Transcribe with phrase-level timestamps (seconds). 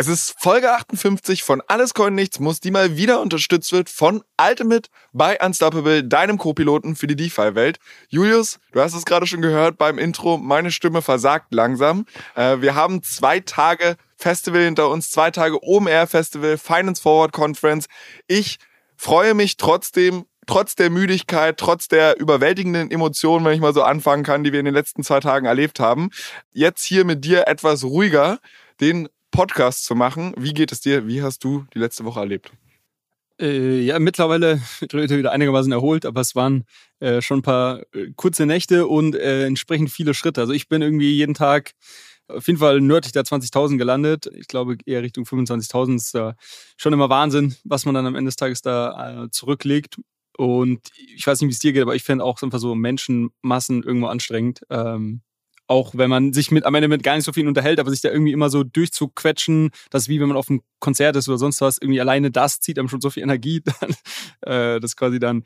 [0.00, 4.22] Es ist Folge 58 von Alles Coin Nichts Muss, die mal wieder unterstützt wird von
[4.40, 7.78] Ultimate bei Unstoppable, deinem Co-Piloten für die DeFi-Welt.
[8.08, 12.06] Julius, du hast es gerade schon gehört beim Intro, meine Stimme versagt langsam.
[12.34, 17.86] Äh, wir haben zwei Tage Festival hinter uns, zwei Tage OMR Festival, Finance Forward Conference.
[18.26, 18.56] Ich
[18.96, 24.22] freue mich trotzdem trotz der Müdigkeit, trotz der überwältigenden Emotionen, wenn ich mal so anfangen
[24.22, 26.08] kann, die wir in den letzten zwei Tagen erlebt haben,
[26.52, 28.38] jetzt hier mit dir etwas ruhiger
[28.80, 30.34] den Podcast zu machen.
[30.36, 31.06] Wie geht es dir?
[31.06, 32.52] Wie hast du die letzte Woche erlebt?
[33.40, 34.60] Äh, ja, mittlerweile
[34.92, 36.64] wieder einigermaßen erholt, aber es waren
[36.98, 40.42] äh, schon ein paar äh, kurze Nächte und äh, entsprechend viele Schritte.
[40.42, 41.72] Also ich bin irgendwie jeden Tag
[42.28, 44.30] auf jeden Fall nördlich der 20.000 gelandet.
[44.34, 46.34] Ich glaube eher Richtung 25.000 ist äh,
[46.76, 49.96] schon immer Wahnsinn, was man dann am Ende des Tages da äh, zurücklegt.
[50.36, 50.80] Und
[51.14, 54.06] ich weiß nicht, wie es dir geht, aber ich finde auch einfach so Menschenmassen irgendwo
[54.06, 54.62] anstrengend.
[54.70, 55.22] Ähm,
[55.70, 58.00] auch wenn man sich mit am Ende mit gar nicht so viel unterhält, aber sich
[58.00, 61.38] da irgendwie immer so durchzuquetschen, das ist wie wenn man auf einem Konzert ist oder
[61.38, 63.94] sonst was, irgendwie alleine das zieht einem schon so viel Energie, dann,
[64.40, 65.44] äh, das quasi dann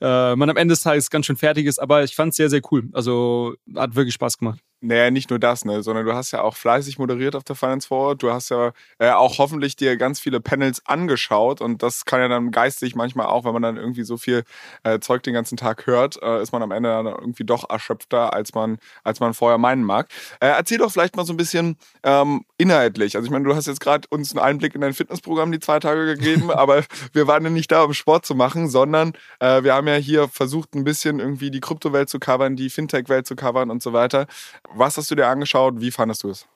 [0.00, 2.48] äh, man am Ende des Tages ganz schön fertig ist, aber ich fand es sehr,
[2.48, 2.88] sehr cool.
[2.92, 4.60] Also hat wirklich Spaß gemacht.
[4.82, 7.88] Naja, nicht nur das, ne, sondern du hast ja auch fleißig moderiert auf der Finance
[7.88, 8.22] Forward.
[8.22, 12.28] Du hast ja äh, auch hoffentlich dir ganz viele Panels angeschaut und das kann ja
[12.28, 14.44] dann geistig manchmal auch, wenn man dann irgendwie so viel
[14.82, 18.32] äh, Zeug den ganzen Tag hört, äh, ist man am Ende dann irgendwie doch erschöpfter,
[18.32, 20.08] als man, als man vorher meinen mag.
[20.40, 23.16] Äh, erzähl doch vielleicht mal so ein bisschen ähm, inhaltlich.
[23.16, 25.78] Also ich meine, du hast jetzt gerade uns einen Einblick in dein Fitnessprogramm die zwei
[25.78, 29.74] Tage gegeben, aber wir waren ja nicht da, um Sport zu machen, sondern äh, wir
[29.74, 33.70] haben ja hier versucht, ein bisschen irgendwie die Kryptowelt zu covern, die Fintech-Welt zu covern
[33.70, 34.26] und so weiter.
[34.74, 35.80] Was hast du dir angeschaut?
[35.80, 36.46] Wie fandest du es?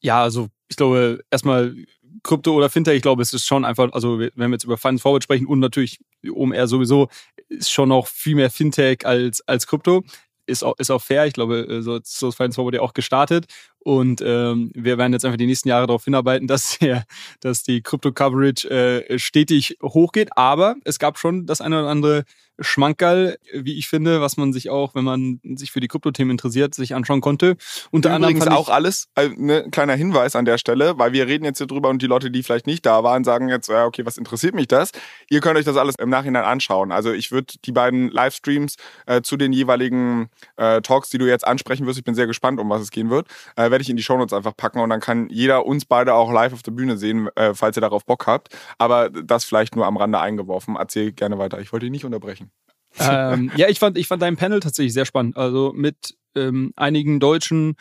[0.00, 1.74] Ja, also ich glaube, erstmal
[2.22, 5.02] Krypto oder Fintech, ich glaube, es ist schon einfach, also wenn wir jetzt über Finance
[5.02, 7.08] Forward sprechen und natürlich OMR sowieso,
[7.48, 10.04] ist schon noch viel mehr Fintech als, als Krypto.
[10.46, 11.26] Ist auch, ist auch fair.
[11.26, 13.46] Ich glaube, äh, so, so ist Finance Forward ja auch gestartet.
[13.82, 17.04] Und ähm, wir werden jetzt einfach die nächsten Jahre darauf hinarbeiten, dass, der,
[17.40, 20.36] dass die Krypto-Coverage äh, stetig hochgeht.
[20.36, 22.24] Aber es gab schon das eine oder andere
[22.60, 26.74] Schmankerl, wie ich finde, was man sich auch, wenn man sich für die Kryptothemen interessiert,
[26.74, 27.56] sich anschauen konnte.
[27.90, 31.44] Unter Übrigens anderem auch alles, äh, ne, kleiner Hinweis an der Stelle, weil wir reden
[31.44, 34.04] jetzt hier drüber und die Leute, die vielleicht nicht da waren, sagen jetzt, ja, okay,
[34.04, 34.92] was interessiert mich das?
[35.28, 36.92] Ihr könnt euch das alles im Nachhinein anschauen.
[36.92, 38.76] Also ich würde die beiden Livestreams
[39.06, 42.60] äh, zu den jeweiligen äh, Talks, die du jetzt ansprechen wirst, ich bin sehr gespannt,
[42.60, 43.26] um was es gehen wird,
[43.70, 46.52] werde ich in die Shownotes einfach packen und dann kann jeder uns beide auch live
[46.52, 48.56] auf der Bühne sehen, äh, falls ihr darauf Bock habt.
[48.78, 50.76] Aber das vielleicht nur am Rande eingeworfen.
[50.76, 51.60] Erzähl gerne weiter.
[51.60, 52.50] Ich wollte dich nicht unterbrechen.
[52.98, 55.36] ähm, ja, ich fand, ich fand dein Panel tatsächlich sehr spannend.
[55.36, 57.76] Also mit ähm, einigen deutschen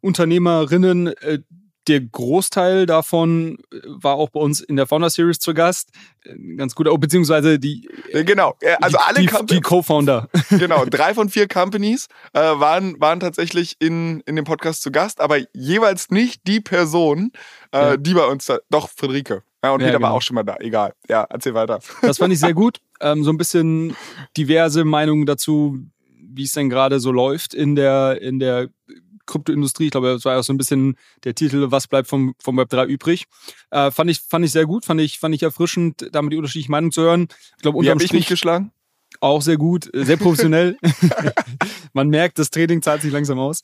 [0.00, 1.40] Unternehmerinnen, äh,
[1.88, 5.90] der Großteil davon äh, war auch bei uns in der Founder Series zu Gast.
[6.24, 7.88] Äh, ganz gut, oh, beziehungsweise die.
[8.10, 10.28] Äh, genau, also die, alle die, die Co-Founder.
[10.50, 15.20] Genau, drei von vier Companies äh, waren, waren tatsächlich in, in dem Podcast zu Gast,
[15.20, 17.32] aber jeweils nicht die Person,
[17.72, 17.96] äh, ja.
[17.96, 18.58] die bei uns da.
[18.68, 19.42] Doch, Friederike.
[19.62, 20.08] Ja, und ja, Peter genau.
[20.08, 20.56] war auch schon mal da.
[20.60, 20.94] Egal.
[21.08, 21.80] Ja, erzähl weiter.
[22.02, 22.78] Das fand ich sehr gut.
[23.00, 23.96] Ähm, so ein bisschen
[24.36, 25.78] diverse Meinungen dazu,
[26.18, 28.68] wie es denn gerade so läuft in der, in der
[29.30, 29.86] Kryptoindustrie.
[29.86, 32.56] Ich glaube, das war ja auch so ein bisschen der Titel, was bleibt vom, vom
[32.56, 33.24] Web 3 übrig.
[33.70, 36.72] Äh, fand, ich, fand ich sehr gut, fand ich, fand ich erfrischend, damit die unterschiedlichen
[36.72, 37.28] Meinungen zu hören.
[37.56, 38.72] Ich glaube, unterm Wie Strich ich mich geschlagen?
[39.20, 40.76] Auch sehr gut, äh, sehr professionell.
[41.92, 43.60] Man merkt, das Training zahlt sich langsam aus.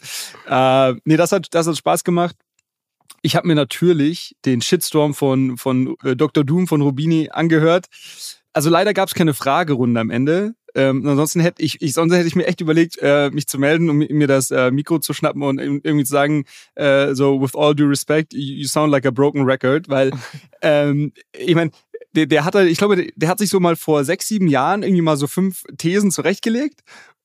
[0.48, 2.36] Äh, nee, das hat, das hat Spaß gemacht.
[3.22, 6.44] Ich habe mir natürlich den Shitstorm von, von äh, Dr.
[6.44, 7.86] Doom von Rubini angehört.
[8.52, 10.54] Also leider gab es keine Fragerunde am Ende.
[10.76, 13.88] Ähm, ansonsten hätte ich, ich, sonst hätte ich mir echt überlegt, äh, mich zu melden,
[13.88, 17.74] um mir das äh, Mikro zu schnappen und irgendwie zu sagen, äh, so with all
[17.74, 20.12] due respect, you, sound like a broken record, weil
[20.62, 21.70] ähm, ich meine,
[22.14, 24.82] der, der hat halt, ich glaube, der hat sich so mal vor sechs, sieben Jahren
[24.82, 26.80] irgendwie mal so fünf Thesen zurechtgelegt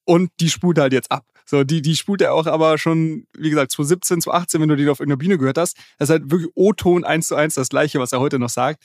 [0.05, 1.25] und die spult halt jetzt ab.
[1.45, 4.87] So, die, die spult er auch aber schon, wie gesagt, 2017, 2018, wenn du den
[4.87, 5.75] auf irgendeiner Bühne gehört hast.
[5.97, 8.81] Das ist halt wirklich O-Ton eins zu eins das Gleiche, was er heute noch sagt.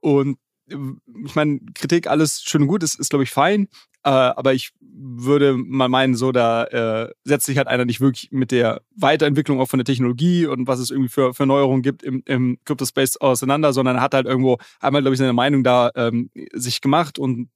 [0.00, 3.68] Und ich meine, Kritik, alles schön und gut, ist, ist glaube ich, fein.
[4.04, 8.30] Äh, aber ich würde mal meinen, so da äh, setzt sich halt einer nicht wirklich
[8.30, 12.02] mit der Weiterentwicklung auch von der Technologie und was es irgendwie für, für Neuerungen gibt
[12.02, 16.30] im, im Crypto-Space auseinander, sondern hat halt irgendwo einmal, glaube ich, seine Meinung da ähm,
[16.52, 17.48] sich gemacht und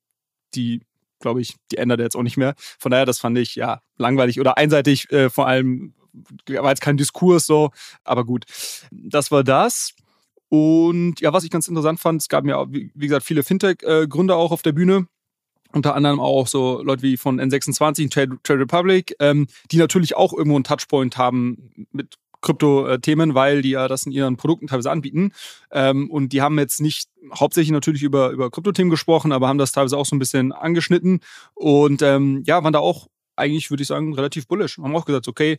[0.55, 0.83] die
[1.21, 2.55] glaube ich, die ändert er jetzt auch nicht mehr.
[2.79, 5.95] Von daher, das fand ich ja langweilig oder einseitig, äh, vor allem
[6.47, 7.71] war jetzt kein Diskurs so,
[8.05, 8.45] aber gut.
[8.91, 9.95] Das war das.
[10.49, 14.53] Und ja, was ich ganz interessant fand, es gab ja, wie gesagt, viele Fintech-Gründer auch
[14.53, 15.07] auf der Bühne.
[15.73, 20.33] Unter anderem auch so Leute wie von N26, Trade, Trade Republic, ähm, die natürlich auch
[20.33, 25.33] irgendwo einen Touchpoint haben mit Krypto-Themen, weil die ja das in ihren Produkten teilweise anbieten.
[25.71, 29.73] Ähm, und die haben jetzt nicht hauptsächlich natürlich über, über Krypto-Themen gesprochen, aber haben das
[29.73, 31.21] teilweise auch so ein bisschen angeschnitten.
[31.55, 34.79] Und ähm, ja, waren da auch eigentlich, würde ich sagen, relativ bullish.
[34.79, 35.59] Haben auch gesagt, okay,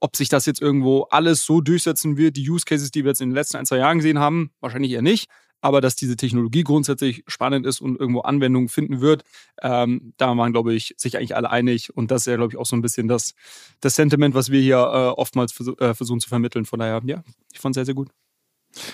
[0.00, 3.20] ob sich das jetzt irgendwo alles so durchsetzen wird, die Use Cases, die wir jetzt
[3.20, 5.28] in den letzten ein, zwei Jahren gesehen haben, wahrscheinlich eher nicht.
[5.60, 9.24] Aber dass diese Technologie grundsätzlich spannend ist und irgendwo Anwendungen finden wird,
[9.60, 11.94] ähm, da waren, glaube ich, sich eigentlich alle einig.
[11.96, 13.34] Und das ist ja, glaube ich, auch so ein bisschen das,
[13.80, 16.64] das Sentiment, was wir hier äh, oftmals vers äh, versuchen zu vermitteln.
[16.64, 18.08] Von daher, ja, ich fand es sehr, sehr gut.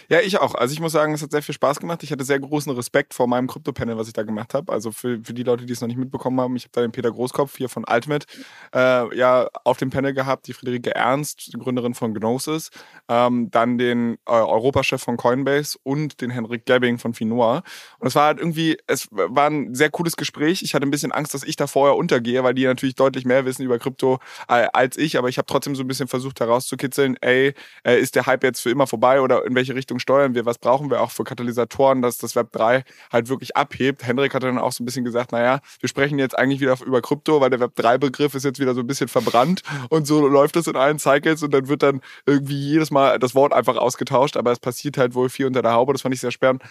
[0.09, 0.55] Ja, ich auch.
[0.55, 2.03] Also ich muss sagen, es hat sehr viel Spaß gemacht.
[2.03, 4.73] Ich hatte sehr großen Respekt vor meinem Krypto-Panel, was ich da gemacht habe.
[4.73, 6.93] Also für, für die Leute, die es noch nicht mitbekommen haben, ich habe da den
[6.93, 8.27] Peter Großkopf hier von Ultimate
[8.75, 12.71] äh, ja auf dem Panel gehabt, die Friederike Ernst, Gründerin von Gnosis,
[13.09, 17.63] ähm, dann den äh, Europachef von Coinbase und den Henrik Gebbing von Finoa.
[17.99, 20.63] Und es war halt irgendwie, es war ein sehr cooles Gespräch.
[20.63, 23.45] Ich hatte ein bisschen Angst, dass ich da vorher untergehe, weil die natürlich deutlich mehr
[23.45, 25.19] wissen über Krypto äh, als ich.
[25.19, 27.55] Aber ich habe trotzdem so ein bisschen versucht herauszukitzeln, ey,
[27.85, 30.59] äh, ist der Hype jetzt für immer vorbei oder in welche Richtung steuern wir, was
[30.59, 34.07] brauchen wir auch für Katalysatoren, dass das Web 3 halt wirklich abhebt.
[34.07, 37.01] Hendrik hat dann auch so ein bisschen gesagt, naja, wir sprechen jetzt eigentlich wieder über
[37.01, 40.29] Krypto, weil der Web 3 Begriff ist jetzt wieder so ein bisschen verbrannt und so
[40.29, 43.77] läuft es in allen Cycles und dann wird dann irgendwie jedes Mal das Wort einfach
[43.77, 45.95] ausgetauscht, aber es passiert halt wohl viel unter der Haube.
[45.95, 46.63] Das fand ich sehr spannend,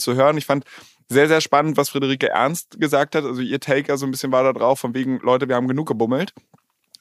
[0.00, 0.38] zu hören.
[0.38, 0.64] Ich fand
[1.08, 3.24] sehr, sehr spannend, was Friederike Ernst gesagt hat.
[3.24, 5.68] Also ihr Take ja so ein bisschen war da drauf, von wegen, Leute, wir haben
[5.68, 6.32] genug gebummelt.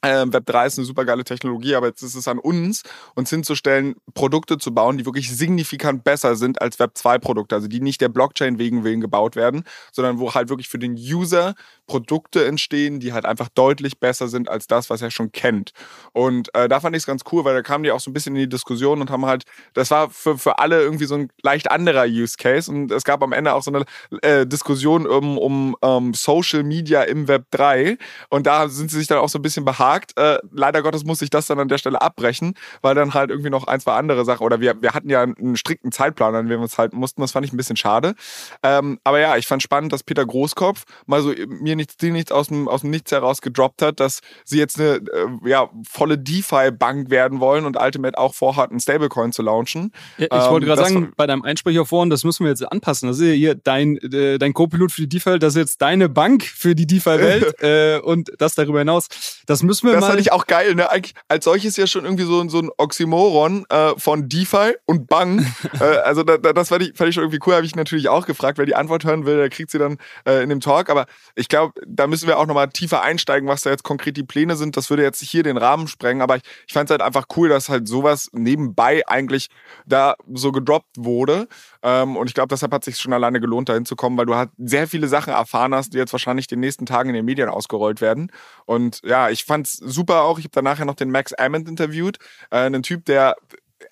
[0.06, 2.84] Ähm, Web 3 ist eine super geile Technologie, aber jetzt ist es an uns,
[3.16, 7.68] uns hinzustellen, Produkte zu bauen, die wirklich signifikant besser sind als Web 2 Produkte, also
[7.68, 11.56] die nicht der Blockchain wegen willen gebaut werden, sondern wo halt wirklich für den User
[11.88, 15.72] Produkte entstehen, die halt einfach deutlich besser sind als das, was er schon kennt.
[16.14, 18.14] Und äh, da fand ich es ganz cool, weil da kamen die auch so ein
[18.14, 21.30] bisschen in die Diskussion und haben halt, das war für, für alle irgendwie so ein
[21.42, 22.72] leicht anderer Use Case.
[22.72, 23.86] Und es gab am Ende auch so eine
[24.22, 27.98] äh, Diskussion um, um, um Social Media im Web 3
[28.30, 29.66] und da sind sie sich dann auch so ein bisschen
[29.96, 30.18] behagt.
[30.18, 33.50] Äh, leider Gottes muss ich das dann an der Stelle abbrechen, weil dann halt irgendwie
[33.50, 36.58] noch ein, zwei andere Sachen oder wir, wir hatten ja einen strikten Zeitplan, an dem
[36.58, 37.22] wir uns halten mussten.
[37.22, 38.16] Das fand ich ein bisschen schade.
[38.64, 42.12] Ähm, aber ja, ich fand spannend, dass Peter Großkopf mal so mir mir nichts, die
[42.12, 45.70] nichts aus dem, aus dem Nichts heraus gedroppt hat, dass sie jetzt eine äh, ja,
[45.88, 49.92] volle DeFi-Bank werden wollen und Ultimate auch vorhat, einen Stablecoin zu launchen.
[50.18, 53.08] Ja, ich ähm, wollte gerade sagen, bei deinem Einsprecher vorhin, das müssen wir jetzt anpassen.
[53.08, 56.10] Das ist ja hier dein, äh, dein Co-Pilot für die DeFi, das ist jetzt deine
[56.10, 59.08] Bank für die DeFi-Welt äh, und das darüber hinaus.
[59.46, 60.08] Das müssen wir das mal.
[60.08, 60.90] Das fand ich auch geil, ne?
[60.90, 65.46] Eigentlich als solches ja schon irgendwie so, so ein Oxymoron äh, von DeFi und Bank.
[65.80, 68.10] äh, also da, da, das fand ich, fand ich schon irgendwie cool, habe ich natürlich
[68.10, 70.90] auch gefragt, wer die Antwort hören will, der kriegt sie dann äh, in dem Talk.
[70.90, 71.06] Aber
[71.36, 74.56] ich glaube, da müssen wir auch nochmal tiefer einsteigen, was da jetzt konkret die Pläne
[74.56, 74.78] sind.
[74.78, 77.50] Das würde jetzt hier den Rahmen sprengen, aber ich, ich fand es halt einfach cool,
[77.50, 79.48] dass halt sowas nebenbei eigentlich
[79.86, 81.48] da so gedroppt wurde.
[81.86, 84.34] Ähm, und ich glaube, deshalb hat es sich schon alleine gelohnt, da hinzukommen, weil du
[84.34, 87.48] halt sehr viele Sachen erfahren hast, die jetzt wahrscheinlich den nächsten Tagen in den Medien
[87.48, 88.32] ausgerollt werden.
[88.66, 90.40] Und ja, ich fand es super auch.
[90.40, 92.18] Ich habe danach ja noch den Max Ammond interviewt,
[92.50, 93.36] äh, einen Typ, der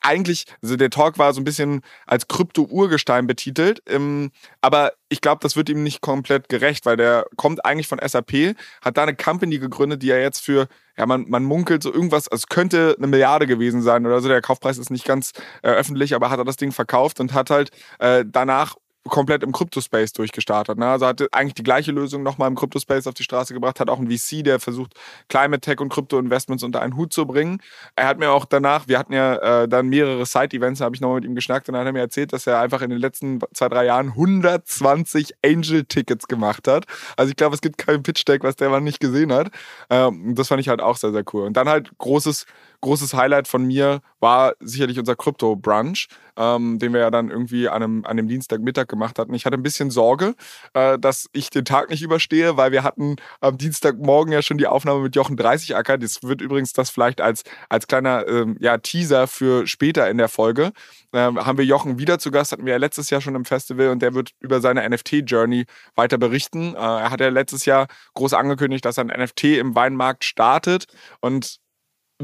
[0.02, 4.32] eigentlich, also der Talk war so ein bisschen als Krypto-Urgestein betitelt, ähm,
[4.62, 8.56] aber ich glaube, das wird ihm nicht komplett gerecht, weil der kommt eigentlich von SAP,
[8.82, 10.68] hat da eine Company gegründet, die er jetzt für,
[10.98, 14.28] ja, man, man munkelt so irgendwas, also es könnte eine Milliarde gewesen sein oder so,
[14.28, 15.32] der Kaufpreis ist nicht ganz
[15.62, 17.70] äh, öffentlich, aber hat er das Ding verkauft und hat halt
[18.00, 20.78] äh, danach komplett im Kryptospace durchgestartet.
[20.78, 20.88] Ne?
[20.88, 24.00] Also hat eigentlich die gleiche Lösung nochmal im Kryptospace auf die Straße gebracht, hat auch
[24.00, 24.94] ein VC, der versucht,
[25.28, 27.62] Climate Tech und Krypto-Investments unter einen Hut zu bringen.
[27.96, 31.02] Er hat mir auch danach, wir hatten ja äh, dann mehrere Side-Events, da habe ich
[31.02, 33.00] nochmal mit ihm geschnackt und dann hat er mir erzählt, dass er einfach in den
[33.00, 36.86] letzten zwei, drei Jahren 120 Angel-Tickets gemacht hat.
[37.18, 39.52] Also ich glaube, es gibt keinen Pitch-Deck, was der mal nicht gesehen hat.
[39.90, 41.46] Ähm, das fand ich halt auch sehr, sehr cool.
[41.46, 42.46] Und dann halt großes
[42.84, 47.82] großes Highlight von mir war sicherlich unser Krypto-Brunch, ähm, den wir ja dann irgendwie an
[47.82, 49.34] einem, an einem Dienstagmittag gemacht hatten.
[49.34, 50.36] Ich hatte ein bisschen Sorge,
[50.74, 54.68] äh, dass ich den Tag nicht überstehe, weil wir hatten am Dienstagmorgen ja schon die
[54.68, 55.98] Aufnahme mit Jochen 30 Acker.
[55.98, 60.30] Das wird übrigens das vielleicht als, als kleiner ähm, ja, Teaser für später in der
[60.30, 60.74] Folge.
[61.14, 63.90] Ähm, haben wir Jochen wieder zu Gast, hatten wir ja letztes Jahr schon im Festival
[63.90, 66.76] und der wird über seine NFT-Journey weiter berichten.
[66.76, 70.88] Äh, er hat ja letztes Jahr groß angekündigt, dass er ein NFT im Weinmarkt startet
[71.22, 71.63] und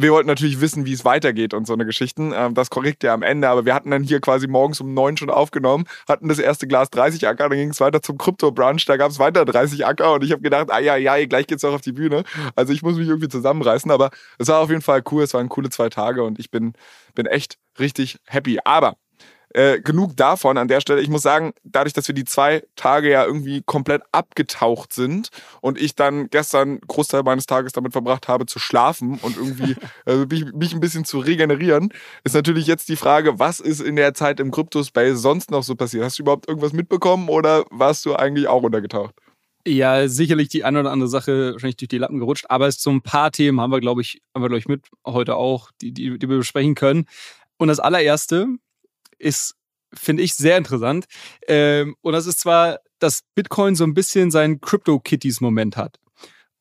[0.01, 2.31] wir wollten natürlich wissen, wie es weitergeht und so eine Geschichten.
[2.33, 5.17] Ähm, das korrekt ja am Ende, aber wir hatten dann hier quasi morgens um neun
[5.17, 8.97] schon aufgenommen, hatten das erste Glas 30 Acker, dann ging es weiter zum Krypto-Brunch, da
[8.97, 11.73] gab es weiter 30 Acker und ich habe gedacht, ah ja, ja, gleich geht's auch
[11.73, 12.23] auf die Bühne.
[12.55, 15.49] Also ich muss mich irgendwie zusammenreißen, aber es war auf jeden Fall cool, es waren
[15.49, 16.73] coole zwei Tage und ich bin,
[17.15, 18.59] bin echt richtig happy.
[18.63, 18.95] Aber
[19.51, 21.01] Äh, genug davon an der Stelle.
[21.01, 25.29] Ich muss sagen, dadurch, dass wir die zwei Tage ja irgendwie komplett abgetaucht sind
[25.61, 29.75] und ich dann gestern Großteil meines Tages damit verbracht habe zu schlafen und irgendwie
[30.05, 31.91] also mich, mich ein bisschen zu regenerieren,
[32.23, 35.75] ist natürlich jetzt die Frage, was ist in der Zeit im Kryptospace sonst noch so
[35.75, 36.03] passiert?
[36.03, 39.15] Hast du überhaupt irgendwas mitbekommen oder warst du eigentlich auch untergetaucht?
[39.67, 42.91] Ja, sicherlich die eine oder andere Sache wahrscheinlich durch die Lappen gerutscht, aber es so
[42.91, 45.91] ein paar Themen haben wir, glaube ich, haben wir, glaube ich, mit heute auch, die,
[45.91, 47.07] die, die wir besprechen können.
[47.57, 48.47] Und das allererste
[49.19, 49.55] ist,
[49.93, 51.05] finde ich, sehr interessant.
[51.47, 55.99] Ähm, und das ist zwar, dass Bitcoin so ein bisschen seinen Crypto-Kitties-Moment hat.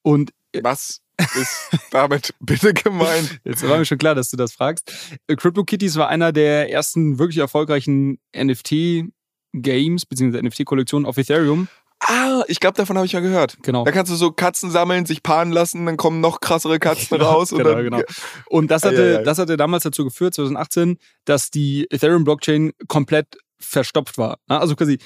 [0.03, 3.41] Und was ist damit bitte gemeint?
[3.45, 4.93] Jetzt war mir schon klar, dass du das fragst.
[5.27, 10.43] Äh, CryptoKitties war einer der ersten wirklich erfolgreichen NFT-Games bzw.
[10.43, 11.69] NFT-Kollektionen auf Ethereum.
[12.01, 13.57] Ah, ich glaube, davon habe ich ja gehört.
[13.63, 13.85] Genau.
[13.85, 17.51] Da kannst du so Katzen sammeln, sich paaren lassen, dann kommen noch krassere Katzen raus.
[17.51, 18.03] genau, und dann, genau.
[18.47, 19.23] Und das hatte, ja, ja.
[19.23, 24.39] das hatte damals dazu geführt, 2018, dass die Ethereum-Blockchain komplett verstopft war.
[24.47, 24.99] Also quasi,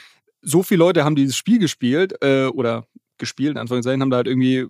[0.42, 4.26] so viele Leute haben dieses Spiel gespielt äh, oder gespielt, in Anführungszeichen, haben da halt
[4.26, 4.66] irgendwie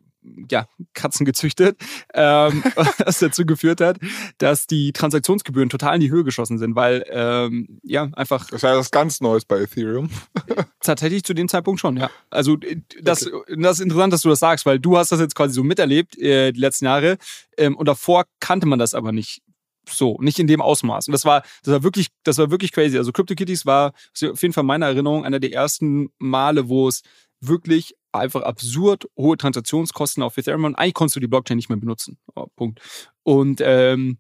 [0.51, 1.77] ja, Katzen gezüchtet,
[2.15, 2.63] ähm,
[3.05, 3.99] was dazu geführt hat,
[4.39, 8.47] dass die Transaktionsgebühren total in die Höhe geschossen sind, weil ähm, ja einfach.
[8.47, 10.11] Das ist ja das ganz Neues bei Ethereum.
[10.81, 12.11] tatsächlich zu dem Zeitpunkt schon, ja.
[12.31, 12.57] Also
[13.03, 13.55] das, okay.
[13.59, 16.19] das ist interessant, dass du das sagst, weil du hast das jetzt quasi so miterlebt
[16.19, 17.19] äh, die letzten Jahre
[17.57, 19.43] ähm, und davor kannte man das aber nicht
[19.89, 21.09] so, nicht in dem Ausmaß.
[21.09, 22.97] Und das war, das war wirklich, das war wirklich crazy.
[22.97, 23.93] Also CryptoKitties war
[24.31, 27.03] auf jeden Fall meiner Erinnerung einer der ersten Male, wo es
[27.41, 31.79] wirklich einfach absurd hohe Transaktionskosten auf Ethereum und eigentlich konntest du die Blockchain nicht mehr
[31.79, 32.19] benutzen.
[32.35, 32.81] Oh, Punkt.
[33.23, 34.19] Und ähm,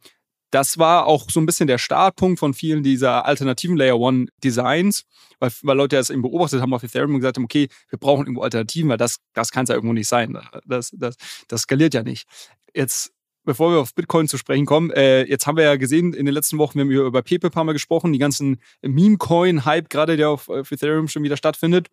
[0.50, 5.04] das war auch so ein bisschen der Startpunkt von vielen dieser alternativen Layer One Designs,
[5.38, 8.26] weil, weil Leute das eben beobachtet haben auf Ethereum und gesagt haben, okay, wir brauchen
[8.26, 10.38] irgendwo Alternativen, weil das, das kann es ja irgendwo nicht sein.
[10.66, 11.16] Das, das,
[11.49, 12.26] das skaliert ja nicht.
[12.75, 13.12] Jetzt
[13.44, 16.34] bevor wir auf Bitcoin zu sprechen kommen, äh, jetzt haben wir ja gesehen in den
[16.34, 20.30] letzten Wochen, wir haben über Pepe ein paar Mal gesprochen, die ganzen Meme-Coin-Hype gerade, der
[20.30, 21.88] auf, auf Ethereum schon wieder stattfindet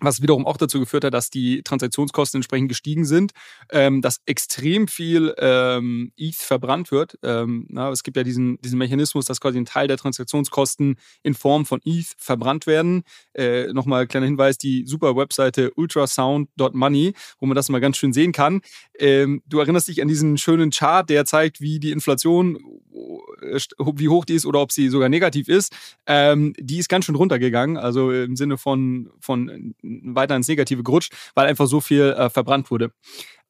[0.00, 3.32] was wiederum auch dazu geführt hat, dass die Transaktionskosten entsprechend gestiegen sind,
[3.70, 7.18] ähm, dass extrem viel ähm, ETH verbrannt wird.
[7.22, 11.34] Ähm, na, es gibt ja diesen, diesen Mechanismus, dass quasi ein Teil der Transaktionskosten in
[11.34, 13.02] Form von ETH verbrannt werden.
[13.34, 18.32] Äh, Nochmal kleiner Hinweis, die super Webseite ultrasound.money, wo man das mal ganz schön sehen
[18.32, 18.60] kann.
[18.98, 22.56] Ähm, du erinnerst dich an diesen schönen Chart, der zeigt, wie die Inflation,
[23.42, 23.58] äh,
[23.94, 25.72] wie hoch die ist oder ob sie sogar negativ ist.
[26.06, 31.12] Ähm, die ist ganz schön runtergegangen, also im Sinne von, von weiter ins Negative gerutscht,
[31.34, 32.92] weil einfach so viel äh, verbrannt wurde.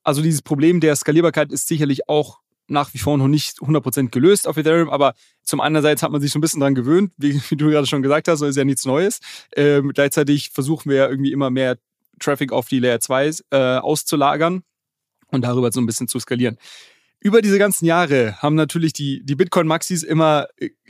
[0.03, 4.47] Also dieses Problem der Skalierbarkeit ist sicherlich auch nach wie vor noch nicht 100% gelöst
[4.47, 7.57] auf Ethereum, aber zum einerseits hat man sich so ein bisschen dran gewöhnt, wie, wie
[7.57, 9.19] du gerade schon gesagt hast, so ist ja nichts Neues.
[9.57, 11.79] Ähm, gleichzeitig versuchen wir ja irgendwie immer mehr
[12.21, 14.63] Traffic auf die Layer 2 äh, auszulagern
[15.29, 16.59] und darüber so ein bisschen zu skalieren
[17.21, 20.49] über diese ganzen Jahre haben natürlich die, die Bitcoin-Maxis immer,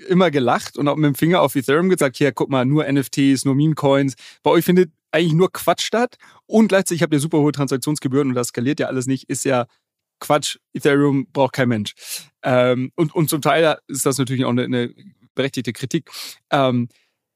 [0.08, 3.44] immer gelacht und auch mit dem Finger auf Ethereum gesagt, hier, guck mal, nur NFTs,
[3.44, 4.14] nur Meme-Coins.
[4.44, 8.34] Bei euch findet eigentlich nur Quatsch statt und gleichzeitig habt ihr super hohe Transaktionsgebühren und
[8.34, 9.66] das skaliert ja alles nicht, ist ja
[10.20, 10.58] Quatsch.
[10.74, 11.94] Ethereum braucht kein Mensch.
[12.42, 14.94] Ähm, und, und zum Teil ist das natürlich auch eine, eine
[15.34, 16.10] berechtigte Kritik.
[16.50, 16.88] Ähm,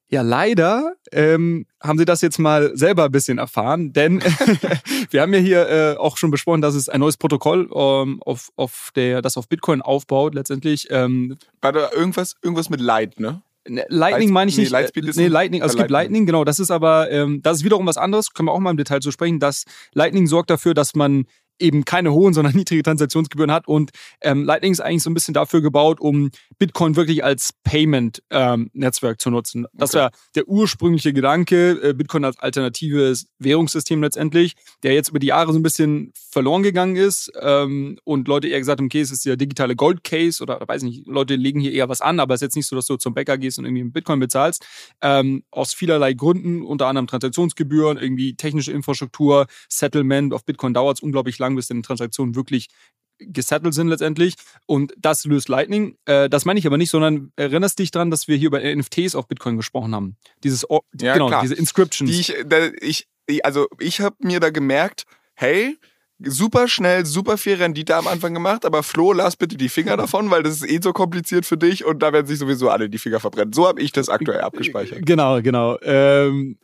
[0.09, 4.21] ja, leider ähm, haben sie das jetzt mal selber ein bisschen erfahren, denn
[5.11, 8.51] wir haben ja hier äh, auch schon besprochen, dass es ein neues Protokoll ähm, auf,
[8.55, 10.89] auf der, das auf Bitcoin aufbaut, letztendlich.
[10.91, 13.43] Ähm, War da irgendwas, irgendwas mit Light, ne?
[13.69, 14.71] Ne Lightning meine ich nicht.
[14.71, 16.45] Nee, Lightspeed ist nee, Lightning, also es gibt Lightning, genau.
[16.45, 19.01] Das ist aber, ähm, das ist wiederum was anderes, können wir auch mal im Detail
[19.01, 19.41] zu sprechen.
[19.41, 21.27] Das Lightning sorgt dafür, dass man
[21.59, 23.67] eben keine hohen, sondern niedrige Transaktionsgebühren hat.
[23.69, 29.15] Und ähm, Lightning ist eigentlich so ein bisschen dafür gebaut, um Bitcoin wirklich als Payment-Netzwerk
[29.15, 29.67] ähm, zu nutzen.
[29.73, 30.05] Das okay.
[30.05, 35.53] war der ursprüngliche Gedanke, äh, Bitcoin als alternatives Währungssystem letztendlich, der jetzt über die Jahre
[35.53, 39.25] so ein bisschen verloren gegangen ist ähm, und Leute eher gesagt haben, okay, es ist
[39.25, 42.35] der digitale Gold Case oder, oder weiß nicht, Leute legen hier eher was an, aber
[42.35, 44.67] es ist jetzt nicht so, dass du zum Bäcker gehst und irgendwie mit Bitcoin bezahlst.
[45.01, 50.33] Ähm, aus vielerlei Gründen, unter anderem Transaktionsgebühren, irgendwie technische Infrastruktur, Settlement.
[50.33, 52.69] Auf Bitcoin dauert es unglaublich lang, bis deine Transaktionen wirklich
[53.19, 54.35] gesettelt sind letztendlich.
[54.67, 55.97] Und das löst Lightning.
[56.05, 59.15] Äh, das meine ich aber nicht, sondern erinnerst dich dran, dass wir hier über NFTs
[59.15, 60.17] auf Bitcoin gesprochen haben.
[60.43, 60.67] Dieses,
[61.01, 61.43] ja, genau, klar.
[61.43, 62.11] diese Inscriptions.
[62.11, 63.07] Die ich, da, ich,
[63.43, 65.79] also ich habe mir da gemerkt, hey,
[66.21, 70.31] super schnell, super viel Rendite am Anfang gemacht, aber Flo, lass bitte die Finger davon,
[70.31, 72.99] weil das ist eh so kompliziert für dich und da werden sich sowieso alle die
[72.99, 73.53] Finger verbrennen.
[73.53, 75.01] So habe ich das aktuell abgespeichert.
[75.05, 75.79] Genau, genau.
[75.83, 76.59] Ähm,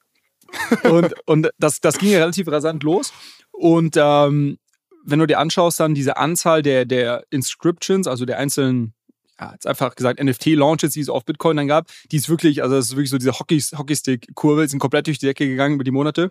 [0.84, 3.12] und und das, das ging ja relativ rasant los.
[3.52, 4.58] Und ähm,
[5.04, 8.94] wenn du dir anschaust, dann diese Anzahl der, der Inscriptions, also der einzelnen,
[9.38, 12.76] ja, jetzt einfach gesagt, NFT-Launches, die es auf Bitcoin dann gab, die ist wirklich, also
[12.76, 15.90] das ist wirklich so diese Hockey, Hockeystick-Kurve, sind komplett durch die Decke gegangen über die
[15.90, 16.30] Monate.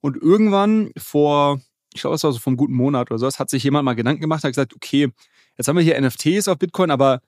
[0.00, 1.60] Und irgendwann vor,
[1.92, 4.20] ich glaube, es war so vom guten Monat oder so, hat sich jemand mal Gedanken
[4.20, 5.08] gemacht, hat gesagt, okay,
[5.56, 7.20] jetzt haben wir hier NFTs auf Bitcoin, aber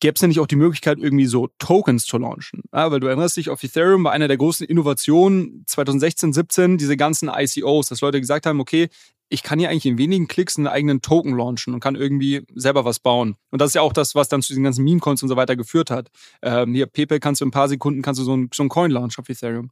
[0.00, 2.62] gäbe es ja nicht auch die Möglichkeit, irgendwie so Tokens zu launchen.
[2.72, 6.96] Ja, weil du erinnerst dich, auf Ethereum war eine der großen Innovationen 2016, 17 diese
[6.96, 8.88] ganzen ICOs, dass Leute gesagt haben, okay,
[9.28, 12.84] ich kann hier eigentlich in wenigen Klicks einen eigenen Token launchen und kann irgendwie selber
[12.84, 13.36] was bauen.
[13.50, 15.56] Und das ist ja auch das, was dann zu diesen ganzen Meme-Coins und so weiter
[15.56, 16.10] geführt hat.
[16.42, 18.68] Ähm, hier, PayPal kannst du in ein paar Sekunden kannst du so einen so ein
[18.68, 19.70] Coin launchen auf Ethereum.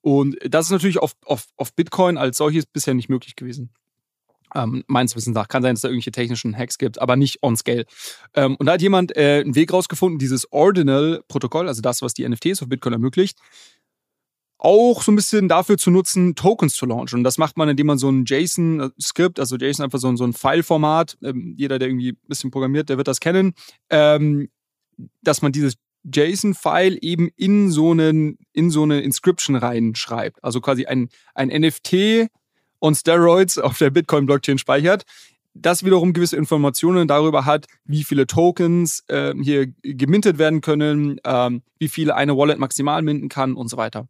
[0.00, 3.70] Und das ist natürlich auf, auf, auf Bitcoin als solches bisher nicht möglich gewesen.
[4.54, 5.48] Ähm, meines Wissens nach.
[5.48, 7.86] Kann sein, dass da irgendwelche technischen Hacks gibt, aber nicht on scale.
[8.34, 12.28] Ähm, und da hat jemand äh, einen Weg rausgefunden, dieses Ordinal-Protokoll, also das, was die
[12.28, 13.38] NFTs auf Bitcoin ermöglicht,
[14.64, 17.18] auch so ein bisschen dafür zu nutzen, Tokens zu launchen.
[17.18, 20.22] Und das macht man, indem man so ein JSON-Skript, also JSON einfach so ein, so
[20.22, 23.54] ein File-Format, ähm, jeder, der irgendwie ein bisschen programmiert, der wird das kennen,
[23.90, 24.50] ähm,
[25.20, 30.42] dass man dieses JSON-File eben in so, einen, in so eine Inscription reinschreibt.
[30.44, 32.28] Also quasi ein, ein NFT
[32.80, 35.02] on Steroids auf der Bitcoin-Blockchain speichert.
[35.54, 41.62] Das wiederum gewisse Informationen darüber hat, wie viele Tokens äh, hier gemintet werden können, ähm,
[41.80, 44.06] wie viele eine Wallet maximal minten kann und so weiter.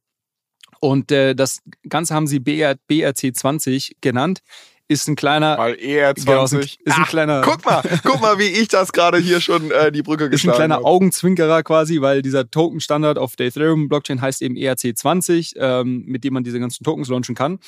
[0.82, 4.42] Und äh, das Ganze haben sie BR, BRC20 genannt
[4.88, 5.56] ist ein kleiner.
[5.56, 7.40] Weil ER20 genau, ist, ein, ein kleiner.
[7.42, 10.60] Guck mal, guck mal, wie ich das gerade hier schon äh, die Brücke geschlagen Ist
[10.60, 10.84] ein kleiner habe.
[10.84, 16.44] Augenzwinkerer quasi, weil dieser Token-Standard auf der Ethereum-Blockchain heißt eben ERC20, ähm, mit dem man
[16.44, 17.58] diese ganzen Tokens launchen kann.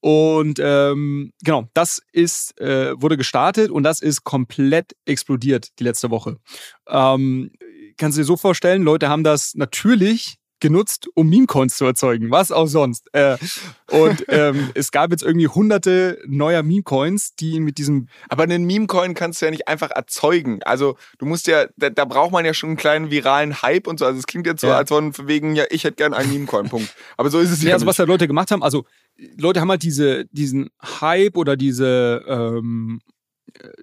[0.00, 6.10] Und ähm, genau, das ist, äh, wurde gestartet und das ist komplett explodiert die letzte
[6.10, 6.38] Woche.
[6.88, 7.50] Ähm,
[7.96, 12.30] kannst du dir so vorstellen, Leute haben das natürlich genutzt, um Meme-Coins zu erzeugen.
[12.30, 13.12] Was auch sonst.
[13.12, 13.36] Äh,
[13.90, 18.06] und ähm, es gab jetzt irgendwie hunderte neuer Meme-Coins, die mit diesem.
[18.28, 20.62] Aber einen Meme-Coin kannst du ja nicht einfach erzeugen.
[20.62, 23.98] Also du musst ja, da, da, braucht man ja schon einen kleinen viralen Hype und
[23.98, 24.06] so.
[24.06, 24.76] Also es klingt jetzt so, ja.
[24.76, 26.94] als von wegen, ja, ich hätte gern einen Meme-Coin, Punkt.
[27.16, 27.70] Aber so ist es ja.
[27.70, 28.84] Ja, also was ja Leute gemacht haben, also
[29.36, 33.00] Leute haben halt diese, diesen Hype oder diese ähm,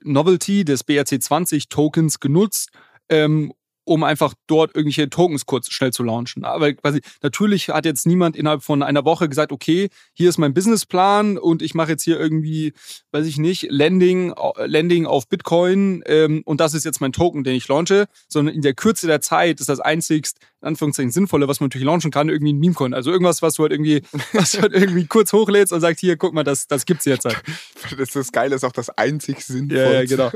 [0.04, 2.70] Novelty des BRC20 Tokens genutzt,
[3.10, 3.52] ähm,
[3.90, 6.46] um einfach dort irgendwelche Tokens kurz schnell zu launchen.
[6.46, 10.54] Aber quasi, natürlich hat jetzt niemand innerhalb von einer Woche gesagt, okay, hier ist mein
[10.54, 12.74] Businessplan und ich mache jetzt hier irgendwie,
[13.12, 17.56] weiß ich nicht, Landing, Landing auf Bitcoin ähm, und das ist jetzt mein Token, den
[17.56, 21.60] ich launche, sondern in der Kürze der Zeit ist das einzigst in Anführungszeichen sinnvolle, was
[21.60, 22.94] man natürlich launchen kann, irgendwie ein Meme-Coin.
[22.94, 24.02] Also irgendwas, was du halt irgendwie,
[24.34, 27.26] was du halt irgendwie kurz hochlädst und sagst, hier, guck mal, das, das gibt's jetzt
[27.26, 27.42] halt.
[27.98, 29.94] Das, das Geile ist auch das einzig Sinnvolle.
[29.94, 30.32] Ja, ja, genau.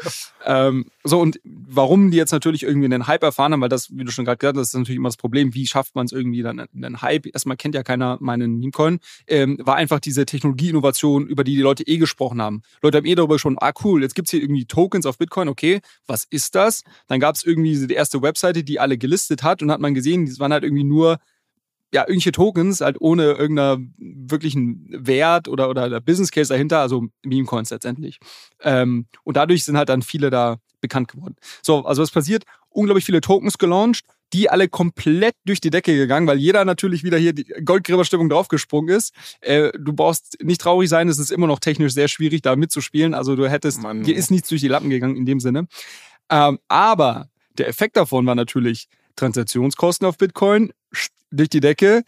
[0.45, 4.05] ähm, so, und warum die jetzt natürlich irgendwie einen Hype erfahren haben, weil das, wie
[4.05, 6.41] du schon gerade gesagt hast, ist natürlich immer das Problem, wie schafft man es irgendwie
[6.41, 7.27] dann einen Hype?
[7.27, 11.86] Erstmal kennt ja keiner meinen Meme-Coin, ähm, war einfach diese Technologieinnovation, über die die Leute
[11.86, 12.63] eh gesprochen haben.
[12.81, 15.81] Leute haben eh darüber schon, ah cool, jetzt gibt's hier irgendwie Tokens auf Bitcoin, okay,
[16.07, 16.83] was ist das?
[17.07, 20.26] Dann gab's irgendwie die erste Webseite, die alle gelistet hat und hat man gesehen, gesehen,
[20.26, 21.19] das waren halt irgendwie nur
[21.93, 27.45] ja, irgendwelche Tokens, halt ohne irgendeinen wirklichen Wert oder, oder Business Case dahinter, also Meme
[27.45, 28.19] Coins letztendlich.
[28.62, 31.36] Ähm, und dadurch sind halt dann viele da bekannt geworden.
[31.62, 32.45] So, also was passiert?
[32.69, 37.19] Unglaublich viele Tokens gelauncht, die alle komplett durch die Decke gegangen, weil jeder natürlich wieder
[37.19, 39.13] hier die Goldgräberstimmung draufgesprungen ist.
[39.41, 43.13] Äh, du brauchst nicht traurig sein, es ist immer noch technisch sehr schwierig, da mitzuspielen.
[43.13, 44.04] Also du hättest, Mann.
[44.04, 45.67] dir ist nichts durch die Lappen gegangen in dem Sinne.
[46.30, 50.71] Ähm, aber der Effekt davon war natürlich, Transaktionskosten auf Bitcoin
[51.32, 52.04] durch die Decke.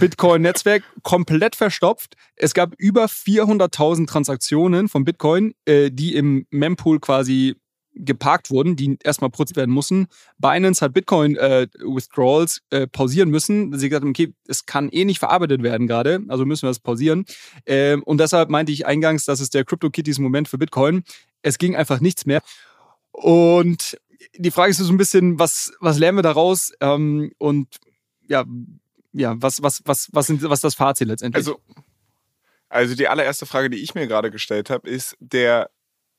[0.00, 2.14] Bitcoin-Netzwerk komplett verstopft.
[2.36, 7.56] Es gab über 400.000 Transaktionen von Bitcoin, äh, die im Mempool quasi
[7.98, 10.06] geparkt wurden, die erstmal prozessiert werden mussten.
[10.38, 13.76] Binance hat Bitcoin-Withdrawals äh, äh, pausieren müssen.
[13.76, 16.78] Sie gesagt haben, okay, es kann eh nicht verarbeitet werden gerade, also müssen wir das
[16.78, 17.24] pausieren.
[17.66, 21.02] Ähm, und deshalb meinte ich eingangs, das ist der CryptoKitties-Moment für Bitcoin.
[21.42, 22.40] Es ging einfach nichts mehr.
[23.10, 23.98] Und
[24.36, 26.72] die Frage ist so ein bisschen, was, was lernen wir daraus?
[26.80, 27.76] Ähm, und
[28.26, 28.44] ja,
[29.12, 31.46] ja, was, was, was, was, sind, was ist das Fazit letztendlich?
[31.46, 31.60] Also,
[32.68, 35.70] also die allererste Frage, die ich mir gerade gestellt habe, ist der,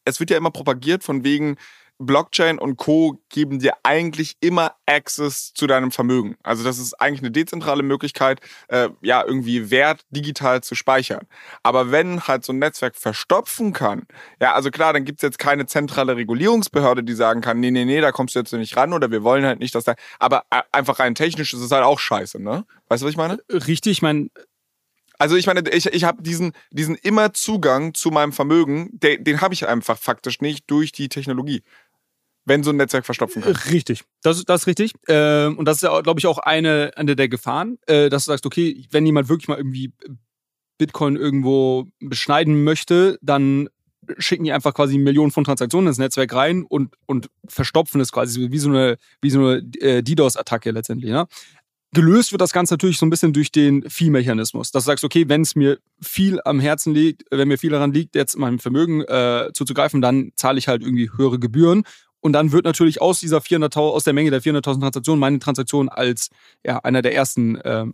[0.05, 1.57] es wird ja immer propagiert von wegen,
[1.99, 3.21] Blockchain und Co.
[3.29, 6.37] geben dir eigentlich immer Access zu deinem Vermögen.
[6.43, 11.27] Also das ist eigentlich eine dezentrale Möglichkeit, äh, ja, irgendwie Wert digital zu speichern.
[11.61, 14.03] Aber wenn halt so ein Netzwerk verstopfen kann,
[14.41, 17.99] ja, also klar, dann gibt's jetzt keine zentrale Regulierungsbehörde, die sagen kann, nee, nee, nee,
[17.99, 19.95] da kommst du jetzt nicht ran oder wir wollen halt nicht, dass da.
[20.19, 22.65] Aber äh, einfach rein technisch ist es halt auch scheiße, ne?
[22.87, 23.39] Weißt du, was ich meine?
[23.51, 24.29] Richtig, ich meine,
[25.21, 29.41] also ich meine, ich, ich habe diesen, diesen immer Zugang zu meinem Vermögen, den, den
[29.41, 31.61] habe ich einfach faktisch nicht durch die Technologie
[32.49, 33.55] wenn so ein Netzwerk verstopfen kann.
[33.71, 34.93] Richtig, das, das ist richtig.
[35.07, 38.31] Ähm, und das ist ja, glaube ich, auch eine, eine der Gefahren, äh, dass du
[38.31, 39.93] sagst, okay, wenn jemand wirklich mal irgendwie
[40.77, 43.69] Bitcoin irgendwo beschneiden möchte, dann
[44.17, 48.49] schicken die einfach quasi Millionen von Transaktionen ins Netzwerk rein und, und verstopfen es quasi
[48.51, 51.11] wie so eine, wie so eine äh, DDoS-Attacke letztendlich.
[51.11, 51.27] Ne?
[51.91, 54.71] Gelöst wird das Ganze natürlich so ein bisschen durch den Fee-Mechanismus.
[54.71, 57.91] Dass du sagst, okay, wenn es mir viel am Herzen liegt, wenn mir viel daran
[57.91, 61.83] liegt, jetzt meinem Vermögen äh, zuzugreifen, dann zahle ich halt irgendwie höhere Gebühren
[62.21, 65.89] Und dann wird natürlich aus dieser 400.000, aus der Menge der 400.000 Transaktionen meine Transaktion
[65.89, 66.29] als
[66.65, 67.59] ja, einer der ersten.
[67.63, 67.93] Ähm,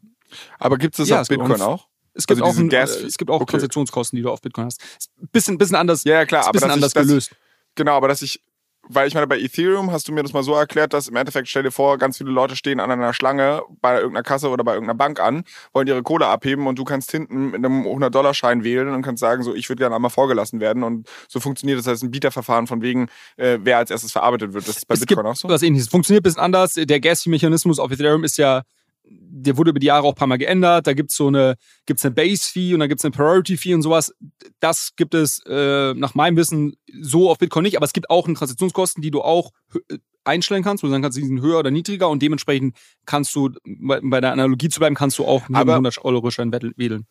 [0.59, 3.17] Aber gibt es das Ja, auf Bitcoin auch- es gibt Also auch, ein, äh, es
[3.17, 3.51] gibt auch okay.
[3.51, 4.81] Transaktionskosten, die du auf Bitcoin hast.
[4.97, 6.41] Ist ein bisschen, bisschen anders, Ja, ja, klar.
[6.41, 7.35] ist ein Aber bisschen anders ich, dass, gelöst.
[7.75, 8.41] Genau, aber dass ich,
[8.89, 11.47] weil ich meine, bei Ethereum hast du mir das mal so erklärt, dass im Endeffekt,
[11.47, 14.73] stell dir vor, ganz viele Leute stehen an einer Schlange bei irgendeiner Kasse oder bei
[14.73, 15.43] irgendeiner Bank an,
[15.73, 19.43] wollen ihre Kohle abheben und du kannst hinten mit einem 100-Dollar-Schein wählen und kannst sagen,
[19.43, 21.85] so, ich würde gerne einmal vorgelassen werden und so funktioniert das.
[21.85, 24.67] Das heißt, ein Bieterverfahren von wegen, äh, wer als erstes verarbeitet wird.
[24.67, 25.47] Das ist bei es Bitcoin auch so?
[25.49, 25.87] was ähnliches.
[25.87, 26.73] Funktioniert ein bisschen anders.
[26.73, 28.63] Der Gas-Fee-Mechanismus auf Ethereum ist ja,
[29.07, 30.87] der wurde über die Jahre auch ein paar Mal geändert.
[30.87, 33.81] Da gibt es so eine, gibt's eine Base-Fee und dann gibt es eine Priority-Fee und
[33.81, 34.13] sowas.
[34.59, 38.25] Das gibt es äh, nach meinem Wissen so auf Bitcoin nicht, aber es gibt auch
[38.27, 41.59] eine Transaktionskosten, die du auch hö- einstellen kannst, wo du sagen kannst, die sind höher
[41.59, 45.47] oder niedriger und dementsprechend kannst du, bei, bei der Analogie zu bleiben, kannst du auch
[45.49, 47.05] einem 100-Euro-Schein wählen.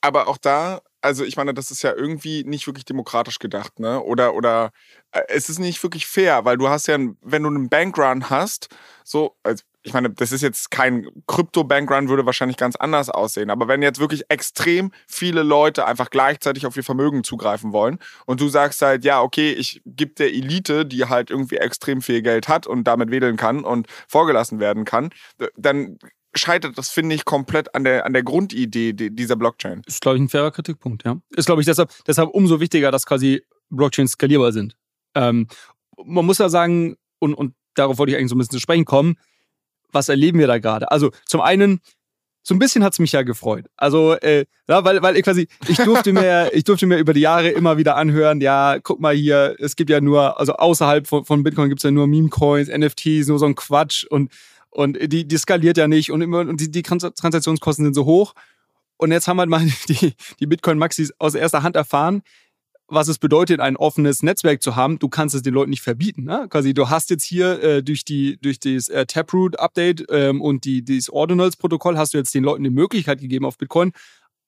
[0.00, 4.02] Aber auch da, also ich meine, das ist ja irgendwie nicht wirklich demokratisch gedacht, ne?
[4.02, 4.70] Oder, oder
[5.12, 8.68] äh, es ist nicht wirklich fair, weil du hast ja, wenn du einen Bankrun hast,
[9.02, 13.50] so, also ich meine, das ist jetzt kein Krypto-Bankrun, würde wahrscheinlich ganz anders aussehen.
[13.50, 18.40] Aber wenn jetzt wirklich extrem viele Leute einfach gleichzeitig auf ihr Vermögen zugreifen wollen und
[18.40, 22.48] du sagst halt, ja, okay, ich gebe der Elite, die halt irgendwie extrem viel Geld
[22.48, 25.10] hat und damit wedeln kann und vorgelassen werden kann,
[25.56, 25.98] dann
[26.34, 29.82] scheitert das, finde ich, komplett an der, an der Grundidee di- dieser Blockchain.
[29.86, 31.20] Ist, glaube ich, ein fairer Kritikpunkt, ja.
[31.30, 34.76] Ist, glaube ich, deshalb, deshalb umso wichtiger, dass quasi Blockchains skalierbar sind.
[35.14, 35.46] Ähm,
[36.04, 38.84] man muss ja sagen, und, und darauf wollte ich eigentlich so ein bisschen zu sprechen
[38.84, 39.16] kommen,
[39.94, 40.90] was erleben wir da gerade?
[40.90, 41.80] Also zum einen,
[42.42, 43.66] so ein bisschen hat's mich ja gefreut.
[43.76, 47.20] Also, äh, ja, weil, weil ich quasi, ich durfte mir, ich durfte mir über die
[47.20, 51.24] Jahre immer wieder anhören, ja, guck mal hier, es gibt ja nur, also außerhalb von,
[51.24, 54.30] von Bitcoin gibt's ja nur Meme-Coins, NFTs, nur so ein Quatsch und,
[54.70, 58.04] und die, die skaliert ja nicht und immer, und die, die Trans- Transaktionskosten sind so
[58.04, 58.34] hoch.
[58.96, 62.22] Und jetzt haben halt mal die, die Bitcoin-Maxis aus erster Hand erfahren,
[62.94, 64.98] was es bedeutet, ein offenes Netzwerk zu haben.
[64.98, 66.24] Du kannst es den Leuten nicht verbieten.
[66.24, 66.46] Ne?
[66.48, 70.82] Quasi, du hast jetzt hier äh, durch die durch das äh, Taproot-Update ähm, und die
[70.82, 73.92] dieses Ordinals-Protokoll hast du jetzt den Leuten die Möglichkeit gegeben, auf Bitcoin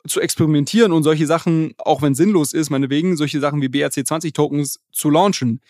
[0.07, 5.11] zu experimentieren und solche Sachen, auch wenn sinnlos ist, meinetwegen, solche Sachen wie BRC20-Tokens zu
[5.11, 5.61] launchen.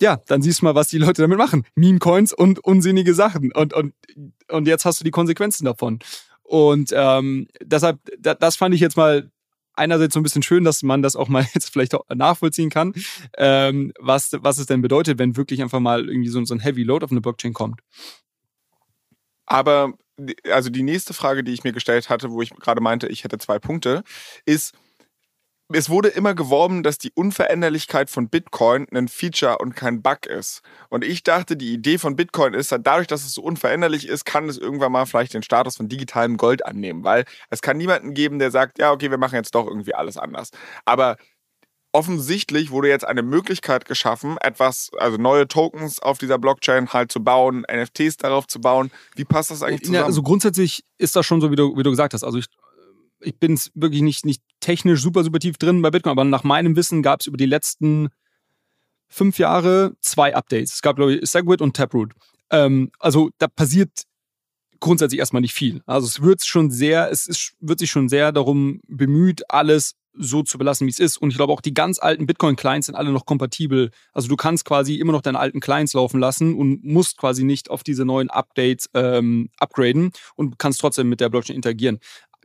[0.00, 1.64] Ja, dann siehst du mal, was die Leute damit machen.
[1.74, 3.52] Meme-Coins und unsinnige Sachen.
[3.52, 3.94] Und, und,
[4.48, 6.00] und jetzt hast du die Konsequenzen davon.
[6.42, 9.30] Und ähm, deshalb, da, das fand ich jetzt mal
[9.74, 12.94] einerseits so ein bisschen schön, dass man das auch mal jetzt vielleicht auch nachvollziehen kann,
[13.36, 16.82] ähm, was, was es denn bedeutet, wenn wirklich einfach mal irgendwie so, so ein Heavy
[16.82, 17.80] Load auf eine Blockchain kommt.
[19.46, 19.94] Aber
[20.50, 23.38] also die nächste Frage, die ich mir gestellt hatte, wo ich gerade meinte, ich hätte
[23.38, 24.04] zwei Punkte,
[24.44, 24.74] ist,
[25.74, 30.62] es wurde immer geworben, dass die Unveränderlichkeit von Bitcoin ein Feature und kein Bug ist.
[30.88, 34.48] Und ich dachte, die Idee von Bitcoin ist, dadurch, dass es so unveränderlich ist, kann
[34.48, 38.38] es irgendwann mal vielleicht den Status von digitalem Gold annehmen, weil es kann niemanden geben,
[38.38, 40.50] der sagt, ja, okay, wir machen jetzt doch irgendwie alles anders.
[40.84, 41.16] Aber
[41.92, 47.22] offensichtlich wurde jetzt eine Möglichkeit geschaffen, etwas, also neue Tokens auf dieser Blockchain halt zu
[47.22, 48.90] bauen, NFTs darauf zu bauen.
[49.14, 49.96] Wie passt das eigentlich zusammen?
[49.96, 52.24] Ja, also grundsätzlich ist das schon so, wie du, wie du gesagt hast.
[52.24, 52.46] Also ich,
[53.22, 56.76] ich bin wirklich nicht, nicht technisch super, super tief drin bei Bitcoin, aber nach meinem
[56.76, 58.08] Wissen gab es über die letzten
[59.08, 60.74] fünf Jahre zwei Updates.
[60.74, 62.12] Es gab, glaube ich, Segwit und Taproot.
[62.50, 63.90] Ähm, also da passiert
[64.80, 65.82] grundsätzlich erstmal nicht viel.
[65.86, 70.42] Also es wird schon sehr, es ist, wird sich schon sehr darum bemüht, alles so
[70.42, 71.16] zu belassen, wie es ist.
[71.16, 73.90] Und ich glaube auch die ganz alten Bitcoin-Clients sind alle noch kompatibel.
[74.12, 77.70] Also du kannst quasi immer noch deine alten Clients laufen lassen und musst quasi nicht
[77.70, 81.98] auf diese neuen Updates ähm, upgraden und kannst trotzdem mit der Blockchain interagieren.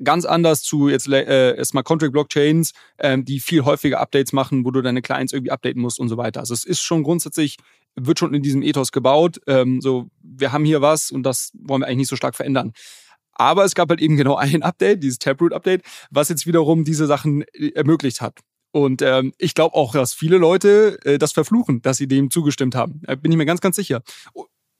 [0.04, 4.72] Ganz anders zu jetzt äh, Smart Contract Blockchains, ähm, die viel häufiger Updates machen, wo
[4.72, 6.40] du deine Clients irgendwie updaten musst und so weiter.
[6.42, 7.58] Also es ist schon grundsätzlich,
[7.96, 9.40] wird schon in diesem Ethos gebaut.
[9.48, 12.74] Ähm, so, wir haben hier was und das wollen wir eigentlich nicht so stark verändern.
[13.34, 17.44] Aber es gab halt eben genau ein Update, dieses Taproot-Update, was jetzt wiederum diese Sachen
[17.54, 18.40] äh, ermöglicht hat.
[18.72, 22.76] Und ähm, ich glaube auch, dass viele Leute äh, das verfluchen, dass sie dem zugestimmt
[22.76, 23.02] haben.
[23.04, 24.04] Da bin ich mir ganz, ganz sicher.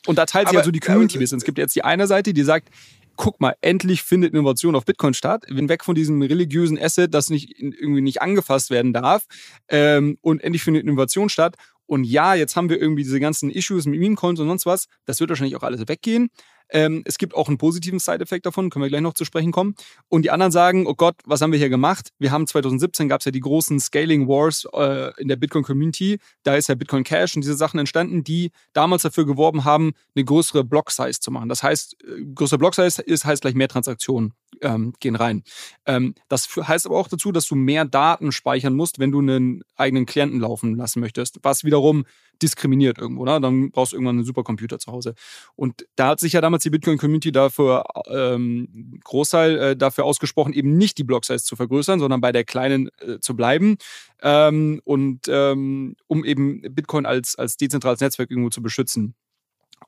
[0.06, 1.38] Und da teilt sich Aber- also die Community ein bisschen.
[1.40, 2.70] Es gibt jetzt die eine Seite, die sagt,
[3.18, 5.44] guck mal, endlich findet Innovation auf Bitcoin statt.
[5.48, 9.26] Wir sind weg von diesem religiösen Asset, das nicht irgendwie nicht angefasst werden darf.
[9.68, 11.56] Ähm, und endlich findet Innovation statt.
[11.86, 14.88] Und ja, jetzt haben wir irgendwie diese ganzen Issues mit Meme-Coins und sonst was.
[15.06, 16.30] Das wird wahrscheinlich auch alles weggehen.
[16.70, 19.76] Ähm, es gibt auch einen positiven Side-Effekt davon, können wir gleich noch zu sprechen kommen.
[20.10, 22.10] Und die anderen sagen, oh Gott, was haben wir hier gemacht?
[22.20, 26.20] Wir haben 2017 gab es ja die großen Scaling Wars äh, in der Bitcoin-Community.
[26.44, 30.26] Da ist ja Bitcoin Cash und diese Sachen entstanden, die damals dafür geworben haben, eine
[30.26, 31.50] größere Block-Size zu machen.
[31.50, 35.44] Das heißt, äh, größere Block-Size ist, heißt gleich mehr Transaktionen ähm, gehen rein.
[35.86, 39.64] Ähm, das heißt aber auch dazu, dass du mehr Daten speichern musst, wenn du einen
[39.76, 41.40] eigenen Klienten laufen lassen möchtest.
[41.44, 42.06] Was wiederum
[42.42, 43.26] diskriminiert irgendwo.
[43.26, 43.40] Ne?
[43.42, 45.16] Dann brauchst du irgendwann einen Supercomputer zu Hause.
[45.56, 50.78] Und da hat sich ja damals die Bitcoin-Community dafür ähm, Großteil äh, dafür ausgesprochen, eben
[50.78, 53.78] nicht die Block-Size zu vergrößern, sondern bei der kleinen äh, zu bleiben.
[54.22, 59.16] Ähm, und ähm, um eben Bitcoin als, als dezentrales Netzwerk irgendwo zu beschützen.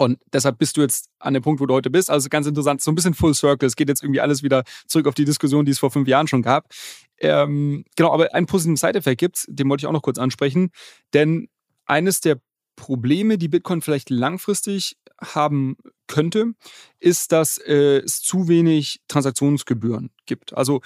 [0.01, 2.09] Und deshalb bist du jetzt an dem Punkt, wo du heute bist.
[2.09, 3.67] Also ganz interessant, so ein bisschen Full Circle.
[3.67, 6.27] Es geht jetzt irgendwie alles wieder zurück auf die Diskussion, die es vor fünf Jahren
[6.27, 6.69] schon gab.
[7.17, 10.71] Ähm, genau, aber einen positiven Side-Effekt gibt den wollte ich auch noch kurz ansprechen.
[11.13, 11.49] Denn
[11.85, 12.39] eines der
[12.77, 15.75] Probleme, die Bitcoin vielleicht langfristig haben
[16.07, 16.53] könnte,
[17.01, 20.53] ist, dass äh, es zu wenig Transaktionsgebühren gibt.
[20.53, 20.79] Also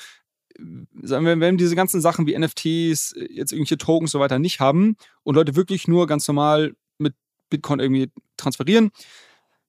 [1.04, 4.40] sagen wir, wenn wir diese ganzen Sachen wie NFTs, jetzt irgendwelche Tokens und so weiter
[4.40, 6.76] nicht haben und Leute wirklich nur ganz normal
[7.54, 8.92] Bitcoin irgendwie transferieren,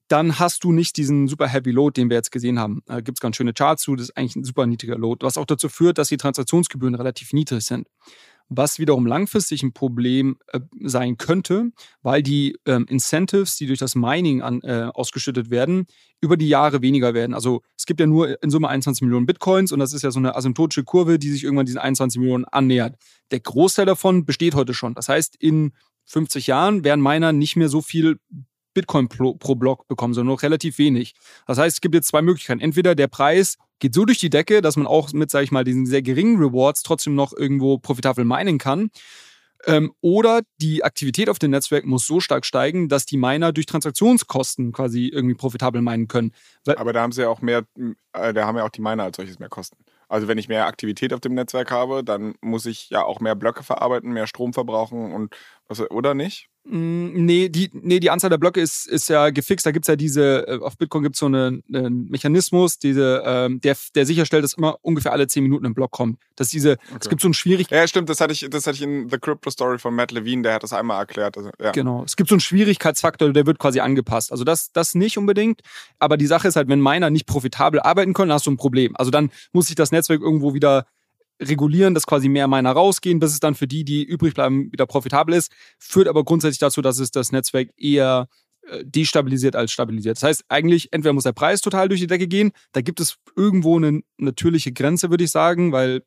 [0.09, 2.83] dann hast du nicht diesen super heavy Load, den wir jetzt gesehen haben.
[2.87, 5.39] Da gibt es ganz schöne Charts zu, das ist eigentlich ein super niedriger Load, was
[5.39, 7.89] auch dazu führt, dass die Transaktionsgebühren relativ niedrig sind
[8.49, 11.71] was wiederum langfristig ein Problem äh, sein könnte,
[12.03, 15.87] weil die ähm, Incentives, die durch das Mining an, äh, ausgeschüttet werden,
[16.21, 17.35] über die Jahre weniger werden.
[17.35, 20.19] Also es gibt ja nur in Summe 21 Millionen Bitcoins und das ist ja so
[20.19, 22.97] eine asymptotische Kurve, die sich irgendwann diesen 21 Millionen annähert.
[23.31, 24.95] Der Großteil davon besteht heute schon.
[24.95, 25.73] Das heißt, in
[26.07, 28.19] 50 Jahren werden Miner nicht mehr so viel
[28.75, 31.15] Bitcoin pro, pro Block bekommen, sondern noch relativ wenig.
[31.47, 32.61] Das heißt, es gibt jetzt zwei Möglichkeiten.
[32.61, 35.65] Entweder der Preis geht so durch die Decke, dass man auch mit, sage ich mal,
[35.65, 38.91] diesen sehr geringen Rewards trotzdem noch irgendwo profitabel meinen kann.
[39.67, 43.67] Ähm, oder die Aktivität auf dem Netzwerk muss so stark steigen, dass die Miner durch
[43.67, 46.33] Transaktionskosten quasi irgendwie profitabel meinen können.
[46.67, 47.65] Aber da haben sie ja auch mehr,
[48.13, 49.77] äh, da haben ja auch die Miner als solches mehr Kosten.
[50.09, 53.35] Also wenn ich mehr Aktivität auf dem Netzwerk habe, dann muss ich ja auch mehr
[53.35, 55.35] Blöcke verarbeiten, mehr Strom verbrauchen und
[55.69, 56.49] was, oder nicht?
[56.67, 59.67] Mm, nee, die, nee, die Anzahl der Blöcke ist, ist ja gefixt.
[59.67, 63.23] Da gibt es ja diese, äh, auf Bitcoin gibt es so einen, einen, Mechanismus, diese,
[63.25, 66.19] ähm, der, der sicherstellt, dass immer ungefähr alle 10 Minuten ein Block kommt.
[66.37, 66.99] Dass diese, okay.
[67.01, 67.79] es gibt so ein Schwierigkeit.
[67.79, 70.43] Ja, stimmt, das hatte ich, das hatte ich in The Crypto Story von Matt Levine,
[70.43, 71.37] der hat das einmal erklärt.
[71.37, 71.73] Also, ja.
[71.73, 72.03] Genau.
[72.05, 74.33] Es gibt so einen Schwierigkeitsfaktor, der wird quasi angepasst.
[74.33, 75.61] Also das, das nicht unbedingt.
[75.99, 78.97] Aber die Sache ist halt, wenn Miner nicht profitabel arbeiten können, hast du ein Problem.
[78.97, 80.87] Also dann muss sich das Netzwerk irgendwo wieder
[81.41, 84.87] regulieren, dass quasi mehr Miner rausgehen, bis es dann für die, die übrig bleiben, wieder
[84.87, 85.53] profitabel ist.
[85.79, 88.29] Führt aber grundsätzlich dazu, dass es das Netzwerk eher
[88.63, 90.17] äh, destabilisiert als stabilisiert.
[90.17, 93.17] Das heißt, eigentlich entweder muss der Preis total durch die Decke gehen, da gibt es
[93.37, 96.03] irgendwo eine natürliche Grenze, würde ich sagen, weil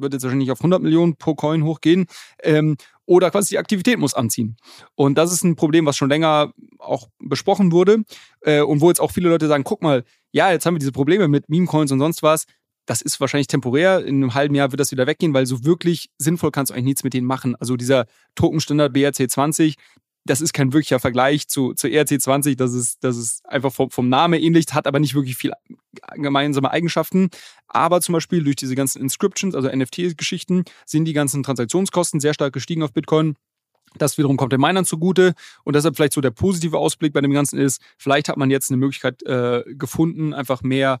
[0.00, 2.06] wird jetzt wahrscheinlich auf 100 Millionen pro Coin hochgehen,
[2.42, 4.56] ähm, oder quasi die Aktivität muss anziehen.
[4.94, 8.04] Und das ist ein Problem, was schon länger auch besprochen wurde
[8.42, 10.92] äh, und wo jetzt auch viele Leute sagen, guck mal, ja, jetzt haben wir diese
[10.92, 12.44] Probleme mit Meme-Coins und sonst was,
[12.90, 14.04] das ist wahrscheinlich temporär.
[14.04, 16.86] In einem halben Jahr wird das wieder weggehen, weil so wirklich sinnvoll kannst du eigentlich
[16.86, 17.54] nichts mit denen machen.
[17.54, 19.76] Also dieser Tokenstandard BRC20,
[20.24, 22.56] das ist kein wirklicher Vergleich zu, zu ERC20.
[22.56, 25.52] Das ist, das ist einfach vom, vom Namen ähnlich, hat aber nicht wirklich viel
[26.16, 27.30] gemeinsame Eigenschaften.
[27.68, 32.52] Aber zum Beispiel durch diese ganzen Inscriptions, also NFT-Geschichten, sind die ganzen Transaktionskosten sehr stark
[32.52, 33.36] gestiegen auf Bitcoin.
[33.98, 37.32] Das wiederum kommt den Minern zugute und deshalb vielleicht so der positive Ausblick bei dem
[37.32, 40.98] Ganzen ist, vielleicht hat man jetzt eine Möglichkeit äh, gefunden, einfach mehr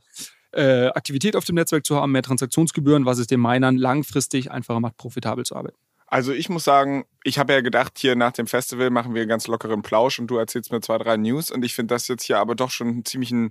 [0.52, 4.80] äh, Aktivität auf dem Netzwerk zu haben, mehr Transaktionsgebühren, was es den Minern langfristig einfacher
[4.80, 5.76] macht, profitabel zu arbeiten.
[6.06, 9.28] Also ich muss sagen, ich habe ja gedacht, hier nach dem Festival machen wir einen
[9.28, 12.24] ganz lockeren Plausch und du erzählst mir zwei, drei News und ich finde das jetzt
[12.24, 13.50] hier aber doch schon einen ziemlichen,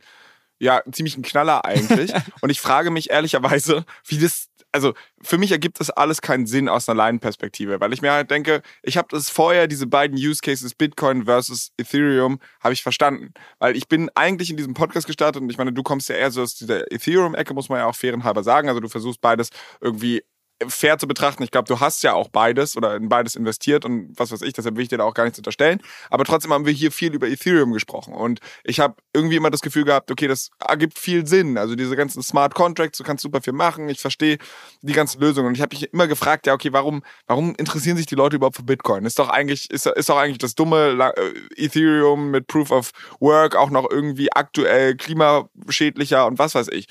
[0.59, 2.11] ja, ziemlichen Knaller eigentlich.
[2.41, 6.69] und ich frage mich ehrlicherweise, wie das also für mich ergibt das alles keinen Sinn
[6.69, 10.41] aus einer Laienperspektive, weil ich mir halt denke, ich habe das vorher, diese beiden Use
[10.41, 13.33] Cases, Bitcoin versus Ethereum, habe ich verstanden.
[13.59, 16.31] Weil ich bin eigentlich in diesem Podcast gestartet und ich meine, du kommst ja eher
[16.31, 18.69] so aus dieser Ethereum-Ecke, muss man ja auch fairenhalber sagen.
[18.69, 19.49] Also du versuchst beides
[19.81, 20.23] irgendwie
[20.67, 21.43] fair zu betrachten.
[21.43, 24.53] Ich glaube, du hast ja auch beides oder in beides investiert und was weiß ich,
[24.53, 25.81] deshalb will ich dir da auch gar nichts unterstellen.
[26.09, 29.61] Aber trotzdem haben wir hier viel über Ethereum gesprochen und ich habe irgendwie immer das
[29.61, 31.57] Gefühl gehabt, okay, das ergibt viel Sinn.
[31.57, 33.87] Also diese ganzen Smart Contracts, du kannst super viel machen.
[33.89, 34.37] Ich verstehe
[34.81, 38.05] die ganzen Lösungen und ich habe mich immer gefragt, ja, okay, warum, warum interessieren sich
[38.05, 39.05] die Leute überhaupt für Bitcoin?
[39.05, 43.55] Ist doch eigentlich, ist, ist doch eigentlich das dumme äh, Ethereum mit Proof of Work
[43.55, 46.87] auch noch irgendwie aktuell klimaschädlicher und was weiß ich.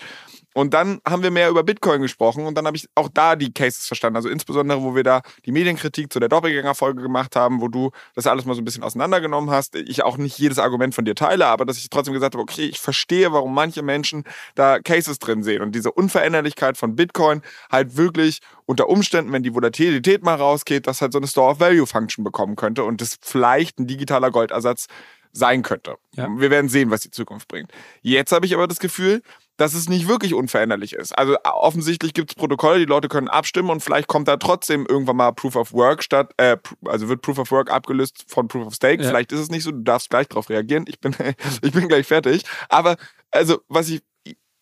[0.59, 3.53] Und dann haben wir mehr über Bitcoin gesprochen und dann habe ich auch da die
[3.53, 4.16] Cases verstanden.
[4.16, 8.27] Also insbesondere, wo wir da die Medienkritik zu der Doppelgängerfolge gemacht haben, wo du das
[8.27, 9.77] alles mal so ein bisschen auseinandergenommen hast.
[9.77, 12.64] Ich auch nicht jedes Argument von dir teile, aber dass ich trotzdem gesagt habe, okay,
[12.64, 14.25] ich verstehe, warum manche Menschen
[14.57, 19.55] da Cases drin sehen und diese Unveränderlichkeit von Bitcoin halt wirklich unter Umständen, wenn die
[19.55, 23.16] Volatilität mal rausgeht, dass halt so eine Store of Value Function bekommen könnte und das
[23.21, 24.87] vielleicht ein digitaler Goldersatz
[25.31, 25.99] sein könnte.
[26.14, 26.29] Ja.
[26.37, 27.71] Wir werden sehen, was die Zukunft bringt.
[28.03, 29.23] Jetzt habe ich aber das Gefühl,
[29.59, 31.12] dass es nicht wirklich unveränderlich ist.
[31.18, 35.16] Also offensichtlich gibt es Protokolle, die Leute können abstimmen und vielleicht kommt da trotzdem irgendwann
[35.16, 38.75] mal Proof of Work statt, äh, also wird Proof of Work abgelöst von Proof of
[38.75, 39.03] Stake.
[39.03, 39.09] Ja.
[39.09, 40.85] Vielleicht ist es nicht so, du darfst gleich drauf reagieren.
[40.87, 41.14] Ich bin,
[41.62, 42.44] ich bin gleich fertig.
[42.68, 42.97] Aber
[43.33, 44.03] also, was ich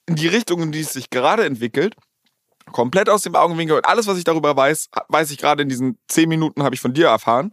[0.07, 1.95] in die Richtung, in die es sich gerade entwickelt,
[2.73, 5.99] komplett aus dem Augenwinkel und alles, was ich darüber weiß, weiß ich gerade in diesen
[6.09, 7.51] zehn Minuten, habe ich von dir erfahren.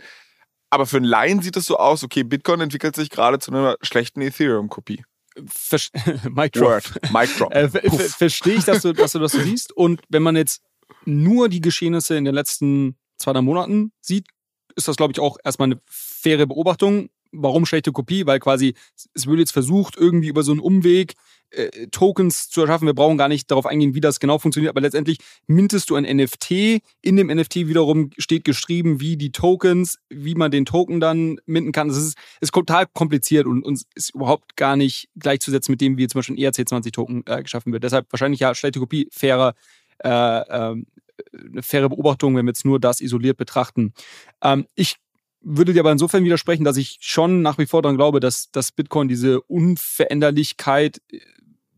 [0.70, 3.76] Aber für einen Laien sieht es so aus, okay, Bitcoin entwickelt sich gerade zu einer
[3.82, 5.04] schlechten Ethereum-Kopie.
[6.30, 6.70] Mic Drop.
[6.70, 7.12] Word.
[7.12, 7.54] Mic Drop.
[7.54, 9.72] Äh, ver- ver- Verstehe ich, dass du, dass du das so siehst.
[9.76, 10.62] Und wenn man jetzt
[11.06, 14.28] nur die Geschehnisse in den letzten zwei, drei Monaten sieht,
[14.76, 17.10] ist das, glaube ich, auch erstmal eine faire Beobachtung.
[17.34, 18.26] Warum schlechte Kopie?
[18.26, 18.76] Weil quasi
[19.14, 21.16] es wird jetzt versucht, irgendwie über so einen Umweg
[21.54, 22.88] äh, Tokens zu erschaffen.
[22.88, 25.18] Wir brauchen gar nicht darauf eingehen, wie das genau funktioniert, aber letztendlich
[25.48, 26.82] mintest du ein NFT.
[27.02, 31.72] In dem NFT wiederum steht geschrieben, wie die Tokens, wie man den Token dann minten
[31.72, 31.88] kann.
[31.88, 36.08] Das ist, ist total kompliziert und uns ist überhaupt gar nicht gleichzusetzen mit dem, wie
[36.08, 37.84] zum Beispiel ein ERC20-Token äh, geschaffen wird.
[37.84, 39.54] Deshalb wahrscheinlich ja schlechte Kopie, fairer,
[40.00, 40.88] äh, ähm,
[41.34, 43.94] eine faire Beobachtung, wenn wir jetzt nur das isoliert betrachten.
[44.42, 44.98] Ähm, ich
[45.44, 48.72] würde dir aber insofern widersprechen, dass ich schon nach wie vor daran glaube, dass, dass
[48.72, 51.20] Bitcoin diese Unveränderlichkeit, äh,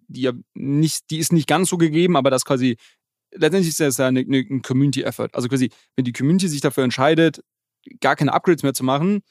[0.08, 2.78] die ja nicht, die ist nicht ganz so gegeben, aber das quasi,
[3.32, 5.30] letztendlich ist das ja eine, eine, ein Community-Effort.
[5.34, 7.43] Also quasi, wenn die Community sich dafür entscheidet,
[7.99, 9.23] gar keine Upgrades mehr zu machen,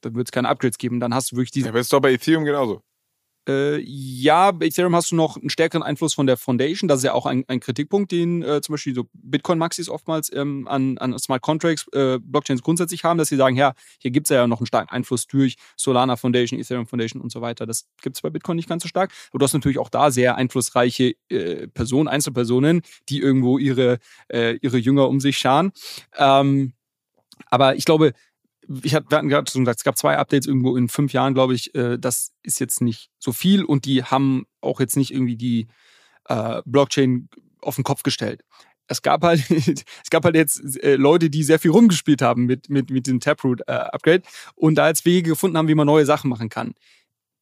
[0.00, 1.00] dann wird es keine Upgrades geben.
[1.00, 2.82] Dann hast du wirklich diese Ja, aber ist doch bei Ethereum genauso.
[3.48, 6.88] Äh, ja, bei Ethereum hast du noch einen stärkeren Einfluss von der Foundation.
[6.88, 10.66] Das ist ja auch ein, ein Kritikpunkt, den äh, zum Beispiel so Bitcoin-Maxis oftmals ähm,
[10.68, 14.30] an, an Smart Contracts, äh, Blockchains grundsätzlich haben, dass sie sagen, ja, hier gibt es
[14.30, 17.66] ja noch einen starken Einfluss durch Solana Foundation, Ethereum Foundation und so weiter.
[17.66, 19.12] Das gibt es bei Bitcoin nicht ganz so stark.
[19.30, 24.56] Aber du hast natürlich auch da sehr einflussreiche äh, Personen, Einzelpersonen, die irgendwo ihre, äh,
[24.62, 25.72] ihre Jünger um sich scharen.
[26.16, 26.72] Ähm,
[27.50, 28.12] aber ich glaube,
[28.82, 31.34] ich hatte, wir hatten gerade schon gesagt, es gab zwei Updates irgendwo in fünf Jahren,
[31.34, 31.74] glaube ich.
[31.74, 35.68] Äh, das ist jetzt nicht so viel und die haben auch jetzt nicht irgendwie die
[36.28, 37.28] äh, Blockchain
[37.60, 38.42] auf den Kopf gestellt.
[38.88, 42.68] Es gab halt, es gab halt jetzt äh, Leute, die sehr viel rumgespielt haben mit,
[42.68, 44.22] mit, mit dem Taproot-Upgrade
[44.54, 46.74] und da jetzt Wege gefunden haben, wie man neue Sachen machen kann.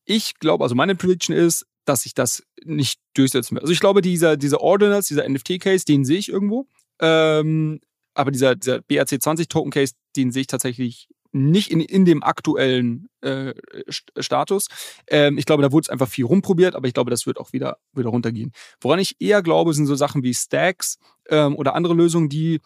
[0.04, 3.62] Ich glaube, also meine Prediction ist, dass sich das nicht durchsetzen wird.
[3.62, 6.66] Also ich glaube, dieser, dieser Ordinals, dieser NFT-Case, den sehe ich irgendwo.
[7.00, 7.80] Ähm,
[8.14, 13.54] aber dieser, dieser BRC20-Token-Case, den sehe ich tatsächlich nicht in, in dem aktuellen äh,
[13.88, 14.68] St- Status.
[15.08, 17.52] Ähm, ich glaube, da wurde es einfach viel rumprobiert, aber ich glaube, das wird auch
[17.52, 18.52] wieder, wieder runtergehen.
[18.80, 20.98] Woran ich eher glaube, sind so Sachen wie Stacks
[21.28, 22.60] ähm, oder andere Lösungen, die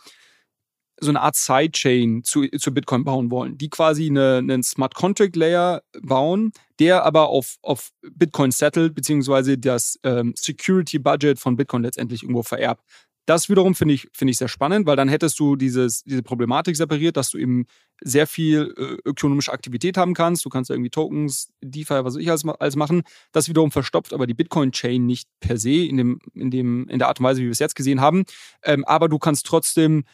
[1.00, 5.36] so eine Art Sidechain zu, zu Bitcoin bauen wollen, die quasi eine, einen Smart Contract
[5.36, 11.84] Layer bauen, der aber auf, auf Bitcoin settelt, beziehungsweise das ähm, Security Budget von Bitcoin
[11.84, 12.82] letztendlich irgendwo vererbt.
[13.28, 16.74] Das wiederum finde ich, finde ich sehr spannend, weil dann hättest du dieses, diese Problematik
[16.74, 17.66] separiert, dass du eben
[18.00, 20.46] sehr viel äh, ökonomische Aktivität haben kannst.
[20.46, 23.02] Du kannst ja irgendwie Tokens, DeFi, was weiß ich alles, alles machen.
[23.32, 27.08] Das wiederum verstopft aber die Bitcoin-Chain nicht per se in, dem, in, dem, in der
[27.08, 28.24] Art und Weise, wie wir es jetzt gesehen haben.
[28.62, 30.04] Ähm, aber du kannst trotzdem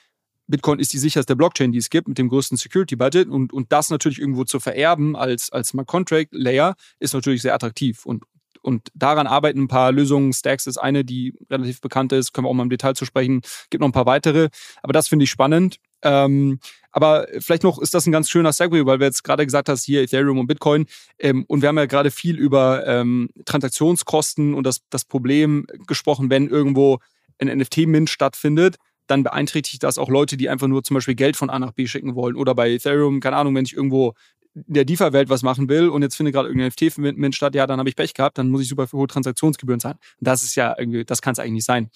[0.48, 3.28] Bitcoin ist die sicherste Blockchain, die es gibt, mit dem größten Security-Budget.
[3.28, 8.04] Und, und das natürlich irgendwo zu vererben als, als Smart Contract-Layer ist natürlich sehr attraktiv.
[8.04, 8.24] Und,
[8.64, 10.32] und daran arbeiten ein paar Lösungen.
[10.32, 12.32] Stacks ist eine, die relativ bekannt ist.
[12.32, 13.42] Können wir auch mal im Detail zu sprechen.
[13.70, 14.48] Gibt noch ein paar weitere.
[14.82, 15.76] Aber das finde ich spannend.
[16.02, 16.58] Ähm,
[16.90, 19.84] aber vielleicht noch ist das ein ganz schöner Segway, weil wir jetzt gerade gesagt hast,
[19.84, 20.86] hier Ethereum und Bitcoin.
[21.18, 26.30] Ähm, und wir haben ja gerade viel über ähm, Transaktionskosten und das, das Problem gesprochen,
[26.30, 26.98] wenn irgendwo
[27.38, 31.50] ein NFT-Mint stattfindet dann beeinträchtigt das auch Leute, die einfach nur zum Beispiel Geld von
[31.50, 32.36] A nach B schicken wollen.
[32.36, 34.14] Oder bei Ethereum, keine Ahnung, wenn ich irgendwo
[34.54, 37.88] der DeFi-Welt was machen will und jetzt findet gerade irgendein NFT-Mint statt, ja, dann habe
[37.88, 39.98] ich Pech gehabt, dann muss ich super hohe Transaktionsgebühren zahlen.
[40.20, 41.90] Das ist ja irgendwie, das kann es eigentlich nicht sein.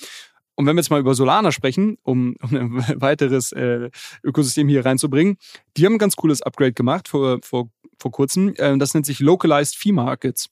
[0.57, 3.90] Und wenn wir jetzt mal über Solana sprechen, um, um ein weiteres äh,
[4.25, 5.37] Ökosystem hier reinzubringen,
[5.77, 8.55] die haben ein ganz cooles Upgrade gemacht vor, vor, vor kurzem.
[8.57, 10.49] Äh, das nennt sich Localized Fee Markets.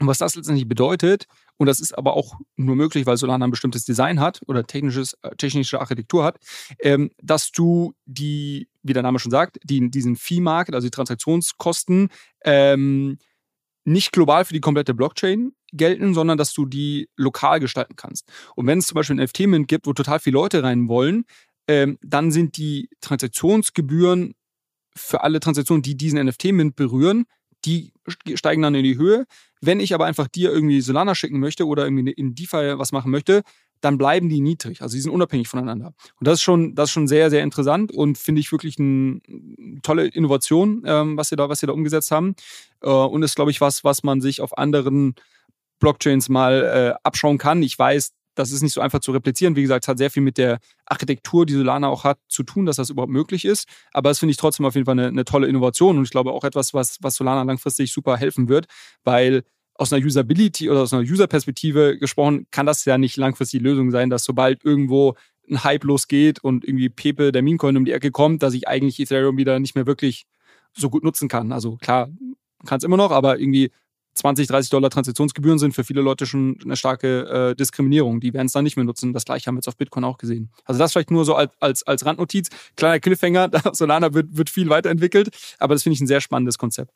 [0.00, 1.26] Und was das letztendlich bedeutet,
[1.58, 5.14] und das ist aber auch nur möglich, weil Solana ein bestimmtes Design hat oder technisches,
[5.22, 6.38] äh, technische Architektur hat,
[6.80, 12.08] ähm, dass du die, wie der Name schon sagt, die, diesen Fee-Market, also die Transaktionskosten,
[12.44, 13.18] ähm,
[13.84, 18.30] nicht global für die komplette Blockchain gelten, sondern dass du die lokal gestalten kannst.
[18.54, 21.24] Und wenn es zum Beispiel ein NFT-Mint gibt, wo total viele Leute rein wollen,
[21.66, 24.34] ähm, dann sind die Transaktionsgebühren
[24.94, 27.24] für alle Transaktionen, die diesen NFT-Mint berühren,
[27.68, 27.92] die
[28.36, 29.26] steigen dann in die Höhe.
[29.60, 33.10] Wenn ich aber einfach dir irgendwie Solana schicken möchte oder irgendwie in DeFi was machen
[33.10, 33.42] möchte,
[33.80, 34.82] dann bleiben die niedrig.
[34.82, 35.94] Also die sind unabhängig voneinander.
[36.18, 39.20] Und das ist schon, das ist schon sehr, sehr interessant und finde ich wirklich eine
[39.82, 42.34] tolle Innovation, ähm, was sie da, was sie da umgesetzt haben.
[42.82, 45.14] Äh, und ist, glaube ich, was, was man sich auf anderen
[45.78, 47.62] Blockchains mal äh, abschauen kann.
[47.62, 49.56] Ich weiß, das ist nicht so einfach zu replizieren.
[49.56, 52.66] Wie gesagt, es hat sehr viel mit der Architektur, die Solana auch hat, zu tun,
[52.66, 53.68] dass das überhaupt möglich ist.
[53.92, 56.32] Aber das finde ich trotzdem auf jeden Fall eine, eine tolle Innovation und ich glaube
[56.32, 58.66] auch etwas, was, was Solana langfristig super helfen wird,
[59.04, 59.42] weil
[59.74, 63.90] aus einer Usability oder aus einer User-Perspektive gesprochen, kann das ja nicht langfristig die Lösung
[63.90, 65.14] sein, dass sobald irgendwo
[65.48, 68.98] ein Hype losgeht und irgendwie Pepe, der Meme-Coin um die Ecke kommt, dass ich eigentlich
[69.00, 70.26] Ethereum wieder nicht mehr wirklich
[70.76, 71.52] so gut nutzen kann.
[71.52, 72.08] Also klar,
[72.66, 73.70] kann es immer noch, aber irgendwie
[74.18, 78.20] 20, 30 Dollar Transaktionsgebühren sind für viele Leute schon eine starke äh, Diskriminierung.
[78.20, 79.12] Die werden es dann nicht mehr nutzen.
[79.12, 80.50] Das gleiche haben wir jetzt auf Bitcoin auch gesehen.
[80.64, 82.48] Also das vielleicht nur so als, als, als Randnotiz.
[82.76, 86.92] Kleiner Cliffhanger, Solana wird, wird viel weiterentwickelt, aber das finde ich ein sehr spannendes Konzept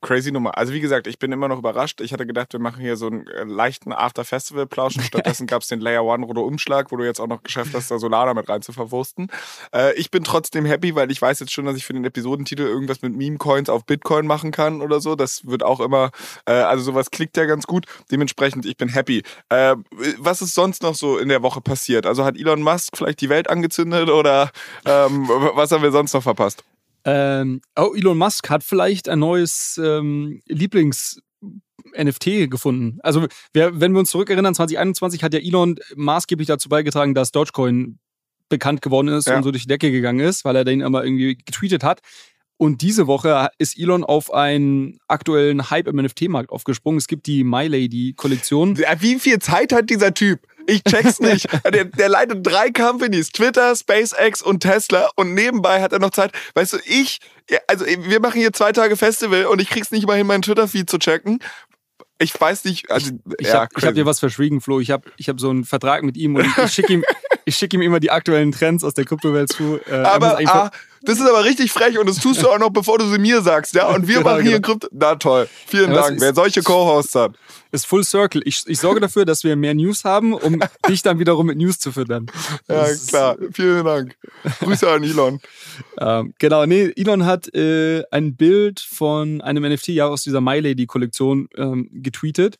[0.00, 0.56] crazy Nummer.
[0.56, 2.00] Also wie gesagt, ich bin immer noch überrascht.
[2.00, 4.94] Ich hatte gedacht, wir machen hier so einen äh, leichten After-Festival-Plausch.
[5.00, 7.90] Stattdessen gab es den Layer One rote Umschlag, wo du jetzt auch noch geschafft hast,
[7.90, 9.28] da Solana mit rein zu verwursten.
[9.74, 12.62] Äh, ich bin trotzdem happy, weil ich weiß jetzt schon, dass ich für den Episodentitel
[12.62, 15.14] irgendwas mit Meme-Coins auf Bitcoin machen kann oder so.
[15.14, 16.10] Das wird auch immer,
[16.46, 17.86] äh, also sowas klickt ja ganz gut.
[18.10, 19.22] Dementsprechend, ich bin happy.
[19.48, 19.76] Äh,
[20.18, 22.06] was ist sonst noch so in der Woche passiert?
[22.06, 24.50] Also hat Elon Musk vielleicht die Welt angezündet oder
[24.84, 26.64] ähm, was haben wir sonst noch verpasst?
[27.04, 31.20] Ähm, oh, Elon Musk hat vielleicht ein neues ähm, Lieblings-
[31.96, 32.98] NFT gefunden.
[33.02, 37.98] Also, wer, wenn wir uns zurückerinnern, 2021 hat ja Elon maßgeblich dazu beigetragen, dass Dogecoin
[38.48, 39.36] bekannt geworden ist ja.
[39.36, 42.00] und so durch die Decke gegangen ist, weil er den immer irgendwie getweetet hat.
[42.56, 46.98] Und diese Woche ist Elon auf einen aktuellen Hype im NFT-Markt aufgesprungen.
[46.98, 48.76] Es gibt die My Lady-Kollektion.
[48.76, 50.46] Wie viel Zeit hat dieser Typ?
[50.66, 51.46] Ich check's nicht.
[51.64, 55.10] der, der, leitet drei Companies, Twitter, SpaceX und Tesla.
[55.16, 56.32] Und nebenbei hat er noch Zeit.
[56.54, 57.20] Weißt du, ich,
[57.66, 60.88] also wir machen hier zwei Tage Festival und ich krieg's nicht mal hin, meinen Twitter-Feed
[60.88, 61.40] zu checken.
[62.18, 62.90] Ich weiß nicht.
[62.90, 64.78] Also, ich, ja, habe hab dir was verschwiegen, Flo.
[64.78, 67.04] Ich habe ich hab so einen Vertrag mit ihm und ich, ich schicke ihm,
[67.48, 69.80] schick ihm immer die aktuellen Trends aus der Kryptowelt zu.
[69.90, 70.70] Äh, aber ah,
[71.02, 73.40] das ist aber richtig frech und das tust du auch noch, bevor du sie mir
[73.40, 73.88] sagst, ja?
[73.88, 74.68] Und wir genau, machen hier genau.
[74.68, 74.88] Krypto.
[74.92, 75.48] Na toll.
[75.66, 76.20] Vielen ja, Dank.
[76.20, 77.32] Wer solche Co-Hosts hat.
[77.72, 78.42] Ist Full Circle.
[78.44, 81.78] Ich, ich sorge dafür, dass wir mehr News haben, um dich dann wiederum mit News
[81.78, 82.26] zu füttern.
[82.68, 83.36] Ja, das klar.
[83.52, 84.16] Vielen Dank.
[84.60, 85.40] Grüße an Elon.
[85.98, 90.58] ähm, genau, nee, Elon hat äh, ein Bild von einem NFT ja aus dieser My
[90.58, 92.58] Lady Kollektion ähm, getweetet.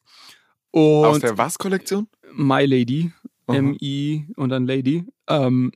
[0.71, 2.07] Und aus der was Kollektion?
[2.33, 3.13] My Lady.
[3.49, 5.05] M-I und dann Lady.
[5.29, 5.73] Ähm,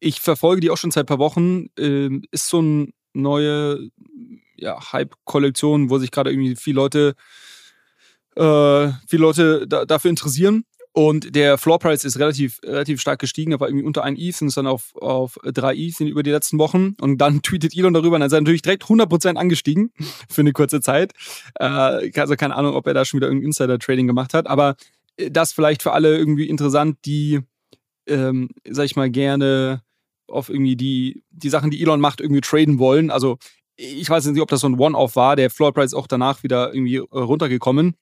[0.00, 1.66] ich verfolge die auch schon seit ein paar Wochen.
[1.78, 3.90] Ähm, ist so eine neue
[4.56, 7.14] ja, Hype-Kollektion, wo sich gerade irgendwie viele Leute,
[8.36, 10.64] äh, viele Leute da, dafür interessieren.
[10.92, 14.48] Und der Floor Price ist relativ, relativ stark gestiegen, aber irgendwie unter ein ETH sind
[14.48, 16.96] es dann auf, auf drei ETH über die letzten Wochen.
[17.00, 19.92] Und dann tweetet Elon darüber und dann ist er natürlich direkt 100% angestiegen
[20.28, 21.12] für eine kurze Zeit.
[21.54, 24.48] Äh, also keine Ahnung, ob er da schon wieder irgendein Insider-Trading gemacht hat.
[24.48, 24.74] Aber
[25.16, 27.40] äh, das vielleicht für alle irgendwie interessant, die,
[28.06, 29.82] ähm, sag ich mal, gerne
[30.30, 33.10] auf irgendwie die, die Sachen, die Elon macht, irgendwie traden wollen.
[33.10, 33.38] Also
[33.76, 35.36] ich weiß nicht, ob das so ein One-Off war.
[35.36, 37.94] Der Floor Price ist auch danach wieder irgendwie äh, runtergekommen.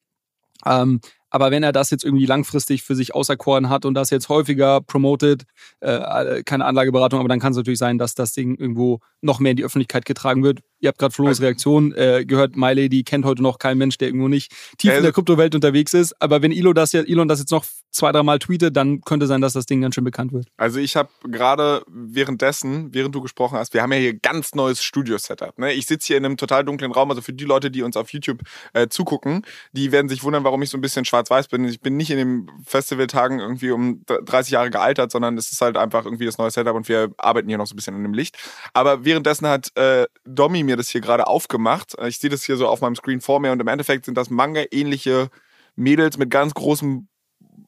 [0.67, 1.01] Ähm,
[1.31, 4.81] aber wenn er das jetzt irgendwie langfristig für sich auserkoren hat und das jetzt häufiger
[4.81, 5.45] promotet,
[5.81, 9.51] äh, keine Anlageberatung, aber dann kann es natürlich sein, dass das Ding irgendwo noch mehr
[9.51, 10.61] in die Öffentlichkeit getragen wird.
[10.81, 12.57] Ihr habt gerade Flo's also Reaktion äh, gehört.
[12.57, 15.93] My Lady kennt heute noch kein Mensch, der irgendwo nicht tief in der Kryptowelt unterwegs
[15.93, 16.21] ist.
[16.23, 19.41] Aber wenn Elon das, ja, Elon das jetzt noch zwei, dreimal tweetet, dann könnte sein,
[19.41, 20.47] dass das Ding ganz schön bekannt wird.
[20.57, 24.83] Also ich habe gerade währenddessen, während du gesprochen hast, wir haben ja hier ganz neues
[24.83, 25.59] Studio-Setup.
[25.59, 25.73] Ne?
[25.73, 27.11] Ich sitze hier in einem total dunklen Raum.
[27.11, 30.63] Also für die Leute, die uns auf YouTube äh, zugucken, die werden sich wundern, warum
[30.63, 31.65] ich so ein bisschen schwarz-weiß bin.
[31.65, 35.77] Ich bin nicht in den Festivaltagen irgendwie um 30 Jahre gealtert, sondern es ist halt
[35.77, 38.15] einfach irgendwie das neue Setup und wir arbeiten hier noch so ein bisschen in dem
[38.15, 38.37] Licht.
[38.73, 41.97] Aber währenddessen hat äh, Domi mir das hier gerade aufgemacht.
[42.07, 44.31] Ich sehe das hier so auf meinem Screen vor mir und im Endeffekt sind das
[44.31, 45.29] Manga-ähnliche
[45.77, 47.09] Mädels mit ganz großen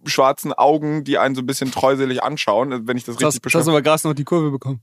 [0.07, 3.65] schwarzen Augen, die einen so ein bisschen treuselig anschauen, wenn ich das, richtig beschreibe.
[3.65, 4.81] Du hast aber gerade noch die Kurve bekommen.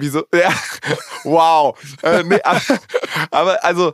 [0.00, 0.24] Wieso?
[0.34, 0.52] Ja,
[1.24, 1.76] wow.
[2.02, 2.40] äh, nee,
[3.30, 3.92] aber also,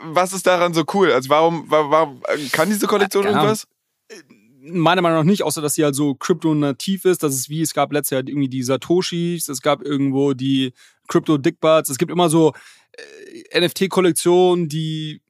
[0.00, 1.12] was ist daran so cool?
[1.12, 2.22] Also warum, warum
[2.52, 3.66] kann diese Kollektion ja, irgendwas?
[4.60, 7.22] meiner Meinung nach nicht, außer dass sie halt so kryptonativ ist.
[7.22, 10.72] Das ist wie, es gab letztes Jahr irgendwie die Satoshis, es gab irgendwo die
[11.08, 12.52] Crypto Dickbuds, es gibt immer so
[13.52, 15.22] äh, NFT-Kollektionen, die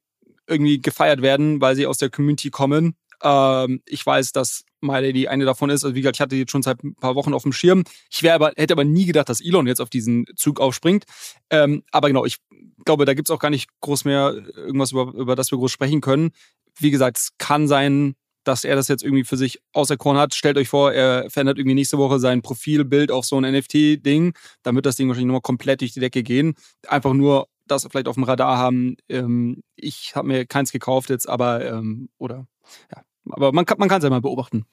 [0.46, 2.96] irgendwie gefeiert werden, weil sie aus der Community kommen.
[3.22, 5.85] Ähm, ich weiß, dass My Lady eine davon ist.
[5.85, 7.85] Also wie gesagt, ich hatte jetzt schon seit ein paar Wochen auf dem Schirm.
[8.11, 11.05] Ich wäre aber, hätte aber nie gedacht, dass Elon jetzt auf diesen Zug aufspringt.
[11.51, 12.39] Ähm, aber genau, ich
[12.85, 16.01] glaube, da gibt's auch gar nicht groß mehr irgendwas, über, über das wir groß sprechen
[16.01, 16.31] können.
[16.79, 18.14] Wie gesagt, es kann sein,
[18.45, 20.35] dass er das jetzt irgendwie für sich auserkoren hat.
[20.35, 24.33] Stellt euch vor, er verändert irgendwie nächste Woche sein Profilbild auf so ein NFT-Ding.
[24.62, 26.55] Dann wird das Ding wahrscheinlich nochmal komplett durch die Decke gehen.
[26.87, 28.97] Einfach nur das vielleicht auf dem Radar haben.
[29.09, 32.47] Ähm, ich habe mir keins gekauft jetzt, aber ähm, oder
[32.91, 33.03] ja.
[33.33, 34.66] Aber man kann man es ja mal beobachten.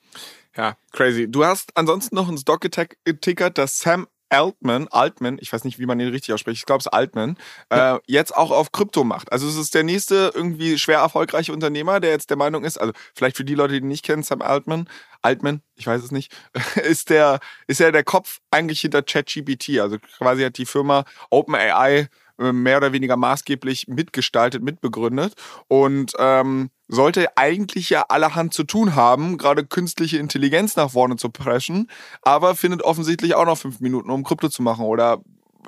[0.55, 1.29] Ja, crazy.
[1.29, 5.85] Du hast ansonsten noch einen Stock getickert, dass Sam Altman, Altman, ich weiß nicht, wie
[5.85, 7.37] man ihn richtig ausspricht, ich glaube es ist Altman,
[7.71, 7.97] ja.
[7.97, 9.31] äh, jetzt auch auf Krypto macht.
[9.31, 12.91] Also es ist der nächste irgendwie schwer erfolgreiche Unternehmer, der jetzt der Meinung ist, also
[13.13, 14.89] vielleicht für die Leute, die ihn nicht kennen, Sam Altman,
[15.21, 16.35] Altman, ich weiß es nicht,
[16.83, 19.79] ist der, ist ja der Kopf eigentlich hinter ChatGPT.
[19.79, 25.33] Also quasi hat die Firma OpenAI äh, mehr oder weniger maßgeblich mitgestaltet, mitbegründet
[25.67, 31.29] und ähm, sollte eigentlich ja allerhand zu tun haben, gerade künstliche Intelligenz nach vorne zu
[31.29, 31.89] preschen,
[32.21, 34.85] aber findet offensichtlich auch noch fünf Minuten, um Krypto zu machen.
[34.85, 35.21] Oder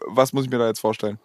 [0.05, 1.19] was muss ich mir da jetzt vorstellen?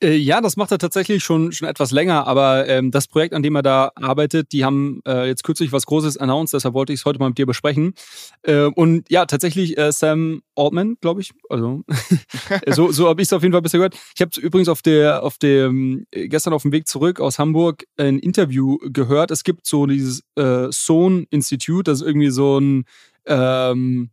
[0.00, 3.42] Äh, ja, das macht er tatsächlich schon, schon etwas länger, aber ähm, das Projekt, an
[3.42, 7.00] dem er da arbeitet, die haben äh, jetzt kürzlich was Großes announced, deshalb wollte ich
[7.00, 7.94] es heute mal mit dir besprechen.
[8.42, 11.32] Äh, und ja, tatsächlich äh, Sam Altman, glaube ich.
[11.48, 11.82] Also
[12.68, 13.96] so, so habe ich es auf jeden Fall bisher gehört.
[14.14, 17.84] Ich habe übrigens auf der, auf dem, äh, gestern auf dem Weg zurück aus Hamburg
[17.96, 19.32] ein Interview gehört.
[19.32, 22.84] Es gibt so dieses äh, Sohn Institute, das ist irgendwie so ein
[23.26, 24.10] ähm,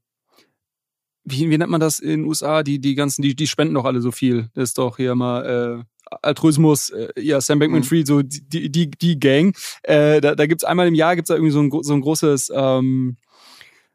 [1.26, 2.64] wie, wie nennt man das in den USA?
[2.64, 4.50] Die, die ganzen, die, die spenden doch alle so viel.
[4.54, 5.84] Das ist doch hier mal äh,
[6.22, 7.86] Altruismus, äh, ja, Sam Bankman mhm.
[7.86, 9.58] Fried, so die, die, die Gang.
[9.84, 12.02] Äh, da da gibt es einmal im Jahr gibt's da irgendwie so ein, so ein
[12.02, 13.18] großes, ähm,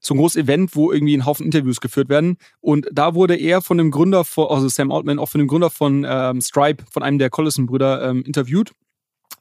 [0.01, 2.37] so ein großes Event, wo irgendwie ein Haufen Interviews geführt werden.
[2.61, 5.71] Und da wurde er von dem Gründer von, also Sam Altman, auch von dem Gründer
[5.71, 8.73] von ähm, Stripe, von einem der Collison-Brüder, ähm, interviewt.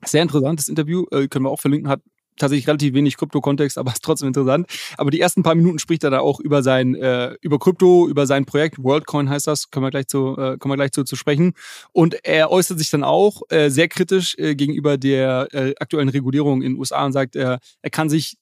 [0.05, 2.01] Sehr interessantes Interview, äh, können wir auch verlinken, hat
[2.39, 4.67] tatsächlich relativ wenig Krypto-Kontext, aber ist trotzdem interessant.
[4.97, 8.25] Aber die ersten paar Minuten spricht er da auch über sein, äh, über Krypto, über
[8.25, 11.15] sein Projekt, WorldCoin heißt das, können wir gleich zu, äh, kommen wir gleich zu, zu
[11.15, 11.53] sprechen.
[11.91, 16.61] Und er äußert sich dann auch äh, sehr kritisch äh, gegenüber der äh, aktuellen Regulierung
[16.61, 18.37] in den USA und sagt, äh, er kann sich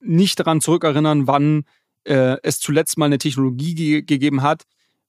[0.00, 1.64] nicht daran zurückerinnern, wann
[2.04, 4.62] äh, es zuletzt mal eine Technologie ge gegeben hat,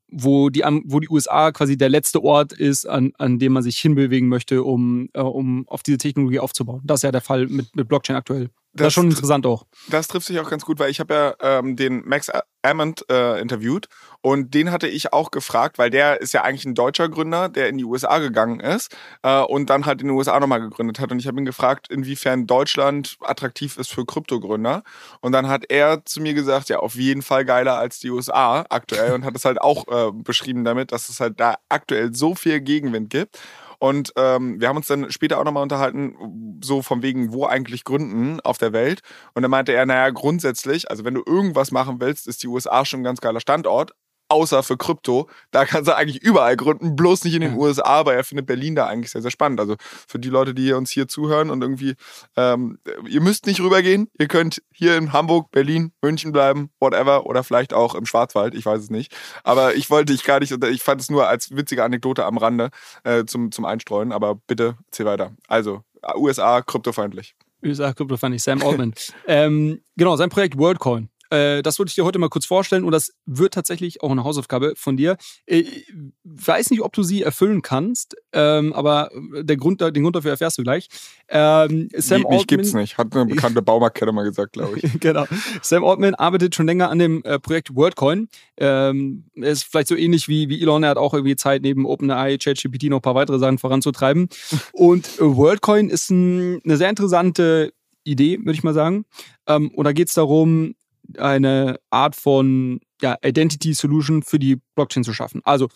[0.09, 3.77] wo die, wo die USA quasi der letzte Ort ist, an, an dem man sich
[3.77, 6.81] hinbewegen möchte, um, äh, um auf diese Technologie aufzubauen.
[6.85, 8.49] Das ist ja der Fall mit, mit Blockchain aktuell.
[8.77, 9.65] Das, ist schon interessant auch.
[9.89, 12.31] Das trifft sich auch ganz gut, weil ich habe ja ähm, den Max
[12.63, 13.87] Ammond äh, interviewt
[14.21, 17.69] und den hatte ich auch gefragt, weil der ist ja eigentlich ein deutscher Gründer, der
[17.69, 21.11] in die USA gegangen ist äh, und dann halt in den USA nochmal gegründet hat.
[21.11, 24.83] Und ich habe ihn gefragt, inwiefern Deutschland attraktiv ist für Kryptogründer.
[25.21, 28.65] Und dann hat er zu mir gesagt, ja, auf jeden Fall geiler als die USA
[28.69, 32.35] aktuell und hat es halt auch äh, beschrieben damit, dass es halt da aktuell so
[32.35, 33.39] viel Gegenwind gibt.
[33.79, 37.83] Und ähm, wir haben uns dann später auch nochmal unterhalten, so von wegen, wo eigentlich
[37.83, 39.01] gründen auf der Welt.
[39.33, 42.85] Und dann meinte er, naja, grundsätzlich, also wenn du irgendwas machen willst, ist die USA
[42.85, 43.93] schon ein ganz geiler Standort
[44.29, 45.29] außer für Krypto.
[45.51, 47.57] Da kannst du eigentlich überall gründen, bloß nicht in den.
[47.57, 49.59] USA, aber er findet Berlin da eigentlich sehr, sehr spannend.
[49.59, 49.75] Also
[50.07, 51.95] für die Leute, die uns hier zuhören und irgendwie,
[52.35, 54.09] ähm, ihr müsst nicht rübergehen.
[54.19, 58.65] Ihr könnt hier in Hamburg, Berlin, München bleiben, whatever, oder vielleicht auch im Schwarzwald, ich
[58.65, 59.15] weiß es nicht.
[59.43, 62.69] Aber ich wollte dich gar nicht, ich fand es nur als witzige Anekdote am Rande
[63.03, 65.31] äh, zum, zum Einstreuen, aber bitte erzähl weiter.
[65.47, 65.81] Also,
[66.15, 67.35] USA kryptofeindlich.
[67.63, 68.93] USA kryptofeindlich, Sam Altman.
[69.27, 71.09] ähm, genau, sein Projekt WorldCoin.
[71.29, 74.23] Äh, das würde ich dir heute mal kurz vorstellen und das wird tatsächlich auch eine
[74.23, 75.17] Hausaufgabe von dir.
[75.45, 79.09] Äh, ich weiß nicht, ob du sie erfüllen kannst, ähm, aber
[79.41, 80.87] der Grund, den Grund dafür erfährst du gleich.
[81.29, 84.87] Ähm, Sam Altman, mich gibt's nicht, hat eine bekannte Baumarktkette mal gesagt, glaube ich.
[84.99, 85.25] genau.
[85.61, 88.29] Sam Altman arbeitet schon länger an dem äh, Projekt WorldCoin.
[88.57, 91.85] Ähm, er ist vielleicht so ähnlich wie, wie Elon, er hat auch irgendwie Zeit, neben
[91.85, 94.29] OpenAI, ChatGPT noch ein paar weitere Sachen voranzutreiben.
[94.73, 97.73] und WorldCoin ist ein, eine sehr interessante
[98.03, 99.05] Idee, würde ich mal sagen.
[99.47, 100.75] Ähm, und da geht es darum,
[101.17, 105.41] eine Art von ja, Identity Solution für die Blockchain zu schaffen.
[105.43, 105.69] Also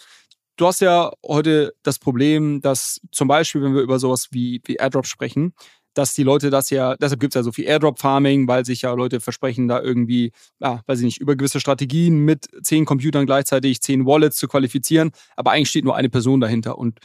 [0.57, 4.75] du hast ja heute das Problem, dass zum Beispiel, wenn wir über sowas wie, wie
[4.75, 5.53] Airdrop sprechen,
[5.93, 8.93] dass die Leute das ja, deshalb gibt es ja so viel Airdrop-Farming, weil sich ja
[8.93, 13.81] Leute versprechen, da irgendwie, ja, weiß ich nicht, über gewisse Strategien mit zehn Computern gleichzeitig
[13.81, 16.77] zehn Wallets zu qualifizieren, aber eigentlich steht nur eine Person dahinter.
[16.77, 16.99] Und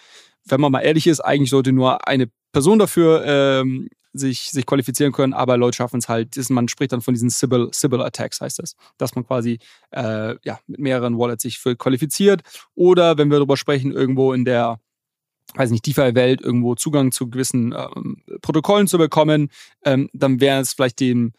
[0.44, 5.12] wenn man mal ehrlich ist, eigentlich sollte nur eine Person dafür ähm, sich, sich qualifizieren
[5.12, 6.36] können, aber Leute schaffen es halt.
[6.50, 9.58] Man spricht dann von diesen Sybil, Sybil Attacks, heißt das, dass man quasi
[9.90, 12.42] äh, ja, mit mehreren Wallets sich für qualifiziert.
[12.74, 14.80] Oder wenn wir darüber sprechen, irgendwo in der
[15.54, 19.50] weiß nicht, DeFi-Welt irgendwo Zugang zu gewissen ähm, Protokollen zu bekommen,
[19.84, 21.32] ähm, dann wäre es vielleicht dem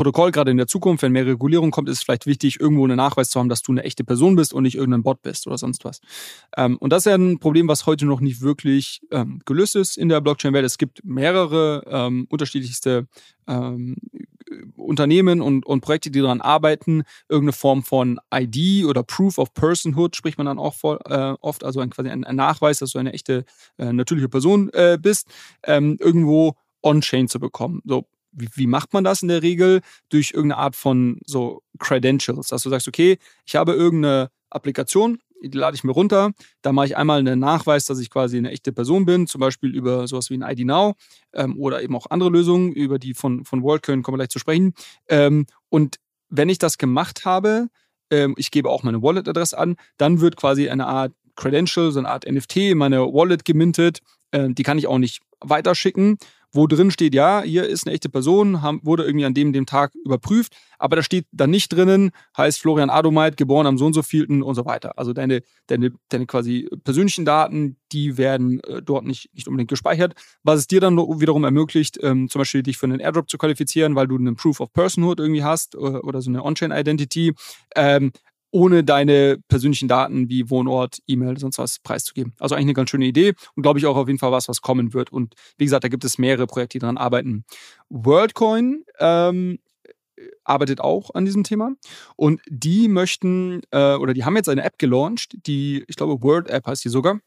[0.00, 2.96] Protokoll, gerade in der Zukunft, wenn mehr Regulierung kommt, ist es vielleicht wichtig, irgendwo einen
[2.96, 5.58] Nachweis zu haben, dass du eine echte Person bist und nicht irgendein Bot bist oder
[5.58, 6.00] sonst was.
[6.56, 9.98] Ähm, und das ist ja ein Problem, was heute noch nicht wirklich ähm, gelöst ist
[9.98, 10.64] in der Blockchain-Welt.
[10.64, 13.08] Es gibt mehrere ähm, unterschiedlichste
[13.46, 13.96] ähm,
[14.74, 20.16] Unternehmen und, und Projekte, die daran arbeiten, irgendeine Form von ID oder Proof of Personhood
[20.16, 22.98] spricht man dann auch vor, äh, oft, also ein, quasi ein, ein, Nachweis, dass du
[22.98, 23.44] eine echte
[23.76, 25.28] äh, natürliche Person äh, bist,
[25.62, 27.82] ähm, irgendwo on-chain zu bekommen.
[27.84, 29.80] So wie, wie macht man das in der Regel?
[30.08, 35.56] Durch irgendeine Art von so Credentials, dass du sagst, okay, ich habe irgendeine Applikation, die
[35.56, 38.72] lade ich mir runter, da mache ich einmal einen Nachweis, dass ich quasi eine echte
[38.72, 40.94] Person bin, zum Beispiel über sowas wie ein ID Now
[41.32, 44.38] ähm, oder eben auch andere Lösungen, über die von, von WorldCoin kommen wir gleich zu
[44.38, 44.74] sprechen.
[45.08, 45.96] Ähm, und
[46.28, 47.68] wenn ich das gemacht habe,
[48.10, 52.08] ähm, ich gebe auch meine Wallet-Adresse an, dann wird quasi eine Art Credential, so eine
[52.08, 54.00] Art NFT in meine Wallet gemintet.
[54.32, 56.18] Ähm, die kann ich auch nicht weiterschicken
[56.52, 59.66] wo drin steht, ja, hier ist eine echte Person, haben, wurde irgendwie an dem, dem
[59.66, 63.92] Tag überprüft, aber da steht dann nicht drinnen, heißt Florian Adomeit, geboren am so und
[63.92, 64.98] so vielten und so weiter.
[64.98, 70.14] Also deine, deine, deine quasi persönlichen Daten, die werden äh, dort nicht, nicht unbedingt gespeichert,
[70.42, 73.94] was es dir dann wiederum ermöglicht, ähm, zum Beispiel dich für einen Airdrop zu qualifizieren,
[73.94, 77.34] weil du einen Proof of Personhood irgendwie hast oder, äh, oder so eine On-Chain-Identity.
[77.76, 78.12] Ähm,
[78.50, 82.34] ohne deine persönlichen Daten wie Wohnort, E-Mail, sonst was preiszugeben.
[82.38, 84.60] Also eigentlich eine ganz schöne Idee und glaube ich auch auf jeden Fall was, was
[84.60, 85.12] kommen wird.
[85.12, 87.44] Und wie gesagt, da gibt es mehrere Projekte, die daran arbeiten.
[87.88, 89.58] WorldCoin ähm,
[90.44, 91.72] arbeitet auch an diesem Thema
[92.16, 96.48] und die möchten äh, oder die haben jetzt eine App gelauncht, die, ich glaube, Word
[96.48, 97.20] App heißt die sogar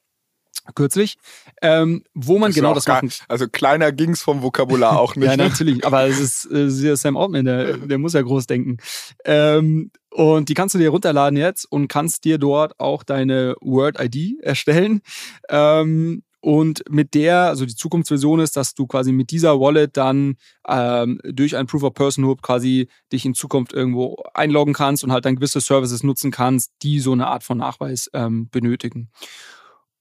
[0.75, 1.17] kürzlich,
[1.61, 5.29] ähm, wo man Das ist genau das machen Also kleiner ging's vom Vokabular auch nicht.
[5.29, 5.85] ja, natürlich.
[5.85, 8.77] Aber es ist äh, sehr Sam Altman, der, der muss ja groß denken.
[9.25, 14.41] Ähm, und die kannst du dir runterladen jetzt und kannst dir dort auch deine Word-ID
[14.41, 15.01] erstellen.
[15.49, 20.35] Ähm, und mit der, also die Zukunftsversion ist, dass du quasi mit dieser Wallet dann
[20.67, 25.23] ähm, durch ein Proof of Personhood quasi dich in Zukunft irgendwo einloggen kannst und halt
[25.23, 29.09] dann gewisse Services nutzen kannst, die so eine Art von Nachweis ähm, benötigen.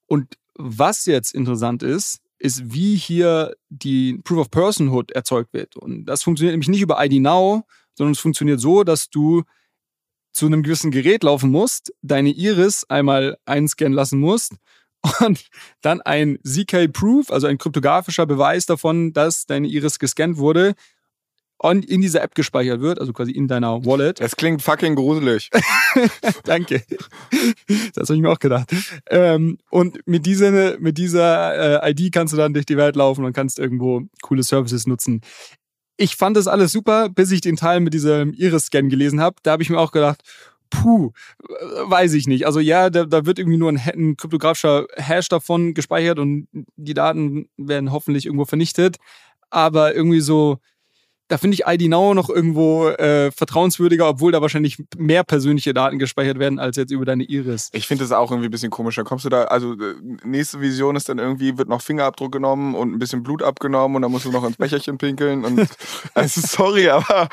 [0.07, 5.77] Und was jetzt interessant ist, ist, wie hier die Proof of Personhood erzeugt wird.
[5.77, 9.45] Und das funktioniert nämlich nicht über ID Now, sondern es funktioniert so, dass du
[10.33, 14.55] zu einem gewissen Gerät laufen musst, deine Iris einmal einscannen lassen musst
[15.21, 15.47] und
[15.83, 20.75] dann ein ZK-Proof, also ein kryptografischer Beweis davon, dass deine Iris gescannt wurde,
[21.63, 24.21] und in dieser App gespeichert wird, also quasi in deiner Wallet.
[24.21, 25.49] Das klingt fucking gruselig.
[26.45, 26.83] Danke.
[27.95, 28.75] Das habe ich mir auch gedacht.
[29.09, 33.25] Ähm, und mit dieser, mit dieser äh, ID kannst du dann durch die Welt laufen
[33.25, 35.21] und kannst irgendwo coole Services nutzen.
[35.97, 39.37] Ich fand das alles super, bis ich den Teil mit diesem Iris-Scan gelesen habe.
[39.45, 40.23] Da habe ich mir auch gedacht,
[40.69, 41.13] puh,
[41.85, 42.45] weiß ich nicht.
[42.45, 46.95] Also ja, da, da wird irgendwie nur ein, ein kryptografischer Hash davon gespeichert und die
[46.95, 48.97] Daten werden hoffentlich irgendwo vernichtet.
[49.49, 50.59] Aber irgendwie so,
[51.33, 55.99] da finde ich ID Now noch irgendwo äh, vertrauenswürdiger, obwohl da wahrscheinlich mehr persönliche Daten
[55.99, 57.71] gespeichert werden als jetzt über deine Iris.
[57.73, 58.97] Ich finde das auch irgendwie ein bisschen komisch.
[58.97, 62.75] Da kommst du da, also äh, nächste Vision ist dann irgendwie, wird noch Fingerabdruck genommen
[62.75, 65.47] und ein bisschen Blut abgenommen und dann musst du noch ins Becherchen pinkeln.
[65.47, 65.67] Und
[66.15, 67.31] also sorry, aber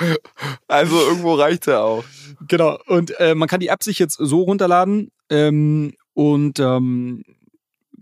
[0.69, 2.05] also irgendwo reicht ja auch.
[2.47, 2.77] Genau.
[2.87, 7.25] Und äh, man kann die App sich jetzt so runterladen ähm, und ähm,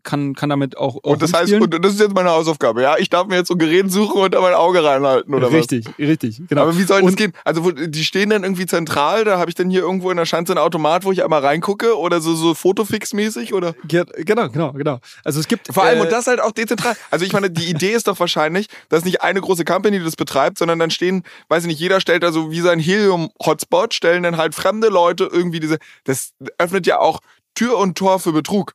[0.08, 0.95] kann, kann damit auch.
[0.95, 2.97] auch Und das heißt, und das ist jetzt meine Hausaufgabe, ja?
[2.97, 5.86] Ich darf mir jetzt so ein Gerät suchen und da mein Auge reinhalten, oder richtig,
[5.99, 6.47] richtig, was?
[6.47, 6.62] genau.
[6.64, 7.34] Aber wie soll das Und- gehen?
[7.43, 10.26] Also wo, die stehen dann irgendwie zentral, da habe ich dann hier irgendwo in der
[10.26, 13.76] Schanze einen Automat, wo ich einmal reingucke oder so, so Fotofix-mäßig oder?
[13.88, 14.99] Ge- Genau, genau, genau.
[15.24, 16.95] Also es gibt Vor allem, äh, und das halt auch dezentral.
[17.12, 20.58] Also ich meine, die Idee ist doch wahrscheinlich, dass nicht eine große Company das betreibt,
[20.58, 24.38] sondern dann stehen, weiß ich nicht, jeder stellt da so wie sein Helium-Hotspot, stellen dann
[24.38, 27.20] halt fremde Leute irgendwie diese, das öffnet ja auch
[27.55, 28.74] Tür und Tor für Betrug.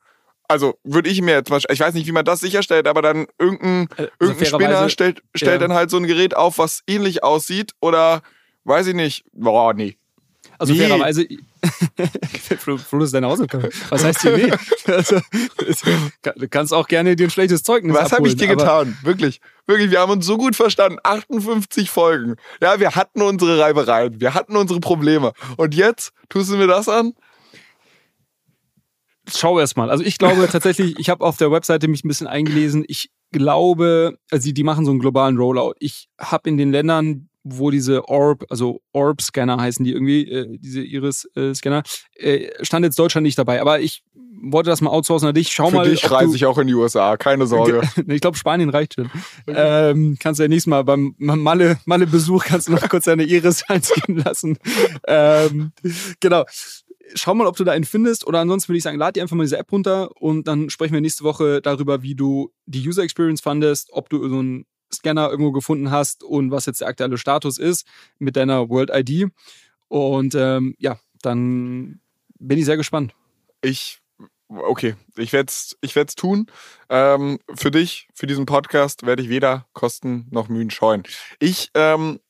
[0.53, 3.27] Also würde ich mir jetzt mal, ich weiß nicht, wie man das sicherstellt, aber dann
[3.39, 5.67] irgendein, äh, irgendein Spinner fairerweise- stellt, stellt ja.
[5.67, 8.23] dann halt so ein Gerät auf, was ähnlich aussieht oder
[8.65, 9.25] weiß ich nicht.
[9.33, 9.97] Boah, nee.
[10.59, 10.81] Also Nee.
[10.81, 11.27] fairerweise.
[12.89, 13.71] Flo, ist deine Hausaufgabe.
[13.89, 14.53] Was heißt hier nee?
[14.87, 15.21] Also,
[16.37, 18.97] du kannst auch gerne dir ein schlechtes Zeugnis Was habe ich dir getan?
[19.03, 19.41] Wirklich.
[19.67, 20.99] Wirklich, wir haben uns so gut verstanden.
[21.03, 22.37] 58 Folgen.
[22.61, 24.21] Ja, wir hatten unsere Reibereien.
[24.21, 25.33] Wir hatten unsere Probleme.
[25.57, 27.15] Und jetzt tust du mir das an?
[29.37, 29.91] Schau erst mal.
[29.91, 32.85] Also ich glaube tatsächlich, ich habe auf der Webseite mich ein bisschen eingelesen.
[32.87, 35.75] Ich glaube, also die, die machen so einen globalen Rollout.
[35.81, 40.83] Ich habe in den Ländern, wo diese Orb, also Orb-Scanner heißen die irgendwie, äh, diese
[40.83, 41.83] Iris-Scanner,
[42.15, 43.61] äh, stand jetzt Deutschland nicht dabei.
[43.61, 44.03] Aber ich
[44.43, 45.53] wollte das mal outsourcen an dich.
[45.53, 45.89] Schau Für mal.
[45.89, 47.17] dich reise ich auch in die USA.
[47.17, 47.83] Keine Sorge.
[48.09, 49.11] ich glaube, Spanien reicht schon.
[49.47, 52.09] Ähm, kannst du ja nächstes Mal beim Malle, Malle
[52.41, 54.59] kannst du noch kurz deine Iris einscannen lassen.
[55.07, 55.73] Ähm,
[56.21, 56.45] genau.
[57.15, 59.37] Schau mal, ob du da einen findest oder ansonsten würde ich sagen, lad dir einfach
[59.37, 63.03] mal diese App runter und dann sprechen wir nächste Woche darüber, wie du die User
[63.03, 67.19] Experience fandest, ob du so einen Scanner irgendwo gefunden hast und was jetzt der aktuelle
[67.19, 67.87] Status ist
[68.19, 69.31] mit deiner World ID.
[69.89, 72.01] Und ähm, ja, dann
[72.39, 73.15] bin ich sehr gespannt.
[73.61, 74.01] Ich,
[74.49, 76.47] okay, ich werde es ich werd's tun.
[76.89, 81.05] Ähm, für dich, für diesen Podcast werde ich weder Kosten noch Mühen scheuen.
[81.39, 82.21] Ich, ähm,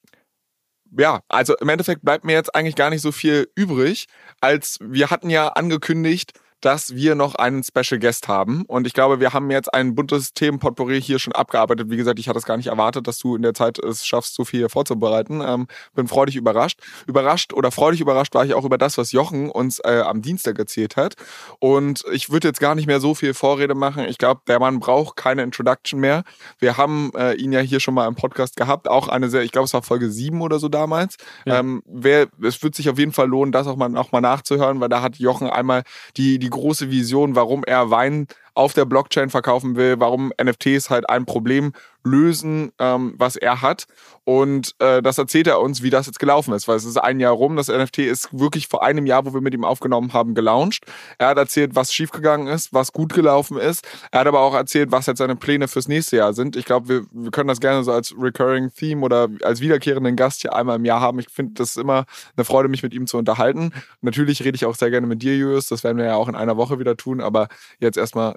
[0.98, 4.06] ja, also im Endeffekt bleibt mir jetzt eigentlich gar nicht so viel übrig,
[4.40, 6.32] als wir hatten ja angekündigt,
[6.62, 8.64] dass wir noch einen Special Guest haben.
[8.66, 11.90] Und ich glaube, wir haben jetzt ein buntes Themenpotpourri hier schon abgearbeitet.
[11.90, 14.34] Wie gesagt, ich hatte es gar nicht erwartet, dass du in der Zeit es schaffst,
[14.34, 15.42] so viel vorzubereiten.
[15.44, 16.80] Ähm, bin freudig überrascht.
[17.06, 20.58] Überrascht oder freudig überrascht war ich auch über das, was Jochen uns äh, am Dienstag
[20.58, 21.16] erzählt hat.
[21.58, 24.04] Und ich würde jetzt gar nicht mehr so viel Vorrede machen.
[24.08, 26.22] Ich glaube, der Mann braucht keine Introduction mehr.
[26.60, 28.88] Wir haben äh, ihn ja hier schon mal im Podcast gehabt.
[28.88, 31.16] Auch eine sehr, ich glaube, es war Folge 7 oder so damals.
[31.44, 31.58] Ja.
[31.58, 34.78] Ähm, wer, es wird sich auf jeden Fall lohnen, das auch mal, auch mal nachzuhören,
[34.78, 35.82] weil da hat Jochen einmal
[36.16, 41.08] die, die große Vision, warum er Wein auf der Blockchain verkaufen will, warum NFTs halt
[41.08, 41.72] ein Problem
[42.04, 43.86] lösen, ähm, was er hat.
[44.24, 47.18] Und äh, das erzählt er uns, wie das jetzt gelaufen ist, weil es ist ein
[47.18, 47.56] Jahr rum.
[47.56, 50.84] Das NFT ist wirklich vor einem Jahr, wo wir mit ihm aufgenommen haben, gelauncht.
[51.18, 53.86] Er hat erzählt, was schiefgegangen ist, was gut gelaufen ist.
[54.10, 56.56] Er hat aber auch erzählt, was jetzt seine Pläne fürs nächste Jahr sind.
[56.56, 60.42] Ich glaube, wir, wir können das gerne so als Recurring Theme oder als wiederkehrenden Gast
[60.42, 61.18] hier einmal im Jahr haben.
[61.18, 62.04] Ich finde das ist immer
[62.36, 63.72] eine Freude, mich mit ihm zu unterhalten.
[64.02, 65.66] Natürlich rede ich auch sehr gerne mit dir, Julius.
[65.66, 67.20] Das werden wir ja auch in einer Woche wieder tun.
[67.20, 67.48] Aber
[67.80, 68.36] jetzt erstmal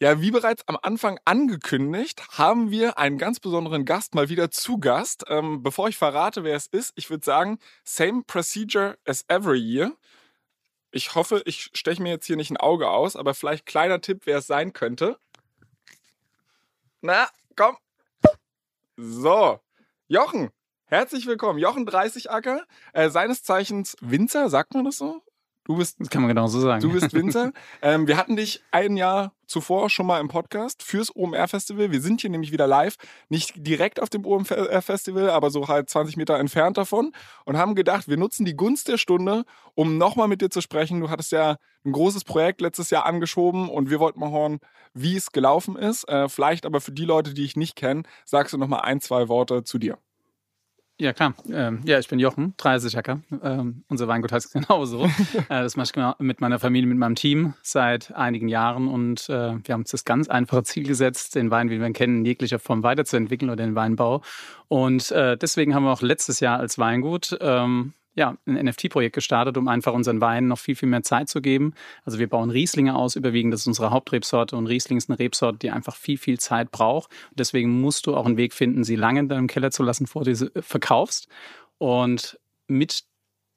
[0.00, 4.78] Ja, wie bereits am Anfang angekündigt, haben wir einen ganz besonderen Gast mal wieder zu
[4.78, 5.24] Gast.
[5.28, 9.92] Ähm, bevor ich verrate, wer es ist, ich würde sagen, same procedure as every year.
[10.90, 14.22] Ich hoffe, ich steche mir jetzt hier nicht ein Auge aus, aber vielleicht kleiner Tipp,
[14.26, 15.18] wer es sein könnte.
[17.00, 17.76] Na, komm.
[18.96, 19.60] So,
[20.08, 20.50] Jochen,
[20.86, 21.58] herzlich willkommen.
[21.58, 25.23] Jochen 30 Acker, äh, seines Zeichens Winzer, sagt man das so?
[25.64, 26.82] Du bist, das kann man genau so sagen.
[26.82, 27.52] Du bist Winzer.
[27.82, 31.90] ähm, wir hatten dich ein Jahr zuvor schon mal im Podcast fürs OMR-Festival.
[31.90, 32.96] Wir sind hier nämlich wieder live,
[33.30, 37.12] nicht direkt auf dem OMR-Festival, aber so halt 20 Meter entfernt davon
[37.46, 39.44] und haben gedacht, wir nutzen die Gunst der Stunde,
[39.74, 41.00] um nochmal mit dir zu sprechen.
[41.00, 41.56] Du hattest ja
[41.86, 44.58] ein großes Projekt letztes Jahr angeschoben und wir wollten mal hören,
[44.92, 46.06] wie es gelaufen ist.
[46.10, 49.28] Äh, vielleicht aber für die Leute, die ich nicht kenne, sagst du nochmal ein, zwei
[49.28, 49.98] Worte zu dir.
[51.04, 51.34] Ja, klar.
[51.52, 53.20] Ähm, ja, ich bin Jochen, 30 Hacker.
[53.42, 55.04] Ähm, unser Weingut heißt genauso.
[55.04, 55.10] äh,
[55.48, 59.74] das mache ich mit meiner Familie, mit meinem Team seit einigen Jahren und äh, wir
[59.74, 62.58] haben uns das ganz einfache Ziel gesetzt, den Wein, wie wir ihn kennen, in jeglicher
[62.58, 64.22] Form weiterzuentwickeln oder den Weinbau.
[64.68, 69.56] Und äh, deswegen haben wir auch letztes Jahr als Weingut ähm, ja, ein NFT-Projekt gestartet,
[69.56, 71.74] um einfach unseren Weinen noch viel, viel mehr Zeit zu geben.
[72.04, 75.58] Also wir bauen Rieslinge aus, überwiegend, das ist unsere Hauptrebsorte und Riesling ist eine Rebsorte,
[75.58, 77.10] die einfach viel, viel Zeit braucht.
[77.30, 80.04] Und deswegen musst du auch einen Weg finden, sie lange in deinem Keller zu lassen,
[80.04, 81.28] bevor du sie äh, verkaufst.
[81.78, 82.38] Und
[82.68, 83.04] mit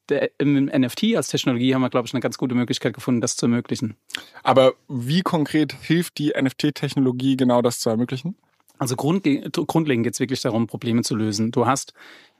[0.10, 3.36] der, im NFT als Technologie haben wir, glaube ich, eine ganz gute Möglichkeit gefunden, das
[3.36, 3.96] zu ermöglichen.
[4.42, 8.36] Aber wie konkret hilft die NFT-Technologie genau das zu ermöglichen?
[8.80, 11.52] Also grundlegend geht es wirklich darum, Probleme zu lösen.
[11.52, 11.94] Du hast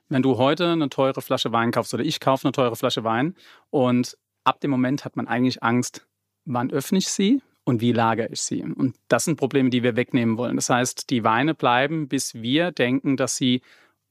[0.10, 3.36] wenn du heute eine teure Flasche Wein kaufst oder ich kaufe eine teure Flasche Wein
[3.70, 6.08] und ab dem Moment hat man eigentlich Angst,
[6.46, 8.64] wann öffne ich sie und wie lagere ich sie.
[8.64, 10.56] Und das sind Probleme, die wir wegnehmen wollen.
[10.56, 13.62] Das heißt, die Weine bleiben, bis wir denken, dass sie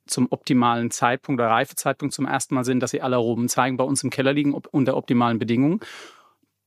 [0.07, 3.85] zum optimalen Zeitpunkt oder Reifezeitpunkt zum ersten Mal sind, dass sie alle Aromen zeigen, bei
[3.85, 5.81] uns im Keller liegen unter optimalen Bedingungen.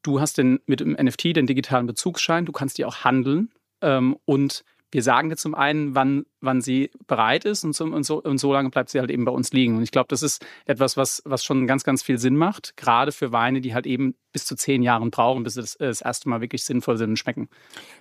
[0.02, 3.52] Du hast den, mit dem NFT den digitalen Bezugsschein, du kannst die auch handeln
[3.82, 8.04] ähm, und wir sagen dir zum einen, wann, wann sie bereit ist und, zum, und,
[8.04, 9.78] so, und so lange bleibt sie halt eben bei uns liegen.
[9.78, 13.12] Und ich glaube, das ist etwas, was, was schon ganz, ganz viel Sinn macht, gerade
[13.12, 16.30] für Weine, die halt eben bis zu zehn Jahren brauchen, bis sie das, das erste
[16.30, 17.50] Mal wirklich sinnvoll sind und schmecken.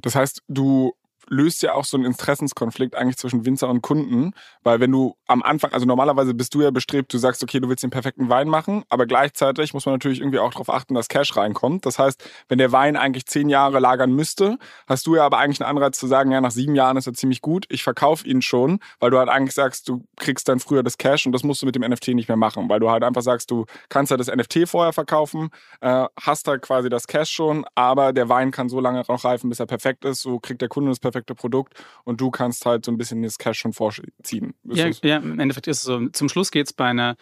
[0.01, 0.95] Das heißt, du
[1.28, 4.32] löst ja auch so einen Interessenskonflikt eigentlich zwischen Winzer und Kunden,
[4.62, 7.68] weil wenn du am Anfang, also normalerweise bist du ja bestrebt, du sagst, okay, du
[7.68, 11.08] willst den perfekten Wein machen, aber gleichzeitig muss man natürlich irgendwie auch darauf achten, dass
[11.08, 11.84] Cash reinkommt.
[11.86, 15.60] Das heißt, wenn der Wein eigentlich zehn Jahre lagern müsste, hast du ja aber eigentlich
[15.60, 18.40] einen Anreiz zu sagen, ja, nach sieben Jahren ist er ziemlich gut, ich verkaufe ihn
[18.42, 21.62] schon, weil du halt eigentlich sagst, du kriegst dann früher das Cash und das musst
[21.62, 24.16] du mit dem NFT nicht mehr machen, weil du halt einfach sagst, du kannst ja
[24.16, 25.50] das NFT vorher verkaufen,
[25.80, 29.50] äh, hast halt quasi das Cash schon, aber der Wein kann so lange noch reifen,
[29.50, 31.74] bis er perfekt ist, so kriegt der Kunde das perfekte perfekte Produkt
[32.04, 34.54] und du kannst halt so ein bisschen das Cash schon vorziehen.
[34.64, 36.08] Ja, ja, im Endeffekt ist es so.
[36.08, 37.16] Zum Schluss geht es bei einer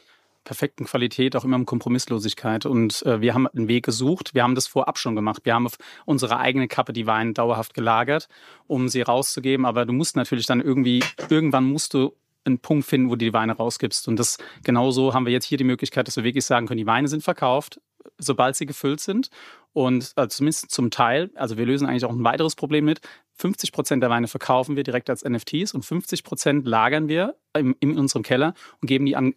[0.47, 2.65] perfekten Qualität auch immer um Kompromisslosigkeit.
[2.65, 4.33] Und äh, wir haben einen Weg gesucht.
[4.33, 5.43] Wir haben das vorab schon gemacht.
[5.45, 5.77] Wir haben auf
[6.07, 8.29] unsere eigene Kappe die Weine dauerhaft gelagert,
[8.67, 9.67] um sie rauszugeben.
[9.67, 13.33] Aber du musst natürlich dann irgendwie, irgendwann musst du einen Punkt finden, wo du die
[13.33, 14.09] Weine rausgibst.
[14.09, 16.87] Und das genauso haben wir jetzt hier die Möglichkeit, dass wir wirklich sagen können, die
[16.87, 17.81] Weine sind verkauft,
[18.19, 19.31] sobald sie gefüllt sind.
[19.73, 23.01] Und also zumindest zum Teil, also wir lösen eigentlich auch ein weiteres Problem mit,
[23.37, 27.75] 50 Prozent der Weine verkaufen wir direkt als NFTs und 50 Prozent lagern wir in,
[27.81, 29.35] in unserem Keller und geben die an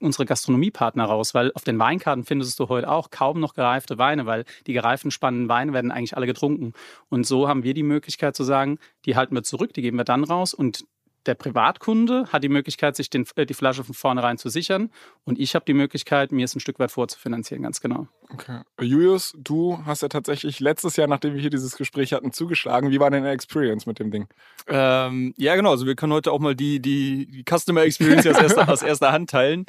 [0.00, 4.26] unsere Gastronomiepartner raus, weil auf den Weinkarten findest du heute auch kaum noch gereifte Weine,
[4.26, 6.72] weil die gereiften spannenden Weine werden eigentlich alle getrunken.
[7.08, 10.04] Und so haben wir die Möglichkeit zu sagen, die halten wir zurück, die geben wir
[10.04, 10.84] dann raus und
[11.28, 14.90] der Privatkunde hat die Möglichkeit, sich den, äh, die Flasche von vornherein zu sichern
[15.24, 18.08] und ich habe die Möglichkeit, mir es ein Stück weit vorzufinanzieren, ganz genau.
[18.30, 18.62] Okay.
[18.80, 22.90] Julius, du hast ja tatsächlich letztes Jahr, nachdem wir hier dieses Gespräch hatten, zugeschlagen.
[22.90, 24.26] Wie war deine Experience mit dem Ding?
[24.66, 25.70] Ähm, ja, genau.
[25.70, 29.12] Also wir können heute auch mal die, die, die Customer Experience aus erster, aus erster
[29.12, 29.64] Hand teilen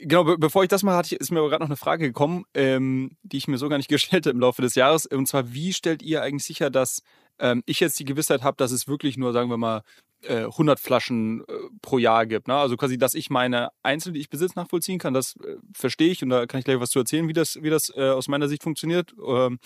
[0.00, 3.16] genau, be bevor ich das mal hatte, ist mir gerade noch eine Frage gekommen, ähm,
[3.22, 5.06] die ich mir so gar nicht gestellt habe im Laufe des Jahres.
[5.06, 7.02] Und zwar, wie stellt ihr eigentlich sicher, dass
[7.38, 9.82] ähm, ich jetzt die Gewissheit habe, dass es wirklich nur, sagen wir mal,
[10.28, 11.44] 100 äh, Flaschen äh,
[11.82, 12.48] pro Jahr gibt.
[12.48, 12.54] Ne?
[12.54, 16.22] Also quasi, dass ich meine Einzel, die ich besitze, nachvollziehen kann, das äh, verstehe ich
[16.22, 18.48] und da kann ich gleich was zu erzählen, wie das, wie das äh, aus meiner
[18.48, 19.14] Sicht funktioniert.
[19.26, 19.58] Ähm,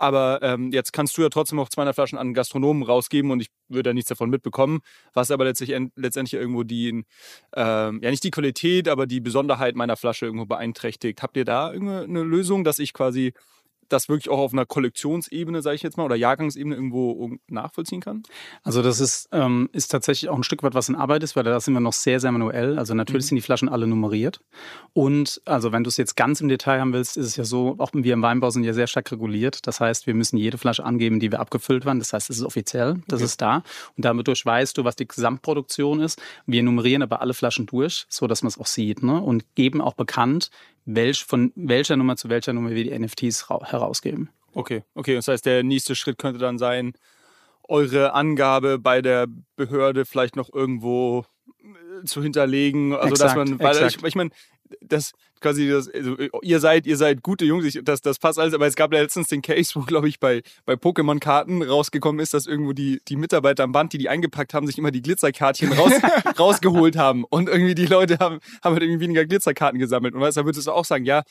[0.00, 3.48] aber ähm, jetzt kannst du ja trotzdem noch 200 Flaschen an Gastronomen rausgeben und ich
[3.68, 4.80] würde ja nichts davon mitbekommen,
[5.12, 7.04] was aber letztlich, letztendlich irgendwo die,
[7.54, 11.22] ähm, ja nicht die Qualität, aber die Besonderheit meiner Flasche irgendwo beeinträchtigt.
[11.22, 13.34] Habt ihr da irgendeine Lösung, dass ich quasi
[13.92, 18.22] das wirklich auch auf einer Kollektionsebene, sage ich jetzt mal, oder Jahrgangsebene irgendwo nachvollziehen kann?
[18.62, 21.44] Also das ist, ähm, ist tatsächlich auch ein Stück weit, was in Arbeit ist, weil
[21.44, 22.78] da sind wir noch sehr, sehr manuell.
[22.78, 23.28] Also natürlich mhm.
[23.28, 24.40] sind die Flaschen alle nummeriert.
[24.92, 27.76] Und also wenn du es jetzt ganz im Detail haben willst, ist es ja so,
[27.78, 29.66] auch wir im Weinbau sind ja sehr stark reguliert.
[29.66, 31.98] Das heißt, wir müssen jede Flasche angeben, die wir abgefüllt waren.
[31.98, 33.24] Das heißt, es ist offiziell, das okay.
[33.24, 33.62] ist da.
[33.96, 36.20] Und dadurch weißt du, was die Gesamtproduktion ist.
[36.46, 39.02] Wir nummerieren aber alle Flaschen durch, so dass man es auch sieht.
[39.02, 39.20] Ne?
[39.20, 40.50] Und geben auch bekannt,
[40.94, 44.30] welch, von welcher Nummer zu welcher Nummer wir die NFTs herausgeben.
[44.54, 45.14] Okay, okay.
[45.14, 46.92] Das heißt, der nächste Schritt könnte dann sein,
[47.68, 49.26] eure Angabe bei der
[49.56, 51.24] Behörde vielleicht noch irgendwo
[51.62, 52.94] äh, zu hinterlegen.
[52.94, 53.96] Also exakt, dass man, weil exakt.
[53.98, 54.30] ich, ich meine,
[54.80, 58.54] das quasi das, also ihr seid, ihr seid gute Jungs, ich, das, das passt alles,
[58.54, 62.34] aber es gab ja letztens den Case, wo, glaube ich, bei, bei Pokémon-Karten rausgekommen ist,
[62.34, 65.72] dass irgendwo die, die Mitarbeiter am Band, die die eingepackt haben, sich immer die Glitzerkärtchen
[65.72, 65.92] raus,
[66.38, 67.24] rausgeholt haben.
[67.24, 70.14] Und irgendwie die Leute haben, haben halt irgendwie weniger Glitzerkarten gesammelt.
[70.14, 71.22] Und weißt, da würdest du auch sagen, ja,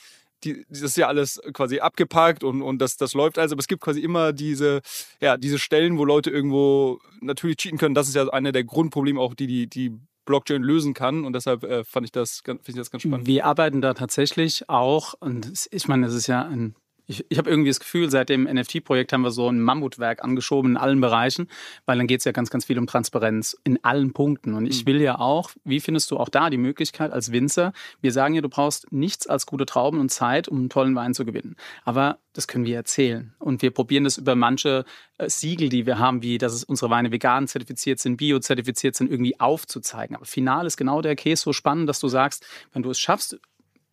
[0.43, 3.67] die, das ist ja alles quasi abgepackt und, und das, das läuft also, aber es
[3.67, 4.79] gibt quasi immer diese,
[5.19, 7.93] ja, diese Stellen, wo Leute irgendwo natürlich cheaten können.
[7.93, 9.99] Das ist ja einer der Grundprobleme auch, die die, die
[10.29, 11.25] Blockchain lösen kann.
[11.25, 13.27] Und deshalb äh, fand ich das, ich das ganz spannend.
[13.27, 16.75] Wir arbeiten da tatsächlich auch, und ich meine, das ist ja ein
[17.09, 20.71] ich, ich habe irgendwie das Gefühl, seit dem NFT-Projekt haben wir so ein Mammutwerk angeschoben
[20.71, 21.47] in allen Bereichen,
[21.85, 24.53] weil dann geht es ja ganz, ganz viel um Transparenz in allen Punkten.
[24.53, 24.87] Und ich mhm.
[24.87, 27.73] will ja auch, wie findest du auch da die Möglichkeit als Winzer?
[27.99, 31.15] Wir sagen ja, du brauchst nichts als gute Trauben und Zeit, um einen tollen Wein
[31.15, 31.55] zu gewinnen.
[31.83, 33.33] Aber das können wir erzählen.
[33.39, 34.85] Und wir probieren das über manche
[35.17, 39.39] äh, Siegel, die wir haben, wie dass unsere Weine vegan zertifiziert sind, bio-zertifiziert sind, irgendwie
[39.39, 40.15] aufzuzeigen.
[40.15, 43.39] Aber final ist genau der Case so spannend, dass du sagst, wenn du es schaffst,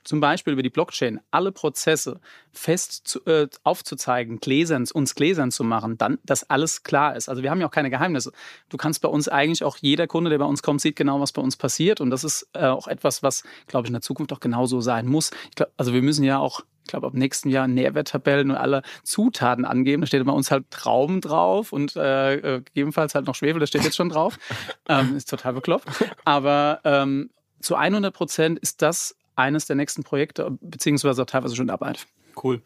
[0.06, 2.20] zum Beispiel über die Blockchain alle Prozesse
[2.52, 7.28] fest zu, äh, aufzuzeigen, gläsern, uns gläsern zu machen, dann, dass alles klar ist.
[7.28, 8.32] Also wir haben ja auch keine Geheimnisse.
[8.68, 11.32] Du kannst bei uns eigentlich auch jeder Kunde, der bei uns kommt, sieht genau, was
[11.32, 12.00] bei uns passiert.
[12.00, 15.06] Und das ist äh, auch etwas, was, glaube ich, in der Zukunft auch genauso sein
[15.06, 15.30] muss.
[15.54, 19.64] Glaub, also wir müssen ja auch ich glaube, ab nächsten Jahr Nährwerttabellen und alle Zutaten
[19.64, 20.02] angeben.
[20.02, 23.70] Da steht bei uns halt Trauben drauf und äh, äh, gegebenenfalls halt noch Schwefel, das
[23.70, 24.38] steht jetzt schon drauf.
[24.88, 25.88] ähm, ist total bekloppt.
[26.24, 27.30] Aber ähm,
[27.60, 32.06] zu 100 Prozent ist das eines der nächsten Projekte, beziehungsweise auch teilweise schon Arbeit.
[32.42, 32.62] Cool.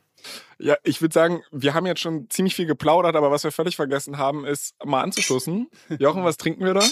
[0.59, 3.77] Ja, ich würde sagen, wir haben jetzt schon ziemlich viel geplaudert, aber was wir völlig
[3.77, 5.69] vergessen haben, ist mal anzustoßen.
[5.99, 6.85] Jochen, was trinken wir da?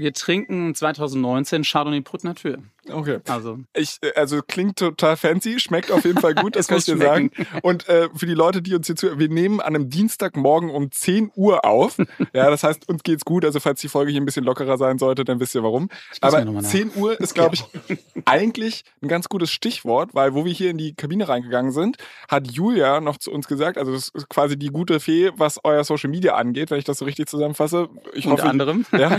[0.00, 2.58] Wir trinken 2019 Chardonnay Brut Natur.
[2.88, 3.20] Okay.
[3.28, 3.58] Also.
[3.74, 6.98] Ich, äh, also klingt total fancy, schmeckt auf jeden Fall gut, das kann ich dir
[6.98, 7.30] sagen.
[7.62, 10.90] Und äh, für die Leute, die uns hier zuhören, wir nehmen an einem Dienstagmorgen um
[10.90, 11.98] 10 Uhr auf.
[12.34, 13.44] Ja, das heißt, uns geht's gut.
[13.44, 15.88] Also falls die Folge hier ein bisschen lockerer sein sollte, dann wisst ihr warum.
[16.20, 17.64] Aber 10 Uhr ist, glaube ich,
[18.24, 21.96] eigentlich ein ganz gutes Stichwort, weil wo wir hier in die Kabine reingegangen sind,
[22.28, 25.84] hat Julia noch zu uns gesagt, also das ist quasi die gute Fee, was euer
[25.84, 27.88] Social Media angeht, wenn ich das so richtig zusammenfasse.
[28.14, 28.86] Ich Unter hoffe, anderem.
[28.92, 29.18] Ja.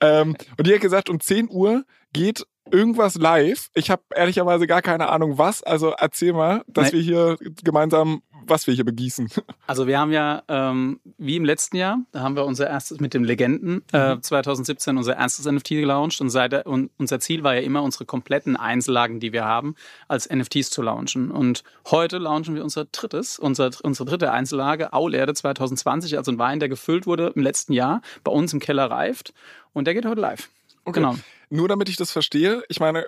[0.00, 3.70] ähm, und die hat gesagt, um 10 Uhr geht irgendwas live.
[3.74, 5.62] Ich habe ehrlicherweise gar keine Ahnung was.
[5.62, 6.92] Also erzähl mal, dass Nein.
[6.92, 9.28] wir hier gemeinsam, was wir hier begießen.
[9.66, 13.14] Also wir haben ja, ähm, wie im letzten Jahr, da haben wir unser erstes mit
[13.14, 14.98] dem Legenden äh, 2017 mhm.
[14.98, 19.20] unser erstes NFT gelauncht und, seit, und unser Ziel war ja immer, unsere kompletten Einzellagen,
[19.20, 19.76] die wir haben,
[20.08, 21.30] als NFTs zu launchen.
[21.30, 26.58] Und heute launchen wir unser drittes, unser, unsere dritte Einzellage, Aulerde 2020, also ein Wein,
[26.58, 29.32] der gefüllt wurde im letzten Jahr, bei uns im Keller reift
[29.72, 30.48] und der geht heute live.
[30.84, 30.98] Okay.
[30.98, 31.14] Genau.
[31.52, 33.06] Nur damit ich das verstehe, ich meine,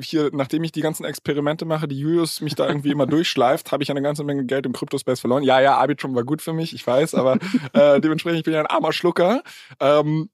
[0.00, 3.82] hier, nachdem ich die ganzen Experimente mache, die Julius mich da irgendwie immer durchschleift, habe
[3.82, 5.42] ich eine ganze Menge Geld im Kryptospace verloren.
[5.42, 7.38] Ja, ja, Arbitrum war gut für mich, ich weiß, aber
[7.74, 9.42] äh, dementsprechend, ich bin ja ein armer Schlucker.
[9.80, 10.30] Ähm,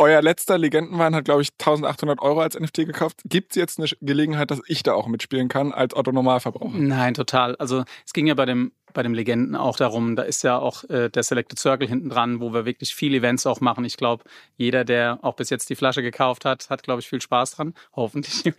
[0.00, 3.20] euer letzter Legendenwein hat, glaube ich, 1800 Euro als NFT gekauft.
[3.26, 6.76] Gibt es jetzt eine Gelegenheit, dass ich da auch mitspielen kann als Otto Normalverbraucher?
[6.76, 7.54] Nein, total.
[7.56, 10.84] Also es ging ja bei dem bei dem Legenden auch darum, da ist ja auch
[10.90, 13.84] äh, der Selected Circle hinten dran, wo wir wirklich viele Events auch machen.
[13.84, 14.24] Ich glaube,
[14.56, 17.74] jeder, der auch bis jetzt die Flasche gekauft hat, hat, glaube ich, viel Spaß dran.
[17.92, 18.44] Hoffentlich.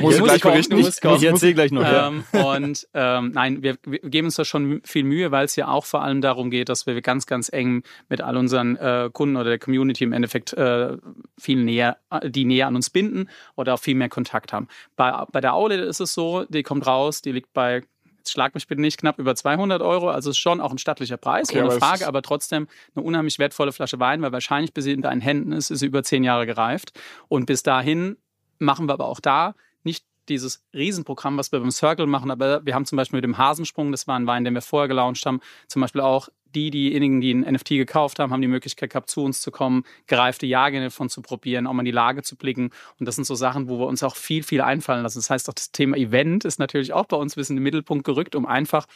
[0.00, 0.78] muss ich gleich berichten.
[0.78, 1.84] Ich, ich erzähle gleich noch.
[1.84, 2.54] Ähm, ja.
[2.54, 5.84] Und ähm, nein, wir, wir, geben uns da schon viel Mühe, weil es ja auch
[5.84, 9.50] vor allem darum geht, dass wir ganz, ganz eng mit all unseren äh, Kunden oder
[9.50, 10.96] der Community im Endeffekt äh,
[11.38, 14.68] viel näher, die näher an uns binden oder auch viel mehr Kontakt haben.
[14.96, 17.82] Bei, bei der Aule ist es so, die kommt raus, die liegt bei
[18.30, 20.10] jetzt schlag mich bitte nicht, knapp über 200 Euro.
[20.10, 23.72] Also ist schon auch ein stattlicher Preis, okay, ohne Frage, aber trotzdem eine unheimlich wertvolle
[23.72, 26.46] Flasche Wein, weil wahrscheinlich bis sie in deinen Händen ist, ist sie über zehn Jahre
[26.46, 26.98] gereift.
[27.28, 28.16] Und bis dahin
[28.58, 32.74] machen wir aber auch da nicht dieses Riesenprogramm, was wir beim Circle machen, aber wir
[32.74, 35.40] haben zum Beispiel mit dem Hasensprung, das war ein Wein, den wir vorher gelauncht haben,
[35.66, 39.22] zum Beispiel auch die, diejenigen, die ein NFT gekauft haben, haben die Möglichkeit gehabt, zu
[39.22, 42.70] uns zu kommen, gereifte Jahrgänge davon zu probieren, auch mal in die Lage zu blicken.
[42.98, 45.18] Und das sind so Sachen, wo wir uns auch viel, viel einfallen lassen.
[45.18, 47.64] Das heißt, auch das Thema Event ist natürlich auch bei uns ein bisschen in den
[47.64, 48.86] Mittelpunkt gerückt, um einfach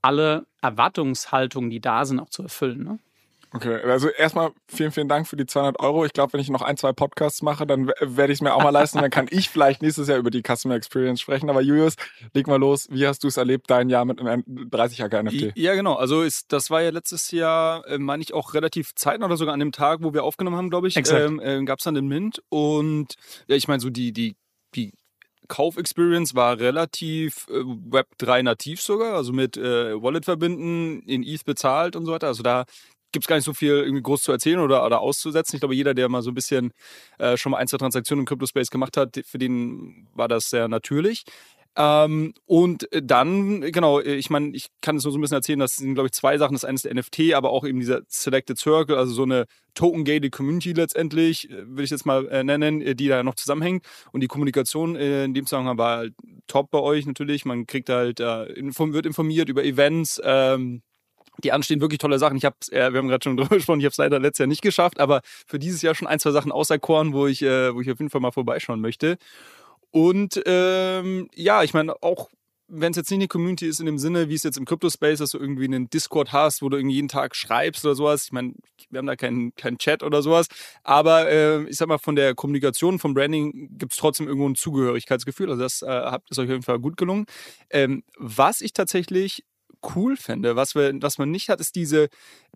[0.00, 2.84] alle Erwartungshaltungen, die da sind, auch zu erfüllen.
[2.84, 2.98] Ne?
[3.54, 6.04] Okay, also erstmal vielen, vielen Dank für die 200 Euro.
[6.06, 8.62] Ich glaube, wenn ich noch ein, zwei Podcasts mache, dann werde ich es mir auch
[8.62, 8.98] mal leisten.
[8.98, 11.50] dann kann ich vielleicht nächstes Jahr über die Customer Experience sprechen.
[11.50, 11.96] Aber Julius,
[12.32, 12.88] leg mal los.
[12.90, 15.56] Wie hast du es erlebt, dein Jahr mit einem 30er NFT?
[15.56, 15.94] Ja, genau.
[15.94, 19.52] Also ist, das war ja letztes Jahr, äh, meine ich, auch relativ zeitnah oder sogar
[19.52, 20.96] an dem Tag, wo wir aufgenommen haben, glaube ich.
[20.96, 22.42] Ähm, äh, Gab es dann den Mint.
[22.48, 23.16] Und
[23.48, 24.36] ja, ich meine, so die, die,
[24.74, 24.92] die
[25.48, 31.44] Kauf-Experience war relativ äh, Web 3 nativ sogar, also mit äh, Wallet verbinden, in ETH
[31.44, 32.28] bezahlt und so weiter.
[32.28, 32.64] Also da
[33.12, 35.56] gibt es gar nicht so viel irgendwie groß zu erzählen oder, oder auszusetzen.
[35.56, 36.72] Ich glaube, jeder, der mal so ein bisschen
[37.18, 40.68] äh, schon mal ein, zwei Transaktionen im Crypto-Space gemacht hat, für den war das sehr
[40.68, 41.24] natürlich.
[41.74, 45.76] Ähm, und dann, genau, ich meine, ich kann es nur so ein bisschen erzählen, das
[45.76, 46.54] sind, glaube ich, zwei Sachen.
[46.54, 50.30] Das eine ist der NFT, aber auch eben dieser Selected Circle, also so eine Token-gated
[50.32, 53.86] Community letztendlich, äh, würde ich jetzt mal äh, nennen, äh, die da noch zusammenhängt.
[54.12, 56.14] Und die Kommunikation äh, in dem Zusammenhang war halt
[56.46, 57.46] top bei euch natürlich.
[57.46, 60.82] Man kriegt halt, äh, inform wird informiert über Events, ähm,
[61.38, 62.36] die anstehen wirklich tolle Sachen.
[62.36, 64.48] Ich habe, äh, wir haben gerade schon drüber gesprochen, ich habe es leider letztes Jahr
[64.48, 67.80] nicht geschafft, aber für dieses Jahr schon ein, zwei Sachen auserkoren, wo ich, äh, wo
[67.80, 69.18] ich auf jeden Fall mal vorbeischauen möchte.
[69.90, 72.28] Und ähm, ja, ich meine, auch
[72.74, 75.18] wenn es jetzt nicht eine Community ist in dem Sinne, wie es jetzt im Crypto-Space,
[75.18, 78.24] dass du irgendwie einen Discord hast, wo du irgendwie jeden Tag schreibst oder sowas.
[78.24, 78.54] Ich meine,
[78.88, 80.46] wir haben da keinen kein Chat oder sowas.
[80.82, 84.54] Aber äh, ich sag mal, von der Kommunikation, vom Branding gibt es trotzdem irgendwo ein
[84.54, 85.50] Zugehörigkeitsgefühl.
[85.50, 87.26] Also das äh, ist euch auf jeden Fall gut gelungen.
[87.68, 89.44] Ähm, was ich tatsächlich
[89.94, 90.56] cool fände.
[90.56, 92.08] Was, wir, was man nicht hat, ist diese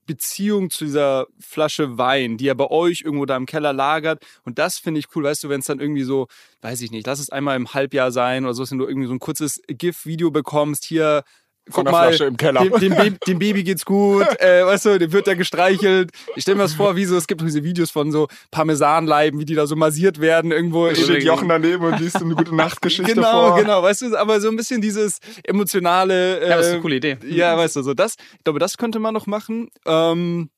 [0.07, 4.25] Beziehung zu dieser Flasche Wein, die ja bei euch irgendwo da im Keller lagert.
[4.45, 6.29] Und das finde ich cool, weißt du, wenn es dann irgendwie so,
[6.63, 9.15] weiß ich nicht, lass es einmal im Halbjahr sein oder so, wenn du irgendwie so
[9.15, 11.25] ein kurzes GIF-Video bekommst, hier
[11.69, 12.63] von der mal, Flasche im Keller.
[12.63, 16.11] Dem, dem, Baby, dem Baby geht's gut, äh, weißt du, dem wird da gestreichelt.
[16.35, 19.45] Ich stelle mir das vor, wie so, es gibt diese Videos von so Parmesanleiben, wie
[19.45, 20.87] die da so massiert werden irgendwo.
[20.87, 23.57] Da steht Jochen daneben und liest eine gute Nachtgeschichte genau, vor.
[23.57, 26.41] Genau, genau, weißt du, aber so ein bisschen dieses emotionale.
[26.41, 27.19] Äh, ja, das ist eine coole Idee.
[27.29, 29.69] Ja, weißt du, so das, ich glaube, das könnte man noch machen.
[29.87, 30.51] Ähm,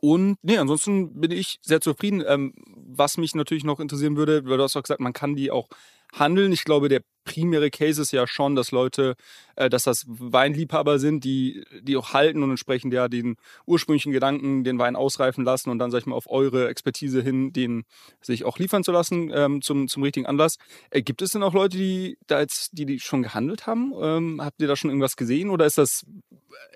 [0.00, 2.24] und nee, ansonsten bin ich sehr zufrieden.
[2.26, 2.54] Ähm,
[2.92, 5.68] was mich natürlich noch interessieren würde, weil du hast auch gesagt, man kann die auch
[6.14, 6.52] handeln.
[6.52, 9.14] Ich glaube, der primäre Case ist ja schon, dass Leute,
[9.56, 14.64] äh, dass das Weinliebhaber sind, die, die auch halten und entsprechend ja den ursprünglichen Gedanken,
[14.64, 17.84] den Wein ausreifen lassen und dann, sag ich mal, auf eure Expertise hin, den
[18.20, 20.56] sich auch liefern zu lassen ähm, zum, zum richtigen Anlass.
[20.90, 23.92] Äh, gibt es denn auch Leute, die da jetzt, die, die schon gehandelt haben?
[24.00, 26.06] Ähm, habt ihr da schon irgendwas gesehen oder ist das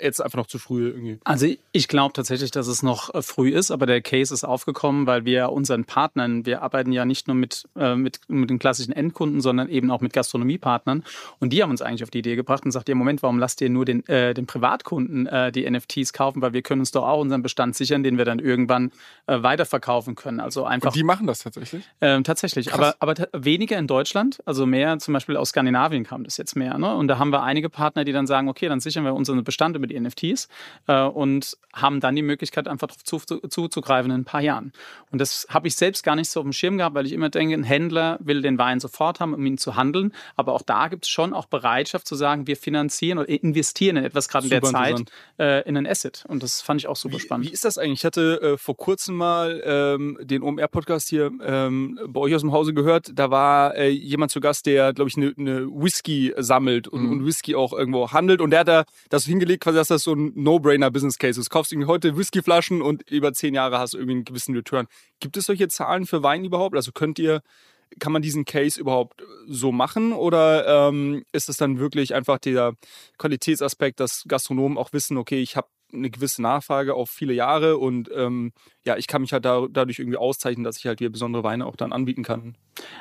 [0.01, 1.19] jetzt einfach noch zu früh irgendwie?
[1.25, 5.07] Also ich glaube tatsächlich, dass es noch äh, früh ist, aber der Case ist aufgekommen,
[5.07, 8.93] weil wir unseren Partnern, wir arbeiten ja nicht nur mit, äh, mit, mit den klassischen
[8.93, 11.05] Endkunden, sondern eben auch mit Gastronomiepartnern.
[11.39, 13.61] Und die haben uns eigentlich auf die Idee gebracht und sagt, ja Moment, warum lasst
[13.61, 17.07] ihr nur den, äh, den Privatkunden äh, die NFTs kaufen, weil wir können uns doch
[17.07, 18.91] auch unseren Bestand sichern, den wir dann irgendwann
[19.27, 20.41] äh, weiterverkaufen können.
[20.41, 20.89] Also einfach.
[20.89, 21.85] Und die machen das tatsächlich?
[22.01, 22.97] Ähm, tatsächlich, Krass.
[23.01, 26.77] aber, aber weniger in Deutschland, also mehr zum Beispiel aus Skandinavien kam das jetzt mehr.
[26.79, 26.95] Ne?
[26.95, 29.77] Und da haben wir einige Partner, die dann sagen, okay, dann sichern wir unseren Bestand
[29.77, 30.49] über die NFTs
[30.89, 34.73] äh, und haben dann die Möglichkeit, einfach darauf zuzugreifen in ein paar Jahren.
[35.11, 37.29] Und das habe ich selbst gar nicht so auf dem Schirm gehabt, weil ich immer
[37.29, 40.13] denke, ein Händler will den Wein sofort haben, um ihn zu handeln.
[40.37, 44.05] Aber auch da gibt es schon auch Bereitschaft zu sagen, wir finanzieren oder investieren in
[44.05, 45.03] etwas gerade in der Zeit
[45.39, 46.25] äh, in ein Asset.
[46.29, 47.47] Und das fand ich auch super wie, spannend.
[47.47, 48.01] Wie ist das eigentlich?
[48.01, 52.53] Ich hatte äh, vor kurzem mal ähm, den OMR-Podcast hier ähm, bei euch aus dem
[52.53, 53.11] Hause gehört.
[53.15, 57.13] Da war äh, jemand zu Gast, der, glaube ich, eine ne Whisky sammelt und, mhm.
[57.13, 58.41] und, Whisky auch irgendwo handelt.
[58.41, 61.47] Und der hat da das hingelegt, quasi, dass das so ein No-Brainer-Business-Case ist.
[61.47, 64.87] Du kaufst irgendwie heute Whiskyflaschen und über zehn Jahre hast du irgendwie einen gewissen Return.
[65.21, 66.77] Gibt es solche Zahlen für Wein überhaupt?
[66.77, 67.43] Also könnt ihr
[67.99, 72.75] kann man diesen Case überhaupt so machen oder ähm, ist es dann wirklich einfach der
[73.19, 78.11] Qualitätsaspekt, dass Gastronomen auch wissen, okay, ich habe eine gewisse Nachfrage auf viele Jahre und
[78.15, 78.53] ähm,
[78.85, 81.67] ja, ich kann mich halt da, dadurch irgendwie auszeichnen, dass ich halt hier besondere Weine
[81.67, 82.57] auch dann anbieten kann.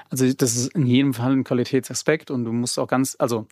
[0.09, 3.47] Also das ist in jedem Fall ein Qualitätsaspekt und du musst auch ganz, also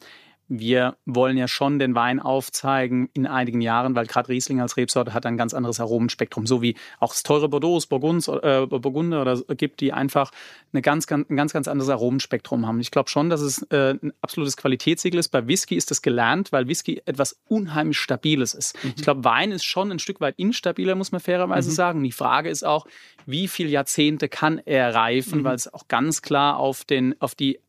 [0.53, 5.13] wir wollen ja schon den Wein aufzeigen in einigen Jahren, weil gerade Riesling als Rebsorte
[5.13, 9.37] hat ein ganz anderes Aromenspektrum, so wie auch das teure Bordeaux, Burgunds, äh, Burgunder oder
[9.55, 10.31] gibt, die einfach
[10.73, 12.81] eine ganz, ganz, ein ganz, ganz anderes Aromenspektrum haben.
[12.81, 15.29] Ich glaube schon, dass es äh, ein absolutes Qualitätssiegel ist.
[15.29, 18.75] Bei Whisky ist das gelernt, weil Whisky etwas unheimlich Stabiles ist.
[18.83, 18.93] Mhm.
[18.97, 21.75] Ich glaube, Wein ist schon ein Stück weit instabiler, muss man fairerweise mhm.
[21.75, 22.03] sagen.
[22.03, 22.85] Die Frage ist auch,
[23.25, 25.43] wie viele Jahrzehnte kann er reifen, mhm.
[25.45, 27.59] weil es auch ganz klar auf, den, auf die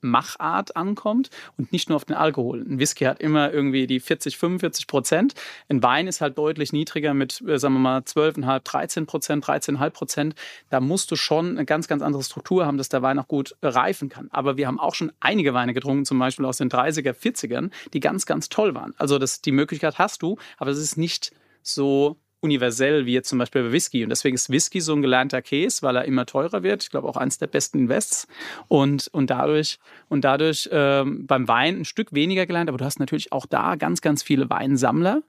[0.00, 2.60] Machart ankommt und nicht nur auf den Alkohol.
[2.60, 5.34] Ein Whisky hat immer irgendwie die 40, 45 Prozent.
[5.68, 9.90] Ein Wein ist halt deutlich niedriger mit, äh, sagen wir mal, 12,5, 13 Prozent, 13,5
[9.90, 10.34] Prozent.
[10.70, 13.56] Da musst du schon eine ganz, ganz andere Struktur haben, dass der Wein auch gut
[13.62, 14.28] reifen kann.
[14.30, 18.00] Aber wir haben auch schon einige Weine getrunken, zum Beispiel aus den 30er, 40ern, die
[18.00, 18.94] ganz, ganz toll waren.
[18.98, 21.32] Also das, die Möglichkeit hast du, aber es ist nicht
[21.62, 24.04] so universell wie jetzt zum Beispiel bei Whisky.
[24.04, 26.82] Und deswegen ist Whisky so ein gelernter Case, weil er immer teurer wird.
[26.82, 28.26] Ich glaube auch eins der besten Invests.
[28.68, 29.78] Und, und dadurch,
[30.08, 32.68] und dadurch ähm, beim Wein ein Stück weniger gelernt.
[32.68, 35.22] Aber du hast natürlich auch da ganz, ganz viele Weinsammler.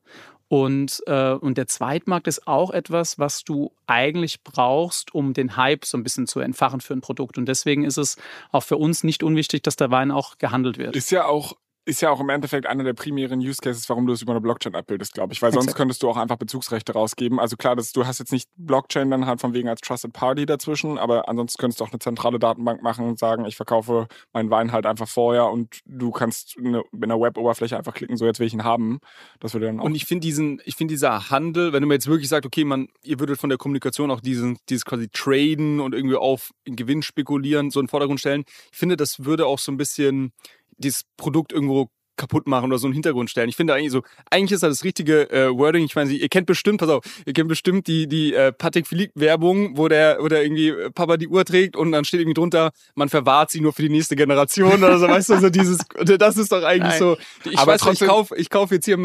[0.50, 5.86] Und, äh, und der Zweitmarkt ist auch etwas, was du eigentlich brauchst, um den Hype
[5.86, 7.38] so ein bisschen zu entfachen für ein Produkt.
[7.38, 8.18] Und deswegen ist es
[8.52, 10.96] auch für uns nicht unwichtig, dass der Wein auch gehandelt wird.
[10.96, 11.56] Ist ja auch
[11.90, 14.42] ist ja auch im Endeffekt einer der primären Use Cases, warum du es über eine
[14.42, 15.42] Blockchain abbildest, glaube ich.
[15.42, 17.40] Weil sonst könntest du auch einfach Bezugsrechte rausgeben.
[17.40, 20.46] Also klar, das, du hast jetzt nicht Blockchain dann halt von wegen als Trusted Party
[20.46, 24.52] dazwischen, aber ansonsten könntest du auch eine zentrale Datenbank machen und sagen, ich verkaufe meinen
[24.52, 28.40] Wein halt einfach vorher und du kannst eine, in einer Web-Oberfläche einfach klicken, so jetzt
[28.40, 29.00] will ich ihn haben.
[29.40, 29.86] Das würde dann auch.
[29.86, 32.66] Und ich finde diesen, ich finde dieser Handel, wenn du mir jetzt wirklich sagst, okay,
[32.66, 37.02] man, ihr würdet von der Kommunikation auch diesen, dieses quasi traden und irgendwie auf Gewinn
[37.02, 38.44] spekulieren, so in den Vordergrund stellen.
[38.72, 40.34] Ich finde, das würde auch so ein bisschen
[40.80, 43.50] dieses Produkt irgendwo kaputt machen oder so einen Hintergrund stellen.
[43.50, 45.86] Ich finde eigentlich so, eigentlich ist das das richtige äh, Wording.
[45.86, 49.20] Ich meine, ihr kennt bestimmt, pass auf, ihr kennt bestimmt die, die äh, Patek Philippe
[49.20, 52.36] Werbung, wo der, wo der irgendwie äh, Papa die Uhr trägt und dann steht irgendwie
[52.36, 55.80] drunter, man verwahrt sie nur für die nächste Generation oder so, weißt du, so dieses,
[56.20, 57.00] das ist doch eigentlich Nein.
[57.00, 57.18] so.
[57.46, 58.98] Ich Aber weiß, trotzdem, ich kaufe ich kauf jetzt hier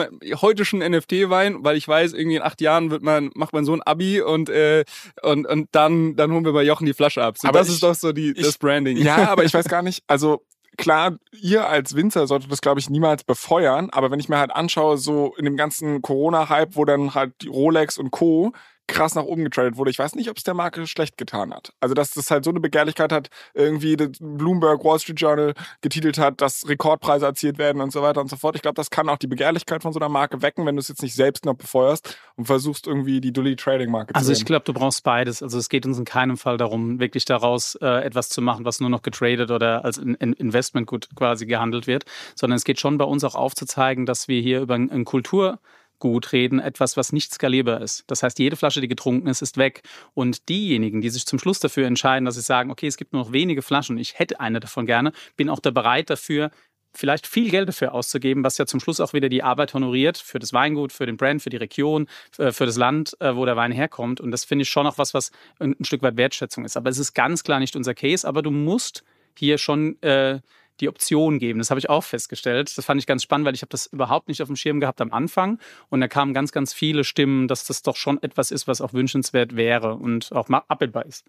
[0.43, 3.73] heute schon NFT-Wein, weil ich weiß, irgendwie in acht Jahren wird man, macht man so
[3.73, 4.85] ein Abi und, äh,
[5.23, 7.39] und, und dann, dann holen wir bei Jochen die Flasche ab.
[7.39, 8.97] So, aber das ich, ist doch so die, ich, das Branding.
[8.97, 10.43] Ja, aber ich weiß gar nicht, also
[10.77, 13.91] klar, ihr als Winzer solltet das, glaube ich, niemals befeuern.
[13.91, 17.49] Aber wenn ich mir halt anschaue, so in dem ganzen Corona-Hype, wo dann halt die
[17.49, 18.53] Rolex und Co
[18.87, 19.91] krass nach oben getradet wurde.
[19.91, 21.73] Ich weiß nicht, ob es der Marke schlecht getan hat.
[21.81, 26.19] Also, dass das halt so eine Begehrlichkeit hat, irgendwie das Bloomberg Wall Street Journal getitelt
[26.19, 28.57] hat, dass Rekordpreise erzielt werden und so weiter und so fort.
[28.57, 30.89] Ich glaube, das kann auch die Begehrlichkeit von so einer Marke wecken, wenn du es
[30.89, 34.41] jetzt nicht selbst noch befeuerst und versuchst irgendwie die Dully Trading Marke also zu Also,
[34.41, 35.43] ich glaube, du brauchst beides.
[35.43, 38.81] Also, es geht uns in keinem Fall darum, wirklich daraus äh, etwas zu machen, was
[38.81, 42.05] nur noch getradet oder als in, in Investmentgut quasi gehandelt wird,
[42.35, 45.59] sondern es geht schon bei uns auch aufzuzeigen, dass wir hier über ein Kultur
[46.05, 48.05] Gut reden, etwas, was nicht skalierbar ist.
[48.09, 49.81] Das heißt, jede Flasche, die getrunken ist, ist weg.
[50.13, 53.23] Und diejenigen, die sich zum Schluss dafür entscheiden, dass sie sagen, okay, es gibt nur
[53.23, 56.51] noch wenige Flaschen, ich hätte eine davon gerne, bin auch da bereit dafür,
[56.93, 60.39] vielleicht viel Geld dafür auszugeben, was ja zum Schluss auch wieder die Arbeit honoriert für
[60.39, 63.57] das Weingut, für den Brand, für die Region, äh, für das Land, äh, wo der
[63.57, 64.21] Wein herkommt.
[64.21, 66.77] Und das finde ich schon auch was, was ein Stück weit Wertschätzung ist.
[66.77, 68.29] Aber es ist ganz klar nicht unser Case.
[68.29, 69.05] Aber du musst
[69.39, 70.41] hier schon äh,
[70.81, 71.59] die Option geben.
[71.59, 72.77] Das habe ich auch festgestellt.
[72.77, 75.01] Das fand ich ganz spannend, weil ich habe das überhaupt nicht auf dem Schirm gehabt
[75.01, 75.59] am Anfang.
[75.89, 78.93] Und da kamen ganz, ganz viele Stimmen, dass das doch schon etwas ist, was auch
[78.93, 81.25] wünschenswert wäre und auch abbildbar ist.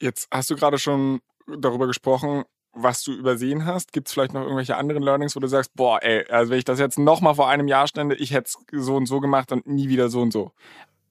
[0.00, 3.92] Jetzt hast du gerade schon darüber gesprochen, was du übersehen hast.
[3.92, 6.64] Gibt es vielleicht noch irgendwelche anderen Learnings, wo du sagst, boah, ey, also wenn ich
[6.64, 9.66] das jetzt nochmal vor einem Jahr stände, ich hätte es so und so gemacht und
[9.66, 10.52] nie wieder so und so.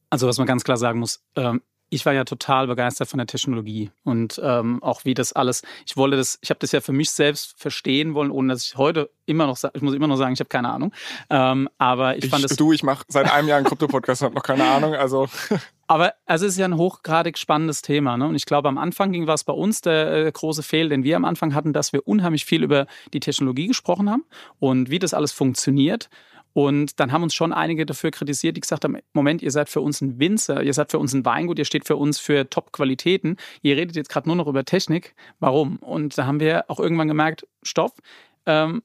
[0.10, 1.62] Also was man ganz klar sagen muss, ähm,
[1.92, 5.62] ich war ja total begeistert von der Technologie und ähm, auch wie das alles.
[5.86, 8.78] Ich wollte das, ich habe das ja für mich selbst verstehen wollen, ohne dass ich
[8.78, 10.94] heute immer noch, ich muss immer noch sagen, ich habe keine Ahnung.
[11.30, 12.56] Ähm, aber ich, ich fand es.
[12.56, 14.96] Du, ich mache seit einem Jahr einen Krypto-Podcast, habe noch keine Ahnung.
[14.96, 15.28] Also.
[15.88, 18.16] Aber also es ist ja ein hochgradig spannendes Thema.
[18.16, 18.26] Ne?
[18.26, 21.18] Und ich glaube, am Anfang ging was bei uns der äh, große Fehl, den wir
[21.18, 24.24] am Anfang hatten, dass wir unheimlich viel über die Technologie gesprochen haben
[24.60, 26.10] und wie das alles funktioniert.
[26.54, 29.82] Und dann haben uns schon einige dafür kritisiert, die gesagt haben, Moment, ihr seid für
[29.82, 33.38] uns ein Winzer, ihr seid für uns ein Weingut, ihr steht für uns für Top-Qualitäten,
[33.62, 35.16] ihr redet jetzt gerade nur noch über Technik.
[35.40, 35.78] Warum?
[35.78, 38.00] Und da haben wir auch irgendwann gemerkt, Stopp.
[38.46, 38.82] Ähm,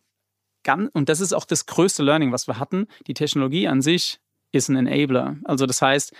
[0.92, 2.88] und das ist auch das größte Learning, was wir hatten.
[3.06, 4.18] Die Technologie an sich
[4.50, 5.36] ist ein Enabler.
[5.44, 6.12] Also das heißt,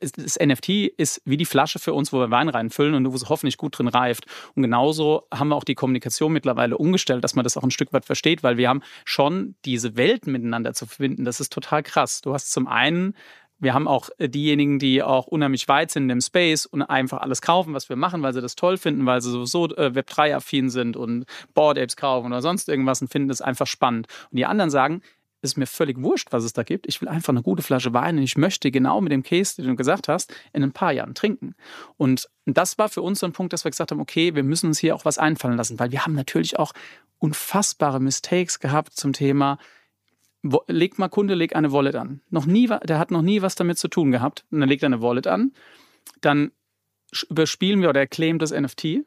[0.00, 3.28] das NFT ist wie die Flasche für uns, wo wir Wein reinfüllen und wo es
[3.28, 4.24] hoffentlich gut drin reift.
[4.54, 7.92] Und genauso haben wir auch die Kommunikation mittlerweile umgestellt, dass man das auch ein Stück
[7.92, 11.24] weit versteht, weil wir haben schon diese Welten miteinander zu verbinden.
[11.24, 12.20] Das ist total krass.
[12.22, 13.14] Du hast zum einen
[13.58, 17.40] wir haben auch äh, diejenigen, die auch unheimlich weit sind im Space und einfach alles
[17.40, 20.96] kaufen, was wir machen, weil sie das toll finden, weil sie sowieso äh, Web3-affin sind
[20.96, 21.24] und
[21.54, 24.08] Board Apes kaufen oder sonst irgendwas und finden das einfach spannend.
[24.30, 25.00] Und die anderen sagen,
[25.42, 26.86] ist mir völlig wurscht, was es da gibt.
[26.86, 29.66] Ich will einfach eine gute Flasche Wein und ich möchte genau mit dem Case, den
[29.66, 31.54] du gesagt hast, in ein paar Jahren trinken.
[31.96, 34.68] Und das war für uns so ein Punkt, dass wir gesagt haben, okay, wir müssen
[34.68, 36.72] uns hier auch was einfallen lassen, weil wir haben natürlich auch
[37.18, 39.58] unfassbare Mistakes gehabt zum Thema,
[40.68, 42.20] leg mal Kunde, leg eine Wallet an.
[42.30, 44.44] Noch nie, der hat noch nie was damit zu tun gehabt.
[44.50, 45.52] Und dann legt er eine Wallet an,
[46.20, 46.52] dann
[47.28, 49.04] überspielen wir oder er claimt das NFT,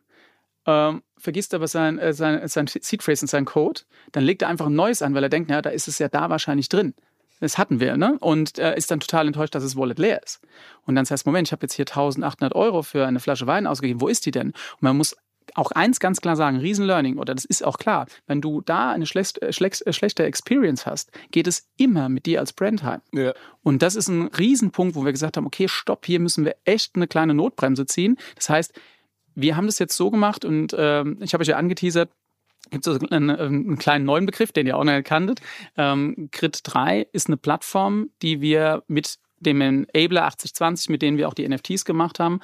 [0.70, 3.82] ähm, vergisst aber sein, äh, sein, sein Seed Phrase und seinen Code,
[4.12, 6.08] dann legt er einfach ein neues an, weil er denkt, ja, da ist es ja
[6.08, 6.94] da wahrscheinlich drin.
[7.40, 8.18] Das hatten wir, ne?
[8.20, 10.42] Und er ist dann total enttäuscht, dass das Wallet leer ist.
[10.86, 14.02] Und dann heißt, Moment, ich habe jetzt hier 1800 Euro für eine Flasche Wein ausgegeben.
[14.02, 14.50] Wo ist die denn?
[14.50, 15.16] Und man muss
[15.56, 19.06] auch eins ganz klar sagen, Riesenlearning, oder das ist auch klar, wenn du da eine
[19.06, 23.02] schlecht, äh, schlecht, äh, schlechte Experience hast, geht es immer mit dir als Brand heim.
[23.14, 23.34] Ja.
[23.64, 26.96] Und das ist ein Riesenpunkt, wo wir gesagt haben, okay, stopp, hier müssen wir echt
[26.96, 28.18] eine kleine Notbremse ziehen.
[28.36, 28.74] Das heißt,
[29.42, 32.10] wir haben das jetzt so gemacht und äh, ich habe euch ja angeteasert,
[32.70, 35.42] gibt es einen, einen, kleinen neuen Begriff, den ihr auch noch kanntet.
[35.78, 41.28] Ähm, Grid 3 ist eine Plattform, die wir mit dem Enabler 8020, mit denen wir
[41.28, 42.42] auch die NFTs gemacht haben,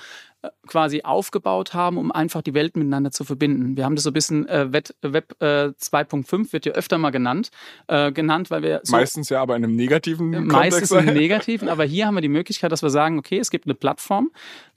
[0.67, 3.77] quasi aufgebaut haben, um einfach die Welt miteinander zu verbinden.
[3.77, 7.11] Wir haben das so ein bisschen äh, Web, Web äh, 2.5 wird ja öfter mal
[7.11, 7.51] genannt,
[7.87, 11.17] äh, genannt, weil wir so, meistens ja aber in einem negativen äh, meistens in einem
[11.17, 14.31] negativen, aber hier haben wir die Möglichkeit, dass wir sagen, okay, es gibt eine Plattform,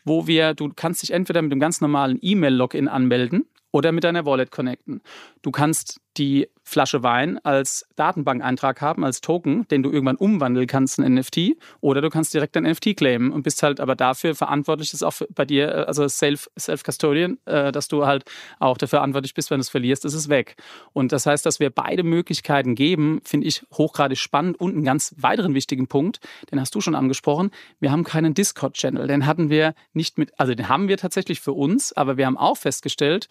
[0.04, 4.24] wo wir, du kannst dich entweder mit dem ganz normalen E-Mail-Login anmelden oder mit deiner
[4.24, 5.02] Wallet connecten.
[5.42, 10.98] Du kannst die Flasche Wein als Datenbankeintrag haben, als Token, den du irgendwann umwandeln kannst
[10.98, 14.90] in NFT, oder du kannst direkt ein NFT claimen und bist halt aber dafür verantwortlich,
[14.90, 18.24] das ist auch bei dir, äh, also Self-Custodian, äh, dass du halt
[18.58, 20.56] auch dafür verantwortlich bist, wenn du es verlierst, ist es weg.
[20.92, 25.14] Und das heißt, dass wir beide Möglichkeiten geben, finde ich hochgradig spannend und einen ganz
[25.16, 26.20] weiteren wichtigen Punkt,
[26.50, 27.50] den hast du schon angesprochen,
[27.80, 31.52] wir haben keinen Discord-Channel, den hatten wir nicht mit, also den haben wir tatsächlich für
[31.52, 33.28] uns, aber wir haben auch festgestellt,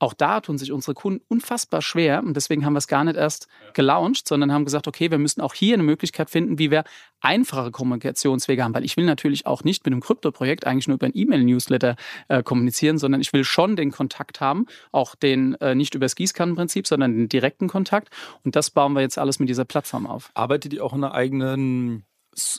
[0.00, 3.16] auch da tun sich unsere Kunden unfassbar schwer und deswegen haben wir es gar nicht
[3.16, 6.84] erst gelauncht, sondern haben gesagt, okay, wir müssen auch hier eine Möglichkeit finden, wie wir
[7.20, 11.06] einfache Kommunikationswege haben, weil ich will natürlich auch nicht mit einem Krypto-Projekt eigentlich nur über
[11.06, 11.96] ein E-Mail-Newsletter
[12.28, 16.16] äh, kommunizieren, sondern ich will schon den Kontakt haben, auch den äh, nicht über das
[16.16, 18.08] Gießkannenprinzip, sondern den direkten Kontakt.
[18.42, 20.30] Und das bauen wir jetzt alles mit dieser Plattform auf.
[20.34, 22.04] Arbeitet ihr auch in einer eigenen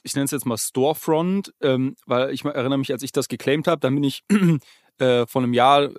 [0.03, 3.67] ich nenne es jetzt mal Storefront, ähm, weil ich erinnere mich, als ich das geclaimed
[3.67, 4.23] habe, dann bin ich
[4.99, 5.89] äh, vor einem Jahr, äh,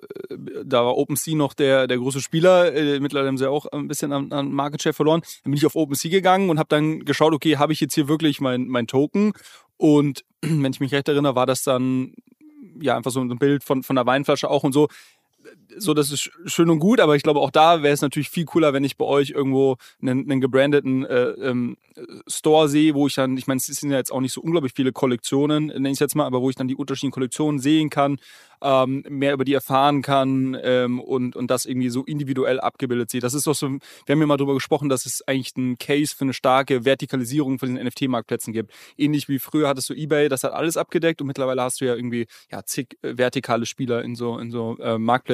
[0.63, 4.11] da war OpenSea noch der, der große Spieler, äh, mittlerweile haben sie auch ein bisschen
[4.11, 5.21] an, an Market Share verloren.
[5.43, 8.07] Dann bin ich auf OpenSea gegangen und habe dann geschaut, okay, habe ich jetzt hier
[8.07, 9.33] wirklich mein, mein Token?
[9.77, 12.13] Und wenn ich mich recht erinnere, war das dann
[12.79, 14.87] ja einfach so ein Bild von, von der Weinflasche auch und so
[15.77, 18.45] so, das ist schön und gut, aber ich glaube, auch da wäre es natürlich viel
[18.45, 21.77] cooler, wenn ich bei euch irgendwo einen, einen gebrandeten äh, ähm,
[22.27, 24.73] Store sehe, wo ich dann, ich meine, es sind ja jetzt auch nicht so unglaublich
[24.75, 27.89] viele Kollektionen, nenne ich es jetzt mal, aber wo ich dann die unterschiedlichen Kollektionen sehen
[27.89, 28.17] kann,
[28.63, 33.21] ähm, mehr über die erfahren kann ähm, und, und das irgendwie so individuell abgebildet sehe.
[33.21, 33.79] Das ist doch so, wir
[34.09, 37.75] haben ja mal darüber gesprochen, dass es eigentlich ein Case für eine starke Vertikalisierung von
[37.75, 38.71] den NFT-Marktplätzen gibt.
[38.97, 41.95] Ähnlich wie früher hattest du Ebay, das hat alles abgedeckt und mittlerweile hast du ja
[41.95, 45.32] irgendwie ja, zig äh, vertikale Spieler in so, in so äh, Marktplätzen.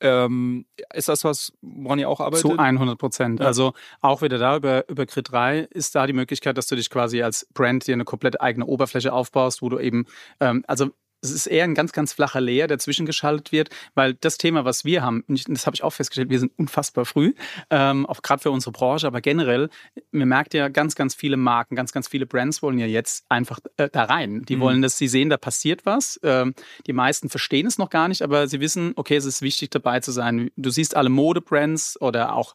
[0.00, 2.40] Ähm, ist das was, woran ihr auch arbeitet?
[2.40, 3.40] Zu 100 Prozent.
[3.40, 3.46] Ja.
[3.46, 6.90] Also auch wieder da über, über Crit 3 ist da die Möglichkeit, dass du dich
[6.90, 10.06] quasi als Brand dir eine komplett eigene Oberfläche aufbaust, wo du eben,
[10.40, 10.90] ähm, also
[11.22, 14.84] es ist eher ein ganz, ganz flacher Layer, der zwischengeschaltet wird, weil das Thema, was
[14.84, 17.34] wir haben, das habe ich auch festgestellt, wir sind unfassbar früh,
[17.70, 19.70] ähm, auch gerade für unsere Branche, aber generell,
[20.10, 23.60] mir merkt ja ganz, ganz viele Marken, ganz, ganz viele Brands wollen ja jetzt einfach
[23.76, 24.42] äh, da rein.
[24.42, 24.60] Die mhm.
[24.60, 26.18] wollen, dass sie sehen, da passiert was.
[26.22, 26.54] Ähm,
[26.86, 30.00] die meisten verstehen es noch gar nicht, aber sie wissen, okay, es ist wichtig dabei
[30.00, 30.50] zu sein.
[30.56, 32.54] Du siehst alle Modebrands oder auch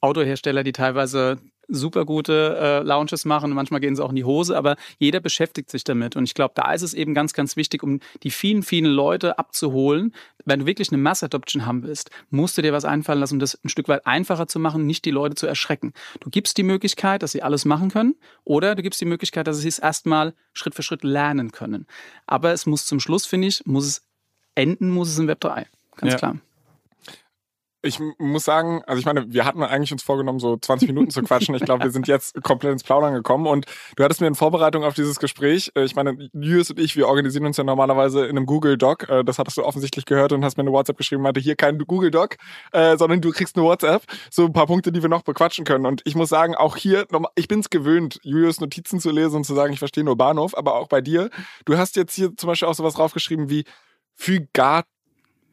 [0.00, 1.38] Autohersteller, die teilweise
[1.68, 3.52] super gute äh, Launches machen.
[3.52, 6.16] Manchmal gehen sie auch in die Hose, aber jeder beschäftigt sich damit.
[6.16, 9.38] Und ich glaube, da ist es eben ganz, ganz wichtig, um die vielen, vielen Leute
[9.38, 10.14] abzuholen.
[10.44, 13.40] Wenn du wirklich eine Mass Adoption haben willst, musst du dir was einfallen lassen, um
[13.40, 15.92] das ein Stück weit einfacher zu machen, nicht die Leute zu erschrecken.
[16.20, 18.14] Du gibst die Möglichkeit, dass sie alles machen können,
[18.44, 21.86] oder du gibst die Möglichkeit, dass sie es erstmal Schritt für Schritt lernen können.
[22.26, 24.06] Aber es muss zum Schluss, finde ich, muss es
[24.54, 25.66] enden, muss es in Web 3.
[25.96, 26.18] Ganz ja.
[26.18, 26.38] klar
[27.80, 31.22] ich muss sagen, also ich meine, wir hatten eigentlich uns vorgenommen, so 20 Minuten zu
[31.22, 31.54] quatschen.
[31.54, 33.46] Ich glaube, wir sind jetzt komplett ins Plaudern gekommen.
[33.46, 36.96] Und du hattest mir in Vorbereitung auf dieses Gespräch, äh, ich meine, Julius und ich,
[36.96, 39.08] wir organisieren uns ja normalerweise in einem Google Doc.
[39.08, 41.78] Äh, das hattest du offensichtlich gehört und hast mir eine WhatsApp geschrieben, meinte hier kein
[41.78, 42.36] Google Doc,
[42.72, 44.02] äh, sondern du kriegst eine WhatsApp.
[44.30, 45.86] So ein paar Punkte, die wir noch bequatschen können.
[45.86, 47.06] Und ich muss sagen, auch hier,
[47.36, 50.56] ich bin es gewöhnt, Julius Notizen zu lesen und zu sagen, ich verstehe nur Bahnhof,
[50.58, 51.30] aber auch bei dir.
[51.64, 53.64] Du hast jetzt hier zum Beispiel auch sowas draufgeschrieben wie
[54.14, 54.86] Fügat.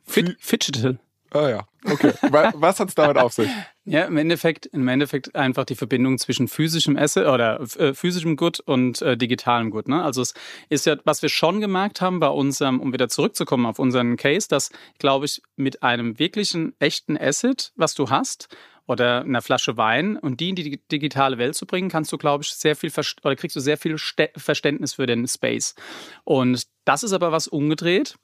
[0.07, 0.99] Fidgetal.
[1.35, 2.13] Ah ja, okay.
[2.21, 3.49] Was hat es damit auf sich?
[3.87, 8.59] Ja, im Endeffekt, im Endeffekt einfach die Verbindung zwischen physischem Asset oder äh, physischem Gut
[8.59, 9.87] und äh, digitalem Gut.
[9.87, 10.03] Ne?
[10.03, 10.33] Also es
[10.69, 14.47] ist ja, was wir schon gemerkt haben bei unserem, um wieder zurückzukommen auf unseren Case,
[14.49, 18.47] dass, glaube ich, mit einem wirklichen echten Asset, was du hast,
[18.87, 22.43] oder einer Flasche Wein und die in die digitale Welt zu bringen, kannst du, glaube
[22.43, 22.91] ich, sehr viel
[23.23, 25.75] oder kriegst du sehr viel Verständnis für den Space.
[26.23, 28.17] Und das ist aber was umgedreht.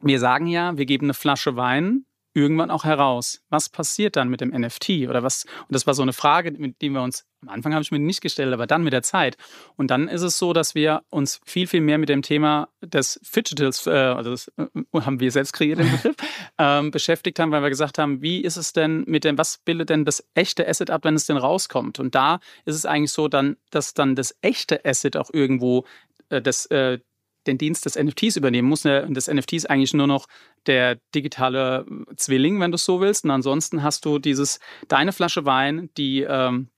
[0.00, 3.42] Wir sagen ja, wir geben eine Flasche Wein irgendwann auch heraus.
[3.48, 5.44] Was passiert dann mit dem NFT oder was?
[5.44, 7.98] Und das war so eine Frage, mit der wir uns am Anfang habe ich mir
[7.98, 9.36] nicht gestellt, aber dann mit der Zeit.
[9.76, 13.18] Und dann ist es so, dass wir uns viel, viel mehr mit dem Thema des
[13.22, 14.66] Fidgetals, äh, also das äh,
[15.00, 16.16] haben wir selbst kreiert, den Begriff,
[16.58, 19.88] ähm, beschäftigt haben, weil wir gesagt haben, wie ist es denn mit dem, was bildet
[19.88, 21.98] denn das echte Asset ab, wenn es denn rauskommt?
[21.98, 25.86] Und da ist es eigentlich so, dann, dass dann das echte Asset auch irgendwo
[26.28, 26.98] äh, das, äh,
[27.46, 28.84] den Dienst des NFTs übernehmen muss.
[28.84, 30.26] Und das NFT ist eigentlich nur noch
[30.66, 31.86] der digitale
[32.16, 33.24] Zwilling, wenn du es so willst.
[33.24, 36.68] Und ansonsten hast du dieses, deine Flasche Wein, die ähm,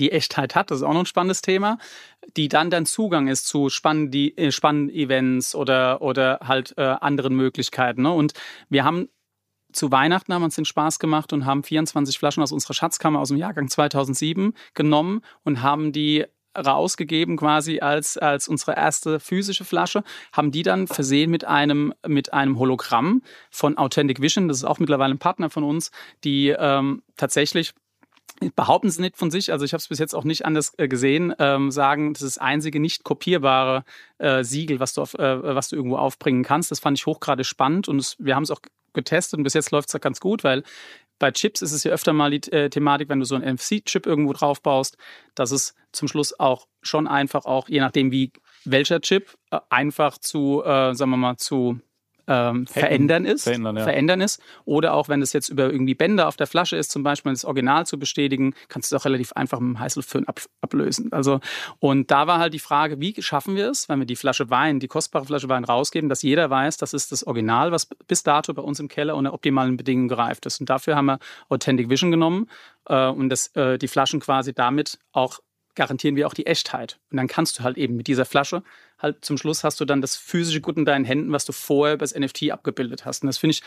[0.00, 1.78] die Echtheit hat, das ist auch noch ein spannendes Thema,
[2.36, 7.34] die dann dann Zugang ist zu spannenden, äh, spannenden Events oder, oder halt äh, anderen
[7.34, 8.02] Möglichkeiten.
[8.02, 8.12] Ne?
[8.12, 8.32] Und
[8.68, 9.08] wir haben
[9.72, 13.28] zu Weihnachten haben uns den Spaß gemacht und haben 24 Flaschen aus unserer Schatzkammer aus
[13.28, 16.26] dem Jahrgang 2007 genommen und haben die
[16.56, 22.32] rausgegeben quasi als, als unsere erste physische Flasche, haben die dann versehen mit einem, mit
[22.32, 25.90] einem Hologramm von Authentic Vision, das ist auch mittlerweile ein Partner von uns,
[26.24, 27.74] die ähm, tatsächlich
[28.56, 30.88] behaupten sie nicht von sich, also ich habe es bis jetzt auch nicht anders äh,
[30.88, 33.84] gesehen, ähm, sagen, das ist das einzige nicht kopierbare
[34.18, 36.70] äh, Siegel, was du, auf, äh, was du irgendwo aufbringen kannst.
[36.70, 38.60] Das fand ich hochgradig spannend und es, wir haben es auch
[38.94, 40.62] getestet und bis jetzt läuft es ganz gut, weil
[41.22, 44.06] bei Chips ist es ja öfter mal die äh, Thematik, wenn du so einen NFC-Chip
[44.06, 44.96] irgendwo drauf baust,
[45.36, 48.32] dass es zum Schluss auch schon einfach auch, je nachdem wie
[48.64, 51.78] welcher Chip, äh, einfach zu, äh, sagen wir mal, zu
[52.26, 53.44] ähm, verändern ist.
[53.44, 53.84] Verändern, ja.
[53.84, 54.40] verändern ist.
[54.64, 57.44] Oder auch wenn es jetzt über irgendwie Bänder auf der Flasche ist, zum Beispiel das
[57.44, 61.12] Original zu bestätigen, kannst du es auch relativ einfach mit dem Heißluftföhn ab, ablösen.
[61.12, 61.40] Also,
[61.78, 64.80] und da war halt die Frage, wie schaffen wir es, wenn wir die Flasche Wein,
[64.80, 68.54] die kostbare Flasche Wein rausgeben, dass jeder weiß, das ist das Original, was bis dato
[68.54, 70.60] bei uns im Keller unter optimalen Bedingungen gereift ist.
[70.60, 71.18] Und dafür haben wir
[71.48, 72.48] Authentic Vision genommen
[72.86, 75.40] äh, und das, äh, die Flaschen quasi damit auch
[75.74, 76.98] garantieren wir auch die Echtheit.
[77.10, 78.62] Und dann kannst du halt eben mit dieser Flasche
[79.02, 81.94] halt zum Schluss hast du dann das physische Gut in deinen Händen, was du vorher
[81.94, 83.22] über das NFT abgebildet hast.
[83.22, 83.62] Und das finde ich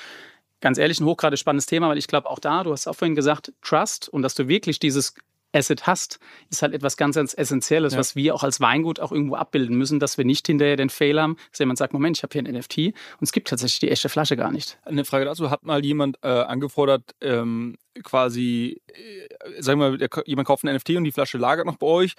[0.61, 3.15] ganz ehrlich ein hochgradig spannendes Thema, weil ich glaube auch da, du hast auch vorhin
[3.15, 5.14] gesagt, Trust und dass du wirklich dieses
[5.53, 6.19] Asset hast,
[6.49, 7.99] ist halt etwas ganz, ganz Essentielles, ja.
[7.99, 11.22] was wir auch als Weingut auch irgendwo abbilden müssen, dass wir nicht hinterher den Fehler
[11.22, 13.90] haben, dass jemand sagt, Moment, ich habe hier ein NFT und es gibt tatsächlich die
[13.90, 14.77] echte Flasche gar nicht.
[14.84, 20.48] Eine Frage dazu, hat mal jemand äh, angefordert, ähm, quasi, äh, sagen wir mal, jemand
[20.48, 22.16] kauft ein NFT und die Flasche lagert noch bei euch.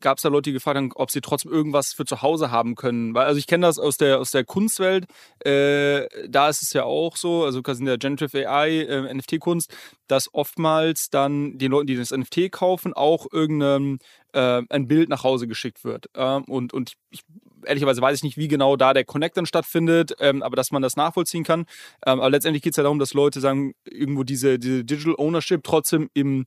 [0.00, 2.74] Gab es da Leute, die gefragt haben, ob sie trotzdem irgendwas für zu Hause haben
[2.74, 3.14] können?
[3.14, 5.06] Weil, also ich kenne das aus der, aus der Kunstwelt,
[5.44, 9.74] äh, da ist es ja auch so, also quasi in der Generative AI, äh, NFT-Kunst,
[10.06, 13.98] dass oftmals dann den Leuten, die das NFT kaufen, auch irgendein
[14.32, 16.10] äh, ein Bild nach Hause geschickt wird.
[16.14, 17.22] Ähm, und, und ich
[17.66, 20.82] ehrlicherweise weiß ich nicht, wie genau da der Connect dann stattfindet, ähm, aber dass man
[20.82, 21.66] das nachvollziehen kann.
[22.06, 25.62] Ähm, aber letztendlich geht es ja darum, dass Leute sagen, irgendwo diese, diese Digital Ownership
[25.64, 26.46] trotzdem im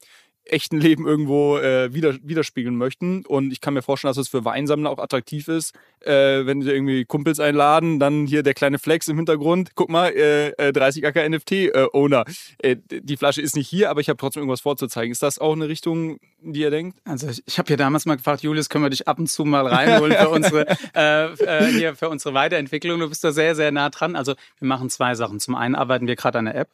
[0.52, 3.26] echten Leben irgendwo äh, wieder, widerspiegeln möchten.
[3.26, 6.72] Und ich kann mir vorstellen, dass es für Weinsammler auch attraktiv ist, äh, wenn sie
[6.72, 9.72] irgendwie Kumpels einladen, dann hier der kleine Flex im Hintergrund.
[9.76, 12.26] Guck mal, äh, 30 Acker NFT-Owner.
[12.60, 15.12] Äh, die Flasche ist nicht hier, aber ich habe trotzdem irgendwas vorzuzeigen.
[15.12, 16.98] Ist das auch eine Richtung, die ihr denkt?
[17.06, 19.46] Also ich, ich habe ja damals mal gefragt, Julius, können wir dich ab und zu
[19.46, 20.66] mal reinholen für unsere,
[20.96, 23.00] äh, äh, hier für unsere Weiterentwicklung?
[23.00, 24.16] Du bist da sehr, sehr nah dran.
[24.16, 25.40] Also wir machen zwei Sachen.
[25.40, 26.70] Zum einen arbeiten wir gerade an einer App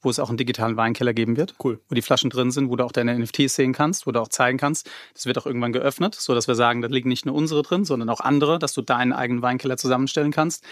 [0.00, 1.54] wo es auch einen digitalen Weinkeller geben wird.
[1.62, 1.80] Cool.
[1.88, 4.28] Wo die Flaschen drin sind, wo du auch deine NFTs sehen kannst, wo du auch
[4.28, 4.90] zeigen kannst.
[5.14, 7.84] Das wird auch irgendwann geöffnet, so dass wir sagen, da liegen nicht nur unsere drin,
[7.84, 10.64] sondern auch andere, dass du deinen eigenen Weinkeller zusammenstellen kannst.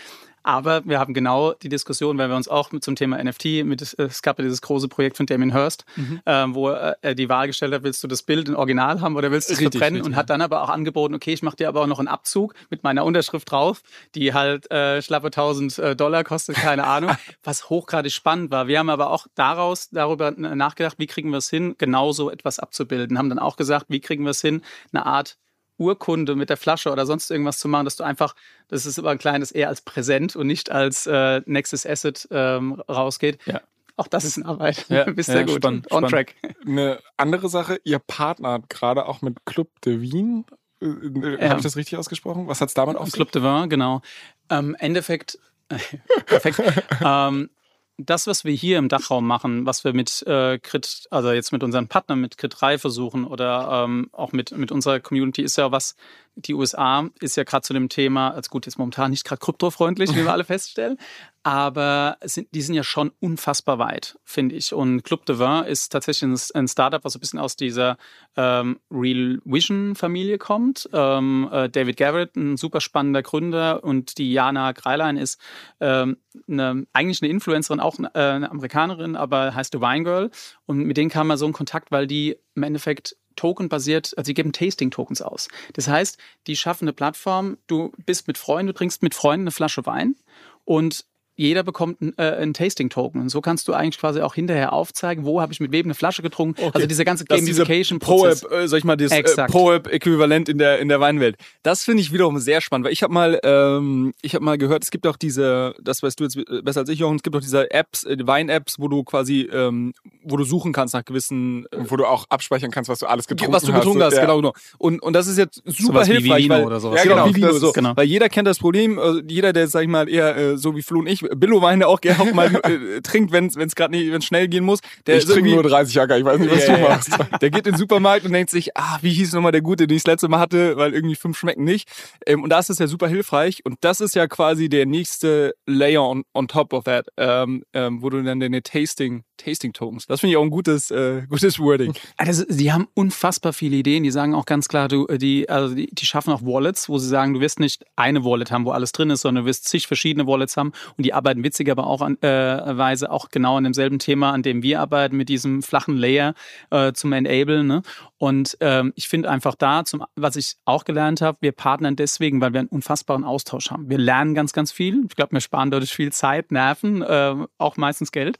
[0.46, 3.82] Aber wir haben genau die Diskussion, weil wir uns auch mit zum Thema NFT, mit,
[3.82, 6.20] es gab ja dieses große Projekt von Damien Hirst, mhm.
[6.24, 9.32] äh, wo er die Wahl gestellt hat, willst du das Bild in Original haben oder
[9.32, 9.94] willst du es verbrennen?
[9.94, 12.06] Richtig, und hat dann aber auch angeboten, okay, ich mache dir aber auch noch einen
[12.06, 13.82] Abzug mit meiner Unterschrift drauf,
[14.14, 17.10] die halt äh, schlappe 1000 äh, Dollar kostet, keine Ahnung,
[17.42, 18.68] was hochgradig spannend war.
[18.68, 23.18] Wir haben aber auch daraus darüber nachgedacht, wie kriegen wir es hin, genauso etwas abzubilden.
[23.18, 24.62] Haben dann auch gesagt, wie kriegen wir es hin,
[24.92, 25.38] eine Art
[25.78, 28.34] Urkunde mit der Flasche oder sonst irgendwas zu machen, dass du einfach,
[28.68, 32.80] das ist aber ein kleines eher als Präsent und nicht als äh, nächstes Asset ähm,
[32.88, 33.38] rausgeht.
[33.46, 33.60] Ja.
[33.96, 34.86] Auch das ist eine Arbeit.
[34.88, 35.56] Ja, Bist sehr ja, gut.
[35.56, 36.10] Spannend, On spannend.
[36.10, 36.34] track.
[36.66, 40.44] Eine andere Sache, ihr partnert gerade auch mit Club de Wien.
[40.80, 41.48] Äh, äh ja.
[41.48, 42.46] Habe ich das richtig ausgesprochen?
[42.46, 43.14] Was hat es damit auf sich?
[43.14, 44.02] Club de Vin, genau.
[44.50, 45.38] Ähm, Endeffekt,
[46.26, 46.62] perfekt.
[47.04, 47.50] ähm,
[47.98, 51.62] das, was wir hier im Dachraum machen, was wir mit äh, Crit, also jetzt mit
[51.62, 55.72] unseren Partnern mit Crit 3 versuchen oder ähm, auch mit, mit unserer Community, ist ja
[55.72, 55.96] was,
[56.36, 60.14] die USA ist ja gerade zu dem Thema, als gut, jetzt momentan nicht gerade kryptofreundlich,
[60.14, 60.98] wie wir alle feststellen,
[61.42, 64.74] aber sind, die sind ja schon unfassbar weit, finde ich.
[64.74, 67.96] Und Club de Vin ist tatsächlich ein Startup, was so ein bisschen aus dieser
[68.36, 70.88] ähm, Real Vision-Familie kommt.
[70.92, 75.40] Ähm, äh, David Garrett, ein super spannender Gründer und die Jana Greilein ist
[75.80, 76.18] ähm,
[76.48, 80.30] eine, eigentlich eine Influencerin, auch eine, äh, eine Amerikanerin, aber heißt The Wine Girl.
[80.66, 84.34] Und mit denen kam man so in Kontakt, weil die im Endeffekt Token-basiert, also sie
[84.34, 85.48] geben Tasting-Tokens aus.
[85.74, 89.50] Das heißt, die schaffen eine Plattform, du bist mit Freunden, du trinkst mit Freunden eine
[89.52, 90.16] Flasche Wein
[90.64, 91.04] und
[91.36, 93.20] jeder bekommt ein, äh, ein Tasting-Token.
[93.20, 95.94] Und so kannst du eigentlich quasi auch hinterher aufzeigen, wo habe ich mit wem eine
[95.94, 96.60] Flasche getrunken.
[96.60, 96.70] Okay.
[96.74, 98.40] Also dieser ganze Gamification-Prozess.
[98.40, 99.46] Pro-App, äh, sag ich mal, das äh.
[99.46, 101.36] Pro-App-Äquivalent in der, in der Weinwelt.
[101.62, 104.82] Das finde ich wiederum sehr spannend, weil ich habe mal, ähm, ich habe mal gehört,
[104.84, 107.36] es gibt auch diese, das weißt du jetzt äh, besser als ich, Jochen, es gibt
[107.36, 109.92] auch diese Apps, äh, Wein-Apps, wo du quasi, ähm,
[110.24, 113.26] wo du suchen kannst nach gewissen äh, Wo du auch abspeichern kannst, was du alles
[113.26, 114.22] getrunken was du getrunken hast, Ja.
[114.22, 114.52] genau, genau.
[114.78, 117.04] Und, und das ist jetzt super Sowas wie hilfreich, Vivino weil, oder sowas.
[117.04, 117.72] Ja, genau, genau, das so.
[117.72, 117.92] genau.
[117.94, 120.82] Weil jeder kennt das Problem, also jeder, der, sag ich mal, eher äh, so wie
[120.82, 124.22] Flo und ich, Billo-Weine auch gerne auch mal äh, trinkt, wenn es gerade nicht, wenn
[124.22, 124.80] schnell gehen muss.
[125.06, 127.08] Der Ich trinke nur 30 Jahre, ich weiß nicht, was Ja, du ja, machst.
[127.10, 127.38] ja.
[127.38, 129.96] Der geht in den Supermarkt und denkt sich, ah, wie hieß nochmal der gute, den
[129.96, 131.88] ich das letzte Mal hatte, weil irgendwie fünf schmecken nicht.
[132.26, 133.64] Ähm, und das ist ja super hilfreich.
[133.64, 138.02] Und das ist ja quasi der nächste Layer on, on top of that, ähm, ähm,
[138.02, 140.06] wo du dann deine Tasting, Tasting Tokens.
[140.06, 141.92] Das finde ich auch ein gutes, äh, gutes Wording.
[142.16, 144.02] Ah, das, ist- die haben unfassbar viele Ideen.
[144.02, 147.08] Die sagen auch ganz klar, du, die, also die, die schaffen auch Wallets, wo sie
[147.08, 149.86] sagen, du wirst nicht eine Wallet haben, wo alles drin ist, sondern du wirst zig
[149.86, 150.72] verschiedene Wallets haben.
[150.96, 155.28] Und die arbeiten witzig, aber auch genau an demselben Thema, an dem wir arbeiten, mit
[155.28, 156.34] diesem flachen Layer
[156.70, 157.66] äh, zum Enablen.
[157.66, 157.82] Ne?
[158.18, 162.40] Und ähm, ich finde einfach da, zum, was ich auch gelernt habe, wir partnern deswegen,
[162.40, 163.90] weil wir einen unfassbaren Austausch haben.
[163.90, 165.04] Wir lernen ganz, ganz viel.
[165.08, 168.38] Ich glaube, wir sparen dadurch viel Zeit, Nerven, äh, auch meistens Geld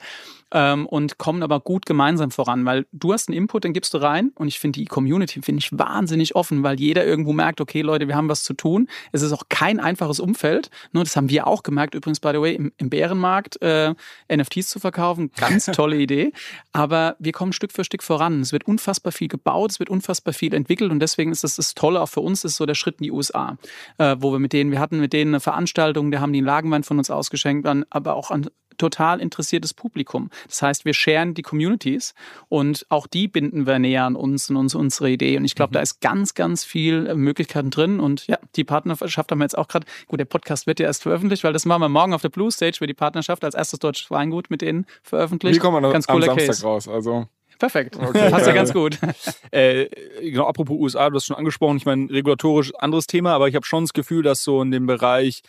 [0.53, 3.99] ähm, und kommen aber gut gemeinsam voran, weil du hast einen Input, den gibst du
[3.99, 7.83] rein und ich finde die Community finde ich wahnsinnig offen, weil jeder irgendwo merkt, okay
[7.83, 8.89] Leute, wir haben was zu tun.
[9.13, 10.71] Es ist auch kein einfaches Umfeld.
[10.93, 13.95] Nur das haben wir auch gemerkt übrigens by the way im, im Bärenmarkt äh,
[14.33, 16.33] NFTs zu verkaufen, ganz tolle Idee.
[16.73, 18.41] Aber wir kommen Stück für Stück voran.
[18.41, 21.75] Es wird unfassbar viel gebaut, es wird unfassbar viel entwickelt und deswegen ist das das
[21.75, 23.57] Tolle auch für uns ist so der Schritt in die USA,
[23.99, 26.47] äh, wo wir mit denen, wir hatten mit denen eine Veranstaltung, da haben die einen
[26.47, 30.31] Lagenwein von uns ausgeschenkt, dann aber auch an total interessiertes Publikum.
[30.49, 32.15] Das heißt, wir scheren die Communities
[32.49, 35.37] und auch die binden wir näher an uns und uns, unsere Idee.
[35.37, 38.01] Und ich glaube, da ist ganz, ganz viel äh, Möglichkeiten drin.
[38.01, 39.87] Und ja, die Partnerschaft haben wir jetzt auch gerade.
[40.07, 42.51] Gut, der Podcast wird ja erst veröffentlicht, weil das machen wir morgen auf der Blue
[42.51, 45.57] Stage, wird die Partnerschaft als erstes deutsches Weingut mit denen veröffentlicht.
[45.57, 46.65] Wie kommen wir ganz am cooler Samstag Case.
[46.65, 46.89] raus?
[46.89, 47.27] Also,
[47.59, 47.97] Perfekt.
[47.97, 48.99] Okay, Passt ja ganz gut.
[49.53, 49.89] Äh,
[50.21, 53.65] genau, apropos USA, du hast schon angesprochen, ich meine, regulatorisch anderes Thema, aber ich habe
[53.65, 55.43] schon das Gefühl, dass so in dem Bereich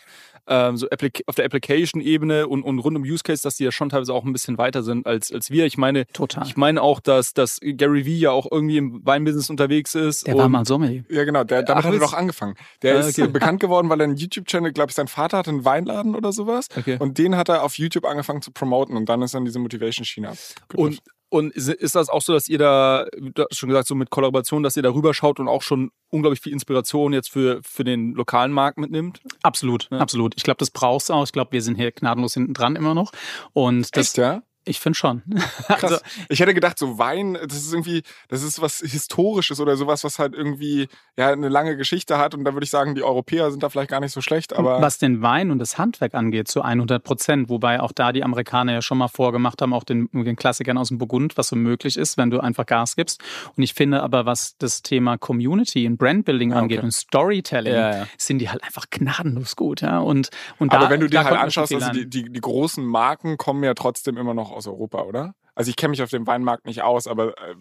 [0.48, 3.72] ähm, so Applic auf der Application-Ebene und, und rund um Use Case, dass die ja
[3.72, 5.66] schon teilweise auch ein bisschen weiter sind als, als wir.
[5.66, 6.46] Ich meine, Total.
[6.46, 10.26] ich meine auch, dass, dass Gary Vee ja auch irgendwie im Weinbusiness unterwegs ist.
[10.26, 11.04] Der war und- mal Sommelier.
[11.08, 12.54] ja, genau, der, damit Ach, hat er doch angefangen.
[12.82, 13.28] Der Ah, ist okay.
[13.28, 16.32] äh, bekannt geworden, weil er einen YouTube-Channel, glaube ich, sein Vater hatte einen Weinladen oder
[16.32, 16.68] sowas.
[16.76, 16.96] Okay.
[16.98, 20.32] Und den hat er auf YouTube angefangen zu promoten und dann ist dann diese Motivation-Schiene
[20.74, 21.00] Und,
[21.30, 24.10] und ist, ist das auch so, dass ihr da, du hast schon gesagt, so mit
[24.10, 28.12] Kollaboration, dass ihr da rüberschaut und auch schon unglaublich viel Inspiration jetzt für, für den
[28.14, 29.20] lokalen Markt mitnimmt?
[29.42, 29.98] Absolut, Ja.
[29.98, 30.34] absolut.
[30.36, 31.24] Ich glaube, das brauchst du auch.
[31.24, 33.12] Ich glaube, wir sind hier gnadenlos hinten dran immer noch.
[33.52, 34.42] Und das, Echt, ja?
[34.64, 35.22] Ich finde schon.
[35.66, 35.82] Krass.
[35.84, 35.96] Also,
[36.28, 40.18] ich hätte gedacht, so Wein, das ist irgendwie, das ist was Historisches oder sowas, was
[40.18, 42.34] halt irgendwie ja eine lange Geschichte hat.
[42.34, 44.80] Und da würde ich sagen, die Europäer sind da vielleicht gar nicht so schlecht, aber
[44.82, 47.48] was den Wein und das Handwerk angeht, zu 100 Prozent.
[47.48, 50.88] Wobei auch da die Amerikaner ja schon mal vorgemacht haben, auch den, den Klassikern aus
[50.88, 53.22] dem Burgund, was so möglich ist, wenn du einfach Gas gibst.
[53.56, 56.86] Und ich finde aber, was das Thema Community und Brandbuilding Ah, angeht okay.
[56.86, 58.06] und Storytelling, Ja, ja.
[58.18, 59.80] sind die halt einfach gnadenlos gut.
[59.80, 59.98] Ja?
[60.00, 63.36] Und, und aber da, wenn du dir halt anschaust, also die, die, die großen Marken
[63.38, 65.34] kommen ja trotzdem immer noch aus Europa, oder?
[65.54, 67.54] Also ich kenne mich auf dem Weinmarkt nicht aus, aber äh,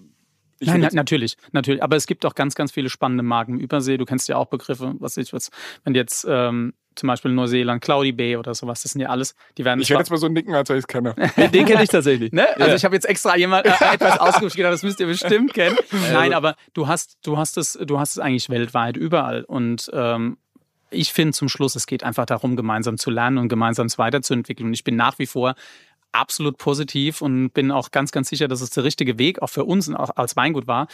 [0.59, 1.83] ich Nein, na, natürlich, natürlich.
[1.83, 3.97] Aber es gibt auch ganz, ganz viele spannende Marken im Übersee.
[3.97, 5.51] Du kennst ja auch Begriffe, was ich was,
[5.83, 9.65] wenn jetzt ähm, zum Beispiel Neuseeland, Cloudy Bay oder sowas, das sind ja alles, die
[9.65, 11.13] werden ich werde jetzt mal so nicken, als ich es kenne.
[11.53, 12.31] Den, kenne ich tatsächlich.
[12.31, 12.47] Ne?
[12.55, 12.75] Also Ja.
[12.75, 15.77] ich habe jetzt extra jemand äh, etwas ausgesucht, gedacht, das müsst ihr bestimmt kennen.
[16.11, 19.43] Nein, aber du hast, du hast es, du hast es eigentlich weltweit überall.
[19.43, 20.37] Und ähm,
[20.89, 24.67] ich finde zum Schluss, es geht einfach darum, gemeinsam zu lernen und gemeinsam es weiterzuentwickeln.
[24.67, 25.55] Und ich bin nach wie vor
[26.11, 29.65] absolut positiv und bin auch ganz, ganz sicher, dass es der richtige Weg auch für
[29.65, 30.87] uns als Weingut war.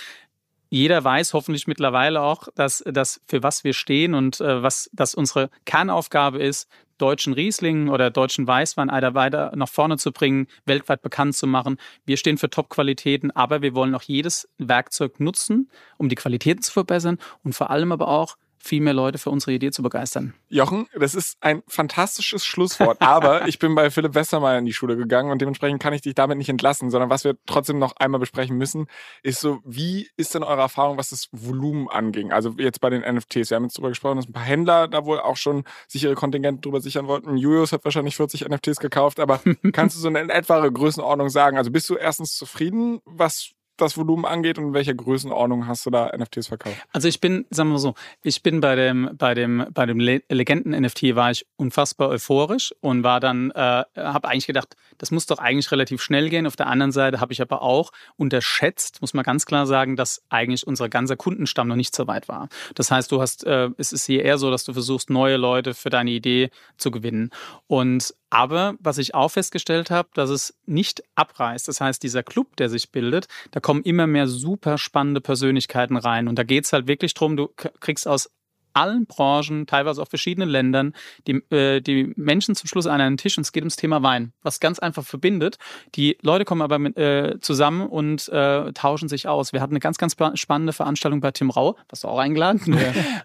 [0.70, 5.14] Jeder weiß hoffentlich mittlerweile auch, dass das für was wir stehen und äh, was das
[5.14, 6.68] unsere Kernaufgabe ist,
[6.98, 11.78] deutschen Riesling oder deutschen Weißwein weiter nach vorne zu bringen, weltweit bekannt zu machen.
[12.06, 16.72] Wir stehen für Top-Qualitäten, aber wir wollen auch jedes Werkzeug nutzen, um die Qualitäten zu
[16.72, 20.34] verbessern und vor allem aber auch viel mehr Leute für unsere Idee zu begeistern.
[20.48, 24.96] Jochen, das ist ein fantastisches Schlusswort, aber ich bin bei Philipp Westermeier in die Schule
[24.96, 28.22] gegangen und dementsprechend kann ich dich damit nicht entlassen, sondern was wir trotzdem noch einmal
[28.22, 28.88] besprechen müssen,
[29.22, 32.32] ist so, wie ist denn eure Erfahrung, was das Volumen anging?
[32.32, 35.04] Also jetzt bei den NFTs, wir haben jetzt darüber gesprochen, dass ein paar Händler da
[35.04, 37.36] wohl auch schon sich ihre Kontingente drüber sichern wollten.
[37.36, 39.42] Julius hat wahrscheinlich 40 NFTs gekauft, aber
[39.74, 41.58] kannst du so eine in etwa Größenordnung sagen?
[41.58, 45.90] Also bist du erstens zufrieden, was das Volumen angeht und in welcher Größenordnung hast du
[45.90, 46.78] da NFTs verkauft?
[46.92, 50.00] Also ich bin, sagen wir mal so, ich bin bei dem, bei dem, bei dem
[50.00, 55.26] Le- Legenden-NFT war ich unfassbar euphorisch und war dann, äh, habe eigentlich gedacht, das muss
[55.26, 56.48] doch eigentlich relativ schnell gehen.
[56.48, 60.22] Auf der anderen Seite habe ich aber auch unterschätzt, muss man ganz klar sagen, dass
[60.30, 62.50] eigentlich unser ganzer Kundenstamm noch nicht so weit war.
[62.76, 65.74] Das heißt, du hast, äh, es ist hier eher so, dass du versuchst, neue Leute
[65.74, 67.32] für deine Idee zu gewinnen.
[67.68, 71.68] Und Aber was ich auch festgestellt habe, dass es nicht abreißt.
[71.68, 76.28] Das heißt, dieser Club, der sich bildet, da kommen immer mehr super spannende Persönlichkeiten rein.
[76.28, 77.50] Und da geht es halt wirklich drum, du
[77.80, 78.32] kriegst aus
[78.74, 80.94] allen Branchen, teilweise auch verschiedenen Ländern,
[81.28, 84.34] die, äh, die Menschen zum Schluss an einen Tisch und es geht ums Thema Wein,
[84.42, 85.58] was ganz einfach verbindet.
[85.96, 89.54] Die Leute kommen aber mit, äh, zusammen und äh, tauschen sich aus.
[89.54, 92.78] Wir hatten eine ganz, ganz spannende Veranstaltung bei Tim Rau, was du auch eingeladen.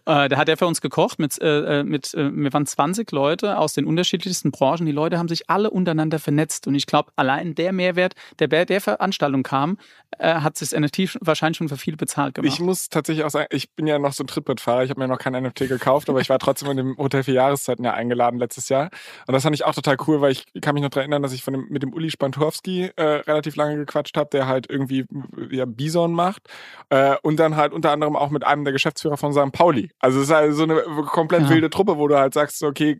[0.06, 0.24] Ja.
[0.24, 3.10] äh, da hat er für uns gekocht mit, äh, äh mit äh, wir waren 20
[3.12, 4.86] Leute aus den unterschiedlichsten Branchen.
[4.86, 8.64] Die Leute haben sich alle untereinander vernetzt und ich glaube, allein der Mehrwert, der bei
[8.64, 9.78] der Veranstaltung kam,
[10.18, 12.52] äh, hat sich das NFT wahrscheinlich schon für viele bezahlt gemacht.
[12.52, 15.08] Ich muss tatsächlich auch sagen, ich bin ja noch so ein Trittbrettfahrer, ich habe mir
[15.08, 18.38] noch keine NFT gekauft, aber ich war trotzdem in dem Hotel für Jahreszeiten ja eingeladen
[18.38, 18.90] letztes Jahr.
[19.26, 21.32] Und das fand ich auch total cool, weil ich kann mich noch daran erinnern, dass
[21.32, 25.06] ich von dem, mit dem Uli Spantorski äh, relativ lange gequatscht habe, der halt irgendwie
[25.50, 26.48] ja, Bison macht.
[26.90, 29.52] Äh, und dann halt unter anderem auch mit einem der Geschäftsführer von St.
[29.52, 29.90] Pauli.
[29.98, 31.50] Also es ist halt so eine komplett ja.
[31.50, 32.98] wilde Truppe, wo du halt sagst, okay,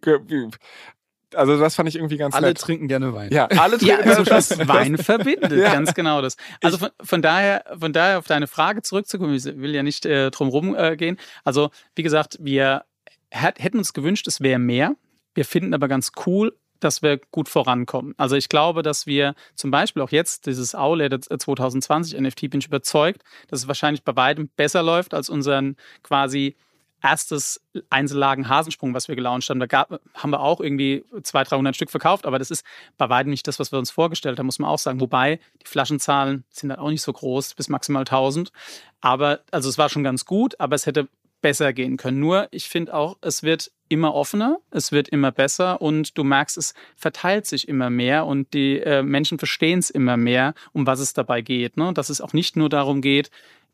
[1.35, 2.59] also das fand ich irgendwie ganz alle nett.
[2.59, 3.33] trinken gerne Wein.
[3.33, 5.73] Ja, alle trinken ja, also das Wein verbindet, ja.
[5.73, 6.37] ganz genau das.
[6.63, 10.31] Also von, von, daher, von daher auf deine Frage zurückzukommen, ich will ja nicht äh,
[10.31, 11.19] drum rum äh, gehen.
[11.45, 12.85] Also wie gesagt, wir
[13.31, 14.95] hätten uns gewünscht, es wäre mehr.
[15.35, 18.15] Wir finden aber ganz cool, dass wir gut vorankommen.
[18.17, 22.67] Also ich glaube, dass wir zum Beispiel auch jetzt dieses Aule 2020 NFT bin ich
[22.67, 26.57] überzeugt, dass es wahrscheinlich bei weitem besser läuft als unseren quasi
[27.03, 27.61] erstes
[27.91, 29.61] Einzellagen Hasensprung, was wir gelauncht haben.
[29.61, 32.65] Da gab, haben wir auch irgendwie 200, 300 Stück verkauft, aber das ist
[32.97, 35.01] bei weitem nicht das, was wir uns vorgestellt haben, muss man auch sagen.
[35.01, 38.53] Wobei die Flaschenzahlen sind dann auch nicht so groß, bis maximal 1000.
[39.01, 41.09] Aber, also es war schon ganz gut, aber es hätte
[41.41, 42.19] besser gehen können.
[42.19, 46.59] Nur, ich finde auch, es wird immer offener, es wird immer besser und du merkst,
[46.59, 51.01] es verteilt sich immer mehr und die äh, Menschen verstehen es immer mehr, um was
[51.01, 51.77] es dabei geht.
[51.77, 51.93] Ne?
[51.95, 53.31] Dass es auch nicht nur darum geht,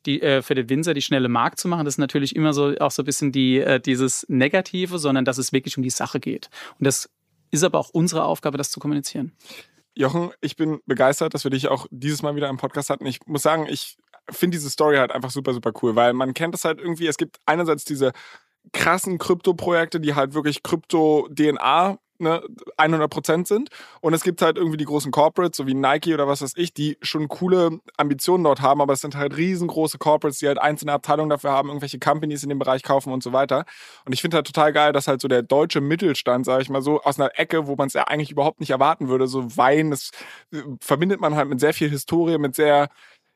[0.06, 1.85] die, äh, für den Winzer die schnelle Markt zu machen.
[1.85, 5.39] Das ist natürlich immer so auch so ein bisschen die, äh, dieses Negative, sondern dass
[5.39, 6.51] es wirklich um die Sache geht.
[6.78, 7.10] Und das
[7.51, 9.32] ist aber auch unsere Aufgabe, das zu kommunizieren.
[9.94, 13.06] Jochen, ich bin begeistert, dass wir dich auch dieses Mal wieder im Podcast hatten.
[13.06, 13.97] Ich muss sagen, ich
[14.31, 17.06] finde diese Story halt einfach super, super cool, weil man kennt das halt irgendwie.
[17.06, 18.12] Es gibt einerseits diese
[18.72, 22.42] krassen Krypto-Projekte, die halt wirklich Krypto-DNA ne,
[22.76, 23.68] 100% sind.
[24.01, 26.74] Und es gibt halt irgendwie die großen Corporates, so wie Nike oder was weiß ich,
[26.74, 30.92] die schon coole Ambitionen dort haben, aber es sind halt riesengroße Corporates, die halt einzelne
[30.92, 33.64] Abteilungen dafür haben, irgendwelche Companies in dem Bereich kaufen und so weiter.
[34.05, 36.82] Und ich finde halt total geil, dass halt so der deutsche Mittelstand, sage ich mal
[36.82, 39.90] so, aus einer Ecke, wo man es ja eigentlich überhaupt nicht erwarten würde, so Wein,
[39.90, 40.10] das
[40.52, 42.88] äh, verbindet man halt mit sehr viel Historie, mit sehr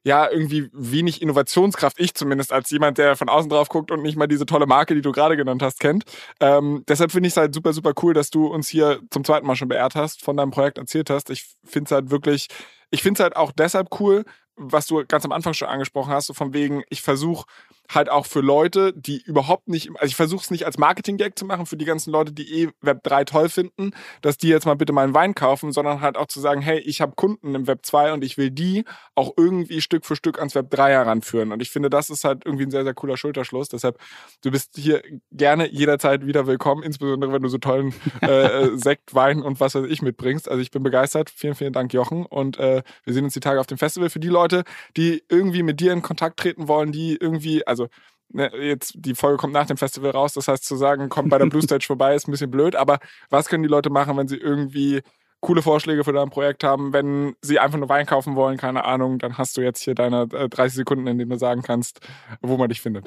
[0.04, 4.16] ja, irgendwie wenig Innovationskraft, ich zumindest als jemand, der von außen drauf guckt und nicht
[4.16, 6.04] mal diese tolle Marke, die du gerade genannt hast, kennt.
[6.40, 9.46] Ähm, deshalb finde ich es halt super, super cool, dass du uns hier zum zweiten
[9.46, 11.30] Mal schon beehrt hast, von deinem Projekt erzählt hast.
[11.30, 12.48] Ich finde es halt wirklich,
[12.90, 14.24] ich finde es halt auch deshalb cool,
[14.56, 17.46] was du ganz am Anfang schon angesprochen hast, so von wegen, ich versuche
[17.88, 21.46] halt auch für Leute, die überhaupt nicht, also ich versuche es nicht als Marketing-Gag zu
[21.46, 24.76] machen für die ganzen Leute, die eh Web 3 toll finden, dass die jetzt mal
[24.76, 27.86] bitte meinen Wein kaufen, sondern halt auch zu sagen, hey, ich habe Kunden im Web
[27.86, 28.84] 2 und ich will die
[29.14, 31.52] auch irgendwie Stück für Stück ans Web 3 heranführen.
[31.52, 33.68] Und ich finde, das ist halt irgendwie ein sehr, sehr cooler Schulterschluss.
[33.68, 33.98] Deshalb,
[34.42, 35.02] du bist hier
[35.32, 38.26] gerne jederzeit wieder willkommen, insbesondere wenn du so tollen äh,
[38.66, 40.48] äh, Sekt, Wein und was weiß ich mitbringst.
[40.48, 41.30] Also ich bin begeistert.
[41.30, 42.26] Vielen, vielen Dank, Jochen.
[42.26, 44.10] Und äh, wir sehen uns die Tage auf dem Festival.
[44.10, 44.64] Für die Leute,
[44.96, 47.88] die irgendwie mit dir in Kontakt treten wollen, die irgendwie, also also
[48.28, 51.38] ne, jetzt die Folge kommt nach dem Festival raus, das heißt zu sagen, kommt bei
[51.38, 52.98] der Blue Stage vorbei, ist ein bisschen blöd, aber
[53.30, 55.02] was können die Leute machen, wenn sie irgendwie
[55.40, 59.18] coole Vorschläge für dein Projekt haben, wenn sie einfach nur Wein kaufen wollen, keine Ahnung,
[59.18, 62.00] dann hast du jetzt hier deine 30 äh, Sekunden, in denen du sagen kannst,
[62.40, 63.06] wo man dich findet.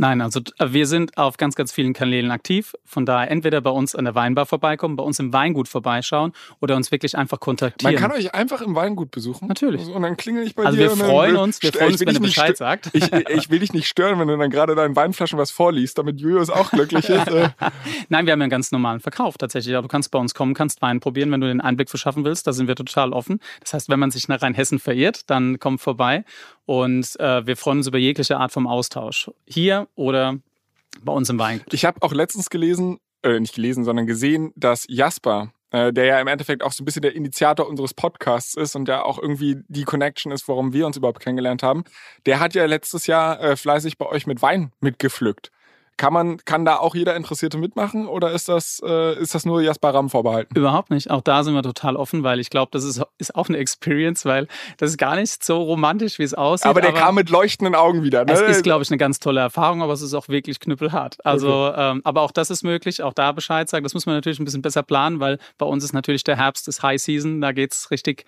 [0.00, 2.74] Nein, also äh, wir sind auf ganz, ganz vielen Kanälen aktiv.
[2.84, 6.76] Von daher entweder bei uns an der Weinbar vorbeikommen, bei uns im Weingut vorbeischauen oder
[6.76, 7.94] uns wirklich einfach kontaktieren.
[7.94, 9.48] Man kann euch einfach im Weingut besuchen.
[9.48, 9.88] Natürlich.
[9.88, 10.90] Und dann klingel ich bei also dir.
[10.90, 12.94] Also wir freuen uns, wir freuen uns, wenn du Bescheid sagst.
[12.94, 16.20] Ich, ich, will dich nicht stören, wenn du dann gerade deinen Weinflaschen was vorliest, damit
[16.20, 17.26] Julius auch glücklich ist.
[17.26, 17.48] Äh.
[18.08, 19.74] Nein, wir haben ja einen ganz normalen Verkauf tatsächlich.
[19.74, 22.46] du kannst bei uns kommen, kannst Wein probieren, wenn du den Einblick verschaffen willst.
[22.46, 23.40] Da sind wir total offen.
[23.60, 26.24] Das heißt, wenn man sich nach Rheinhessen verirrt, dann kommt vorbei.
[26.68, 29.30] Und äh, wir freuen uns über jegliche Art vom Austausch.
[29.46, 30.36] Hier oder
[31.00, 31.72] bei uns im Weingut.
[31.72, 36.20] Ich habe auch letztens gelesen, äh, nicht gelesen, sondern gesehen, dass Jasper, äh, der ja
[36.20, 39.56] im Endeffekt auch so ein bisschen der Initiator unseres Podcasts ist und der auch irgendwie
[39.68, 41.84] die Connection ist, warum wir uns überhaupt kennengelernt haben,
[42.26, 45.50] der hat ja letztes Jahr äh, fleißig bei euch mit Wein mitgepflückt.
[45.98, 49.60] Kann man, kann da auch jeder Interessierte mitmachen oder ist das, äh, ist das nur
[49.60, 50.56] Jasper Ram vorbehalten?
[50.56, 51.10] Überhaupt nicht.
[51.10, 54.24] Auch da sind wir total offen, weil ich glaube, das ist, ist auch eine Experience,
[54.24, 54.46] weil
[54.76, 56.66] das ist gar nicht so romantisch, wie es aussieht.
[56.66, 58.24] Aber der aber kam mit leuchtenden Augen wieder.
[58.24, 58.32] Ne?
[58.32, 61.18] Es ist, glaube ich, eine ganz tolle Erfahrung, aber es ist auch wirklich knüppelhart.
[61.26, 61.90] Also, okay.
[61.90, 63.82] ähm, aber auch das ist möglich, auch da Bescheid sagen.
[63.82, 66.68] Das muss man natürlich ein bisschen besser planen, weil bei uns ist natürlich der Herbst
[66.68, 68.24] des High Season, da geht es richtig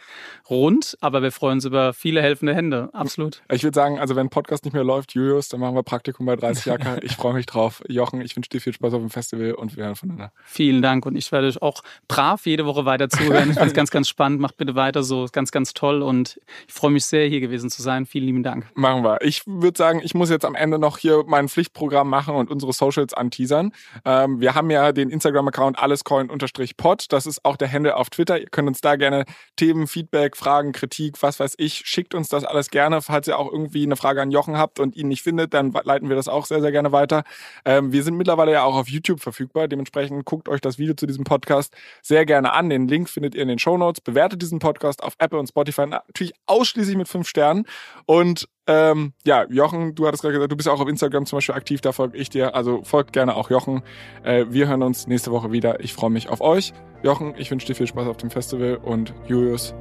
[0.51, 2.89] rund, aber wir freuen uns über viele helfende Hände.
[2.93, 3.43] Absolut.
[3.49, 6.35] Ich würde sagen, also wenn Podcast nicht mehr läuft, Julius, dann machen wir Praktikum bei
[6.35, 6.99] 30 Jahre.
[7.03, 7.60] Ich freue mich drauf.
[7.61, 7.83] Drauf.
[7.89, 10.33] Jochen, ich wünsche dir viel Spaß auf dem Festival und wir hören voneinander.
[10.45, 13.51] Vielen Dank und ich werde euch auch brav jede Woche weiter zuhören.
[13.51, 14.41] Ich finde es ganz, ganz spannend.
[14.41, 15.27] Macht bitte weiter so.
[15.31, 18.07] Ganz, ganz toll und ich freue mich sehr, hier gewesen zu sein.
[18.07, 18.67] Vielen lieben Dank.
[18.75, 19.21] Machen wir.
[19.23, 22.73] Ich würde sagen, ich muss jetzt am Ende noch hier mein Pflichtprogramm machen und unsere
[22.73, 23.73] Socials anteasern.
[24.05, 27.13] Ähm, wir haben ja den Instagram-Account allescoin-pod.
[27.13, 28.41] Das ist auch der Handle auf Twitter.
[28.41, 29.25] Ihr könnt uns da gerne
[29.57, 33.03] Themen, Feedback, Fragen, Kritik, was weiß ich, schickt uns das alles gerne.
[33.03, 36.09] Falls ihr auch irgendwie eine Frage an Jochen habt und ihn nicht findet, dann leiten
[36.09, 37.25] wir das auch sehr, sehr gerne weiter.
[37.65, 39.69] Ähm, wir sind mittlerweile ja auch auf YouTube verfügbar.
[39.69, 42.71] Dementsprechend guckt euch das Video zu diesem Podcast sehr gerne an.
[42.71, 44.01] Den Link findet ihr in den Show Notes.
[44.01, 47.67] Bewertet diesen Podcast auf Apple und Spotify natürlich ausschließlich mit fünf Sternen.
[48.07, 51.55] Und ähm, ja, Jochen, du hattest gerade gesagt, du bist auch auf Instagram zum Beispiel
[51.55, 52.55] aktiv, da folge ich dir.
[52.55, 53.83] Also folgt gerne auch Jochen.
[54.23, 55.81] Äh, wir hören uns nächste Woche wieder.
[55.81, 56.73] Ich freue mich auf euch.
[57.03, 59.75] Jochen, ich wünsche dir viel Spaß auf dem Festival und Julius,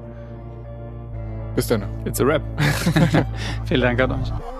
[1.55, 1.85] bis dann.
[2.05, 2.41] It's a rap.
[3.65, 4.58] Vielen Dank an euch.